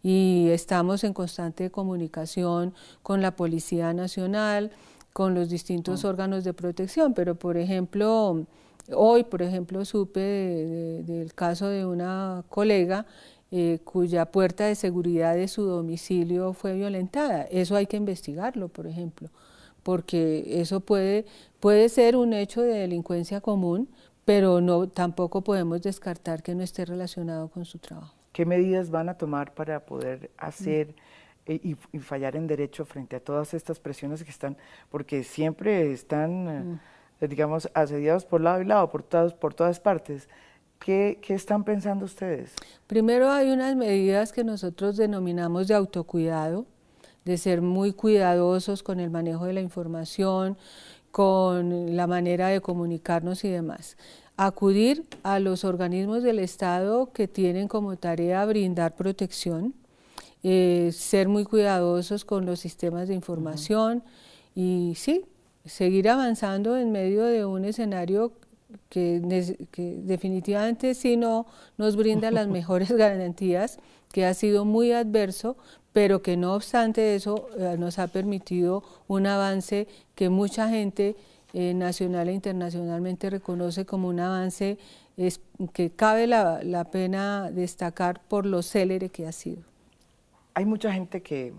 y 0.02 0.48
estamos 0.50 1.02
en 1.04 1.14
constante 1.14 1.70
comunicación 1.70 2.74
con 3.02 3.22
la 3.22 3.36
Policía 3.36 3.94
Nacional, 3.94 4.70
con 5.14 5.34
los 5.34 5.48
distintos 5.48 6.04
ah. 6.04 6.08
órganos 6.08 6.44
de 6.44 6.52
protección, 6.52 7.14
pero 7.14 7.36
por 7.36 7.56
ejemplo, 7.56 8.44
Hoy, 8.92 9.24
por 9.24 9.42
ejemplo, 9.42 9.84
supe 9.84 10.20
del 10.20 11.32
caso 11.34 11.68
de 11.68 11.86
una 11.86 12.44
colega 12.48 13.06
eh, 13.50 13.78
cuya 13.84 14.26
puerta 14.26 14.66
de 14.66 14.74
seguridad 14.74 15.34
de 15.34 15.48
su 15.48 15.62
domicilio 15.62 16.52
fue 16.52 16.74
violentada. 16.74 17.42
Eso 17.44 17.76
hay 17.76 17.86
que 17.86 17.96
investigarlo, 17.96 18.68
por 18.68 18.86
ejemplo, 18.86 19.30
porque 19.82 20.60
eso 20.60 20.80
puede, 20.80 21.24
puede 21.60 21.88
ser 21.88 22.16
un 22.16 22.32
hecho 22.32 22.62
de 22.62 22.74
delincuencia 22.78 23.40
común, 23.40 23.88
pero 24.24 24.60
no, 24.60 24.88
tampoco 24.88 25.42
podemos 25.42 25.82
descartar 25.82 26.42
que 26.42 26.54
no 26.54 26.62
esté 26.62 26.84
relacionado 26.84 27.48
con 27.48 27.64
su 27.64 27.78
trabajo. 27.78 28.14
¿Qué 28.32 28.44
medidas 28.44 28.90
van 28.90 29.08
a 29.08 29.16
tomar 29.16 29.54
para 29.54 29.86
poder 29.86 30.30
hacer 30.36 30.94
eh, 31.46 31.60
y, 31.62 31.98
fallar 31.98 32.36
en 32.36 32.46
derecho 32.46 32.86
frente 32.86 33.16
a 33.16 33.20
todas 33.20 33.52
estas 33.52 33.78
presiones 33.78 34.24
que 34.24 34.30
están, 34.30 34.56
porque 34.88 35.22
siempre 35.22 35.92
están, 35.92 36.48
eh, 36.48 36.60
mm. 36.64 36.80
Digamos, 37.28 37.68
asediados 37.74 38.24
por 38.24 38.40
lado 38.40 38.60
y 38.62 38.64
lado, 38.64 38.90
por 38.90 39.02
todas, 39.02 39.34
por 39.34 39.54
todas 39.54 39.80
partes? 39.80 40.28
¿Qué, 40.78 41.18
¿Qué, 41.22 41.34
están 41.34 41.64
pensando 41.64 42.04
ustedes? 42.04 42.52
Primero 42.86 43.30
hay 43.30 43.50
unas 43.50 43.74
medidas 43.76 44.32
que 44.32 44.44
nosotros 44.44 44.96
denominamos 44.96 45.68
de 45.68 45.74
autocuidado, 45.74 46.66
de 47.24 47.38
ser 47.38 47.62
muy 47.62 47.92
cuidadosos 47.92 48.82
con 48.82 49.00
el 49.00 49.10
manejo 49.10 49.46
de 49.46 49.54
la 49.54 49.60
información, 49.60 50.58
con 51.14 51.94
la 51.94 52.08
manera 52.08 52.48
de 52.48 52.60
comunicarnos 52.60 53.44
y 53.44 53.48
demás. 53.48 53.96
Acudir 54.36 55.06
a 55.22 55.38
los 55.38 55.64
organismos 55.64 56.24
del 56.24 56.40
Estado 56.40 57.12
que 57.12 57.28
tienen 57.28 57.68
como 57.68 57.96
tarea 57.96 58.44
brindar 58.44 58.96
protección, 58.96 59.74
eh, 60.42 60.90
ser 60.92 61.28
muy 61.28 61.44
cuidadosos 61.44 62.24
con 62.24 62.44
los 62.46 62.58
sistemas 62.58 63.06
de 63.06 63.14
información 63.14 64.02
y 64.56 64.94
sí, 64.96 65.24
seguir 65.64 66.08
avanzando 66.08 66.76
en 66.76 66.92
medio 66.92 67.24
de 67.24 67.44
un 67.44 67.64
escenario 67.64 68.32
que, 68.88 69.20
definitivamente 70.04 70.94
sí 70.94 71.16
no 71.16 71.46
nos 71.78 71.96
brinda 71.96 72.30
las 72.30 72.48
mejores 72.58 72.92
garantías, 72.92 73.78
que 74.12 74.26
ha 74.26 74.34
sido 74.34 74.64
muy 74.64 74.92
adverso, 74.92 75.56
pero 75.92 76.22
que 76.22 76.36
no 76.36 76.54
obstante 76.54 77.14
eso 77.14 77.48
eh, 77.58 77.76
nos 77.78 77.98
ha 77.98 78.08
permitido 78.08 78.82
un 79.08 79.26
avance 79.26 79.88
que 80.14 80.28
mucha 80.28 80.68
gente 80.68 81.16
eh, 81.52 81.72
nacional 81.74 82.28
e 82.28 82.32
internacionalmente 82.32 83.30
reconoce 83.30 83.86
como 83.86 84.08
un 84.08 84.20
avance 84.20 84.78
es, 85.16 85.40
que 85.72 85.90
cabe 85.90 86.26
la, 86.26 86.88
pena 86.90 87.50
destacar 87.50 88.20
por 88.26 88.46
lo 88.46 88.62
célere 88.62 89.08
que 89.08 89.26
ha 89.26 89.32
sido. 89.32 89.62
Hay 90.54 90.64
mucha 90.64 90.92
gente 90.92 91.22
que 91.22 91.52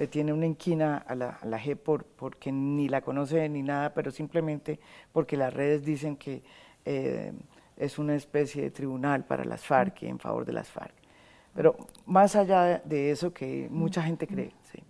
le 0.00 0.06
tiene 0.06 0.32
una 0.32 0.46
inquina 0.46 0.96
a 0.96 1.14
la, 1.14 1.28
a 1.42 1.58
G 1.58 1.76
por, 1.76 2.04
porque 2.04 2.50
ni 2.50 2.88
la 2.88 3.02
conoce 3.02 3.46
ni 3.50 3.62
nada, 3.62 3.92
pero 3.92 4.10
simplemente 4.10 4.80
porque 5.12 5.36
las 5.36 5.52
redes 5.52 5.84
dicen 5.84 6.16
que 6.16 6.42
eh, 6.86 7.32
es 7.76 7.98
una 7.98 8.14
especie 8.14 8.62
de 8.62 8.70
tribunal 8.70 9.26
para 9.26 9.44
las 9.44 9.62
FARC 9.62 10.04
y 10.04 10.06
en 10.06 10.18
favor 10.18 10.46
de 10.46 10.54
las 10.54 10.70
FARC. 10.70 10.94
Pero 11.54 11.76
más 12.06 12.34
allá 12.34 12.78
de 12.82 13.10
eso 13.10 13.34
que 13.34 13.68
mucha 13.70 14.02
gente 14.02 14.26
cree, 14.26 14.54
¿sí? 14.72 14.82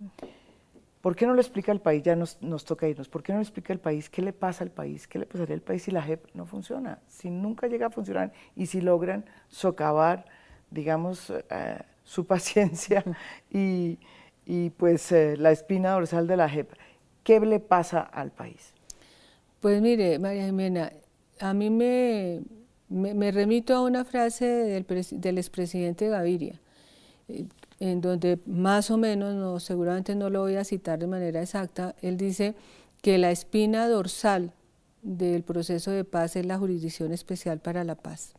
¿Por 1.01 1.13
qué 1.17 1.25
no 1.25 1.33
le 1.33 1.41
explica 1.41 1.73
al 1.73 1.81
país? 1.81 2.03
Ya 2.03 2.15
nos, 2.15 2.37
toca 2.63 2.87
irnos. 2.87 3.09
¿Por 3.09 3.21
qué 3.21 3.33
no 3.33 3.39
le 3.39 3.43
explica 3.43 3.73
al 3.73 3.79
país 3.79 4.09
qué 4.09 4.21
le 4.21 4.31
pasa 4.31 4.63
al 4.63 4.71
país? 4.71 5.09
¿Qué 5.09 5.19
le 5.19 5.25
pasaría 5.25 5.55
al 5.55 5.61
país 5.61 5.83
si 5.83 5.91
la 5.91 6.03
JEP 6.03 6.27
no 6.35 6.45
funciona? 6.45 6.99
Si 7.09 7.29
nunca 7.29 7.67
llega 7.67 7.87
a 7.87 7.89
funcionar 7.89 8.31
y 8.55 8.67
si 8.67 8.79
logran 8.79 9.25
socavar, 9.49 10.23
digamos, 10.69 11.31
eh, 11.31 11.79
su 12.05 12.25
paciencia 12.27 13.03
y, 13.49 13.99
pues 14.77 15.11
eh, 15.11 15.35
la 15.37 15.51
espina 15.51 15.91
dorsal 15.91 16.27
de 16.27 16.37
la 16.37 16.49
JEP, 16.49 16.71
¿qué 17.23 17.39
le 17.39 17.59
pasa 17.59 18.01
al 18.01 18.31
país? 18.31 18.73
Pues 19.59 19.81
mire, 19.81 20.19
María 20.19 20.45
Jimena, 20.45 20.91
a 21.39 21.53
mí 21.53 21.69
me, 21.69 22.41
me, 22.89 23.31
remito 23.31 23.75
a 23.75 23.81
una 23.81 24.03
frase 24.05 24.45
del, 24.45 24.85
del 25.11 25.37
expresidente 25.37 26.09
Gaviria 26.09 26.59
eh, 27.27 27.45
en 27.79 27.99
donde 27.99 28.39
más 28.45 28.91
o 28.91 28.97
menos, 28.97 29.33
no, 29.33 29.59
seguramente 29.59 30.13
no 30.13 30.29
lo 30.29 30.41
voy 30.41 30.55
a 30.55 30.63
citar 30.63 30.99
de 30.99 31.07
manera 31.07 31.41
exacta, 31.41 31.95
él 32.03 32.15
dice 32.15 32.53
que 33.01 33.17
la 33.17 33.31
espina 33.31 33.87
dorsal 33.87 34.53
del 35.01 35.41
proceso 35.41 35.89
de 35.89 36.03
paz 36.03 36.35
es 36.35 36.45
la 36.45 36.59
jurisdicción 36.59 37.11
especial 37.11 37.59
para 37.59 37.83
la 37.83 37.95
paz. 37.95 38.33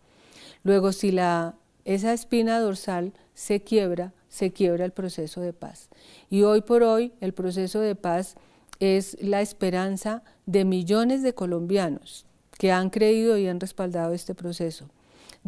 Luego, 0.62 0.92
si 0.92 1.10
la, 1.10 1.56
esa 1.84 2.12
espina 2.12 2.60
dorsal 2.60 3.12
se 3.34 3.62
quiebra, 3.62 4.12
se 4.28 4.52
quiebra 4.52 4.84
el 4.84 4.92
proceso 4.92 5.40
de 5.40 5.52
paz. 5.52 5.88
Y 6.30 6.42
hoy 6.42 6.62
por 6.62 6.82
hoy 6.82 7.12
el 7.20 7.32
proceso 7.32 7.80
de 7.80 7.94
paz 7.94 8.36
es 8.80 9.16
la 9.20 9.40
esperanza 9.40 10.22
de 10.46 10.64
millones 10.64 11.22
de 11.22 11.34
colombianos 11.34 12.26
que 12.58 12.72
han 12.72 12.90
creído 12.90 13.38
y 13.38 13.46
han 13.48 13.60
respaldado 13.60 14.12
este 14.12 14.34
proceso. 14.34 14.88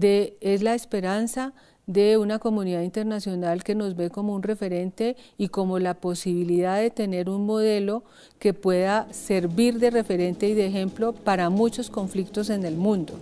Es 0.01 0.62
la 0.62 0.74
esperanza 0.74 1.53
de 1.87 2.16
una 2.16 2.39
comunidad 2.39 2.82
internacional 2.82 3.62
que 3.62 3.74
nos 3.74 3.95
ve 3.95 4.11
como 4.11 4.35
un 4.35 4.43
referente 4.43 5.16
y 5.37 5.49
como 5.49 5.78
la 5.78 5.95
posibilidad 5.95 6.80
de 6.80 6.91
tener 6.91 7.28
un 7.28 7.45
modelo 7.45 8.05
que 8.39 8.55
pueda 8.55 9.12
servir 9.12 9.78
de 9.78 9.91
referente 9.91 10.49
y 10.49 10.55
de 10.55 10.66
ejemplo 10.66 11.12
para 11.12 11.51
muchos 11.51 11.91
conflictos 11.91 12.51
en 12.51 12.64
el 12.64 12.76
mundo. 12.76 13.14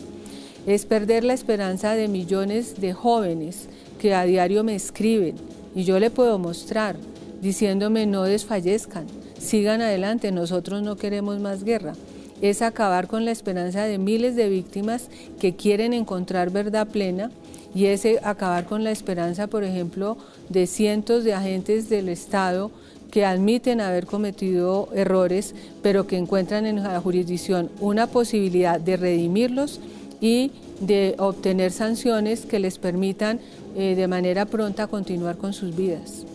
Es 0.65 0.87
perder 0.87 1.25
la 1.25 1.35
esperanza 1.35 1.95
de 1.95 2.07
millones 2.07 2.81
de 2.81 2.93
jóvenes 2.93 3.69
que 4.03 4.15
a 4.15 4.25
diario 4.25 4.65
me 4.65 4.75
escriben 4.75 5.37
y 5.75 5.85
yo 5.85 6.01
le 6.01 6.11
puedo 6.11 6.37
mostrar 6.39 6.97
diciéndome 7.41 8.05
no 8.05 8.25
desfallezcan, 8.25 9.07
sigan 9.39 9.81
adelante, 9.81 10.33
nosotros 10.33 10.83
no 10.83 10.97
queremos 10.97 11.39
más 11.39 11.63
guerra 11.63 11.95
es 12.43 12.61
acabar 12.61 13.07
con 13.07 13.25
la 13.25 13.31
esperanza 13.31 13.85
de 13.85 13.99
miles 13.99 14.35
de 14.35 14.49
víctimas 14.49 15.09
que 15.41 15.55
quieren 15.55 15.93
encontrar 15.93 16.51
verdad 16.51 16.89
plena 16.89 17.31
y 17.73 17.87
es 17.87 18.05
acabar 18.25 18.67
con 18.67 18.83
la 18.83 18.91
esperanza, 18.91 19.47
por 19.47 19.63
ejemplo, 19.63 20.19
de 20.49 20.67
cientos 20.67 21.23
de 21.23 21.35
agentes 21.35 21.89
del 21.89 22.09
Estado 22.09 22.73
que 23.13 23.25
admiten 23.25 23.81
haber 23.81 24.07
cometido 24.07 24.89
errores, 24.93 25.55
pero 25.83 26.09
que 26.09 26.17
encuentran 26.17 26.67
en 26.67 26.83
la 26.83 27.01
jurisdicción 27.01 27.71
una 27.81 28.09
posibilidad 28.09 28.81
de 28.81 28.97
redimirlos 28.97 29.81
y 30.21 30.51
de 30.83 31.15
obtener 31.19 31.71
sanciones 31.71 32.45
que 32.45 32.59
les 32.59 32.79
permitan 32.79 33.41
eh, 33.77 33.95
de 33.95 34.09
manera 34.09 34.45
pronta 34.47 34.87
continuar 34.89 35.39
con 35.39 35.53
sus 35.53 35.75
vidas. 35.75 36.27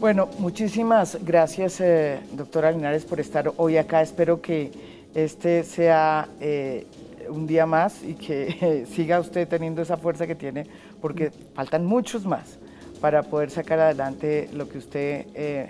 Bueno, 0.00 0.28
muchísimas 0.38 1.16
gracias, 1.24 1.80
eh, 1.80 2.18
doctora 2.32 2.72
Linares, 2.72 3.04
por 3.04 3.20
estar 3.20 3.52
hoy 3.56 3.76
acá. 3.76 4.02
Espero 4.02 4.42
que 4.42 4.72
este 5.14 5.62
sea 5.62 6.28
eh, 6.40 6.86
un 7.28 7.46
día 7.46 7.66
más 7.66 8.02
y 8.02 8.14
que 8.14 8.84
siga 8.92 9.20
usted 9.20 9.46
teniendo 9.46 9.80
esa 9.80 9.96
fuerza 9.96 10.26
que 10.26 10.34
tiene, 10.34 10.66
porque 11.00 11.30
faltan 11.54 11.86
muchos 11.86 12.26
más 12.26 12.58
para 13.02 13.24
poder 13.24 13.50
sacar 13.50 13.80
adelante 13.80 14.48
lo 14.52 14.68
que 14.68 14.78
usted 14.78 15.26
eh, 15.34 15.68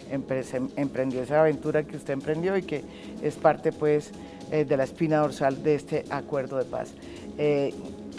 emprendió, 0.76 1.22
esa 1.22 1.40
aventura 1.40 1.82
que 1.82 1.96
usted 1.96 2.12
emprendió 2.12 2.58
y 2.58 2.62
que 2.62 2.84
es 3.22 3.36
parte 3.36 3.72
pues 3.72 4.12
eh, 4.50 4.66
de 4.66 4.76
la 4.76 4.84
espina 4.84 5.16
dorsal 5.16 5.62
de 5.62 5.74
este 5.74 6.04
acuerdo 6.10 6.58
de 6.58 6.66
paz. 6.66 6.92
Eh, 7.38 7.74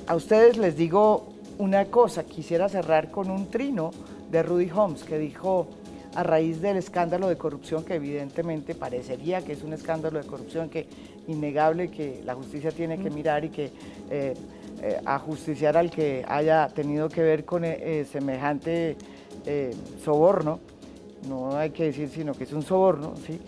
a 0.07 0.15
ustedes 0.15 0.57
les 0.57 0.75
digo 0.75 1.33
una 1.57 1.85
cosa, 1.85 2.23
quisiera 2.23 2.67
cerrar 2.69 3.11
con 3.11 3.29
un 3.29 3.47
trino 3.47 3.91
de 4.31 4.43
Rudy 4.43 4.69
Holmes 4.71 5.03
que 5.03 5.17
dijo 5.17 5.67
a 6.15 6.23
raíz 6.23 6.61
del 6.61 6.77
escándalo 6.77 7.27
de 7.27 7.37
corrupción 7.37 7.83
que 7.83 7.95
evidentemente 7.95 8.75
parecería 8.75 9.43
que 9.43 9.53
es 9.53 9.63
un 9.63 9.73
escándalo 9.73 10.21
de 10.21 10.27
corrupción 10.27 10.69
que 10.69 10.87
innegable 11.27 11.89
que 11.89 12.21
la 12.25 12.35
justicia 12.35 12.71
tiene 12.71 12.99
que 12.99 13.09
mirar 13.09 13.45
y 13.45 13.49
que 13.49 13.71
eh, 14.09 14.33
eh, 14.81 15.01
ajusticiar 15.05 15.77
al 15.77 15.89
que 15.89 16.23
haya 16.27 16.67
tenido 16.67 17.09
que 17.09 17.21
ver 17.21 17.45
con 17.45 17.63
eh, 17.65 18.05
semejante 18.11 18.97
soborno, 20.03 20.59
no 21.27 21.57
hay 21.57 21.71
que 21.71 21.85
decir 21.85 22.07
sino 22.07 22.33
que 22.33 22.45
es 22.45 22.53
un 22.53 22.61
soborno, 22.61 23.13
¿sí? 23.27 23.39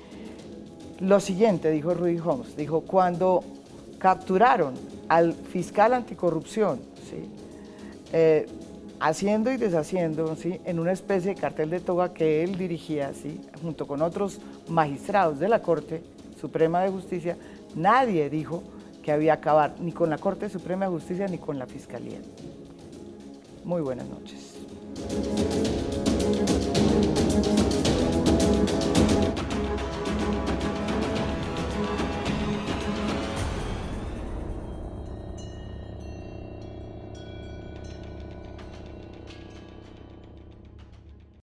Lo 0.99 1.19
siguiente, 1.19 1.71
dijo 1.71 1.93
Rudy 1.93 2.19
Holmes, 2.19 2.55
dijo, 2.57 2.81
cuando 2.81 3.43
capturaron 3.97 4.73
al 5.09 5.33
fiscal 5.33 5.93
anticorrupción, 5.93 6.79
¿sí? 7.09 7.29
haciendo 8.99 9.51
y 9.51 9.57
deshaciendo, 9.57 10.35
¿sí? 10.35 10.59
en 10.63 10.79
una 10.79 10.93
especie 10.93 11.35
de 11.35 11.39
cartel 11.39 11.69
de 11.69 11.79
toga 11.81 12.13
que 12.13 12.43
él 12.43 12.57
dirigía, 12.57 13.11
¿sí? 13.13 13.41
junto 13.61 13.87
con 13.87 14.01
otros 14.01 14.39
magistrados 14.69 15.39
de 15.39 15.49
la 15.49 15.61
Corte 15.61 16.01
Suprema 16.39 16.81
de 16.81 16.89
Justicia, 16.89 17.37
Nadie 17.75 18.29
dijo 18.29 18.63
que 19.03 19.11
había 19.11 19.33
acabar 19.33 19.75
ni 19.79 19.91
con 19.91 20.09
la 20.09 20.17
Corte 20.17 20.49
Suprema 20.49 20.85
de 20.85 20.91
Justicia 20.91 21.27
ni 21.27 21.37
con 21.37 21.59
la 21.59 21.67
Fiscalía. 21.67 22.19
Muy 23.63 23.81
buenas 23.81 24.07
noches. 24.07 24.55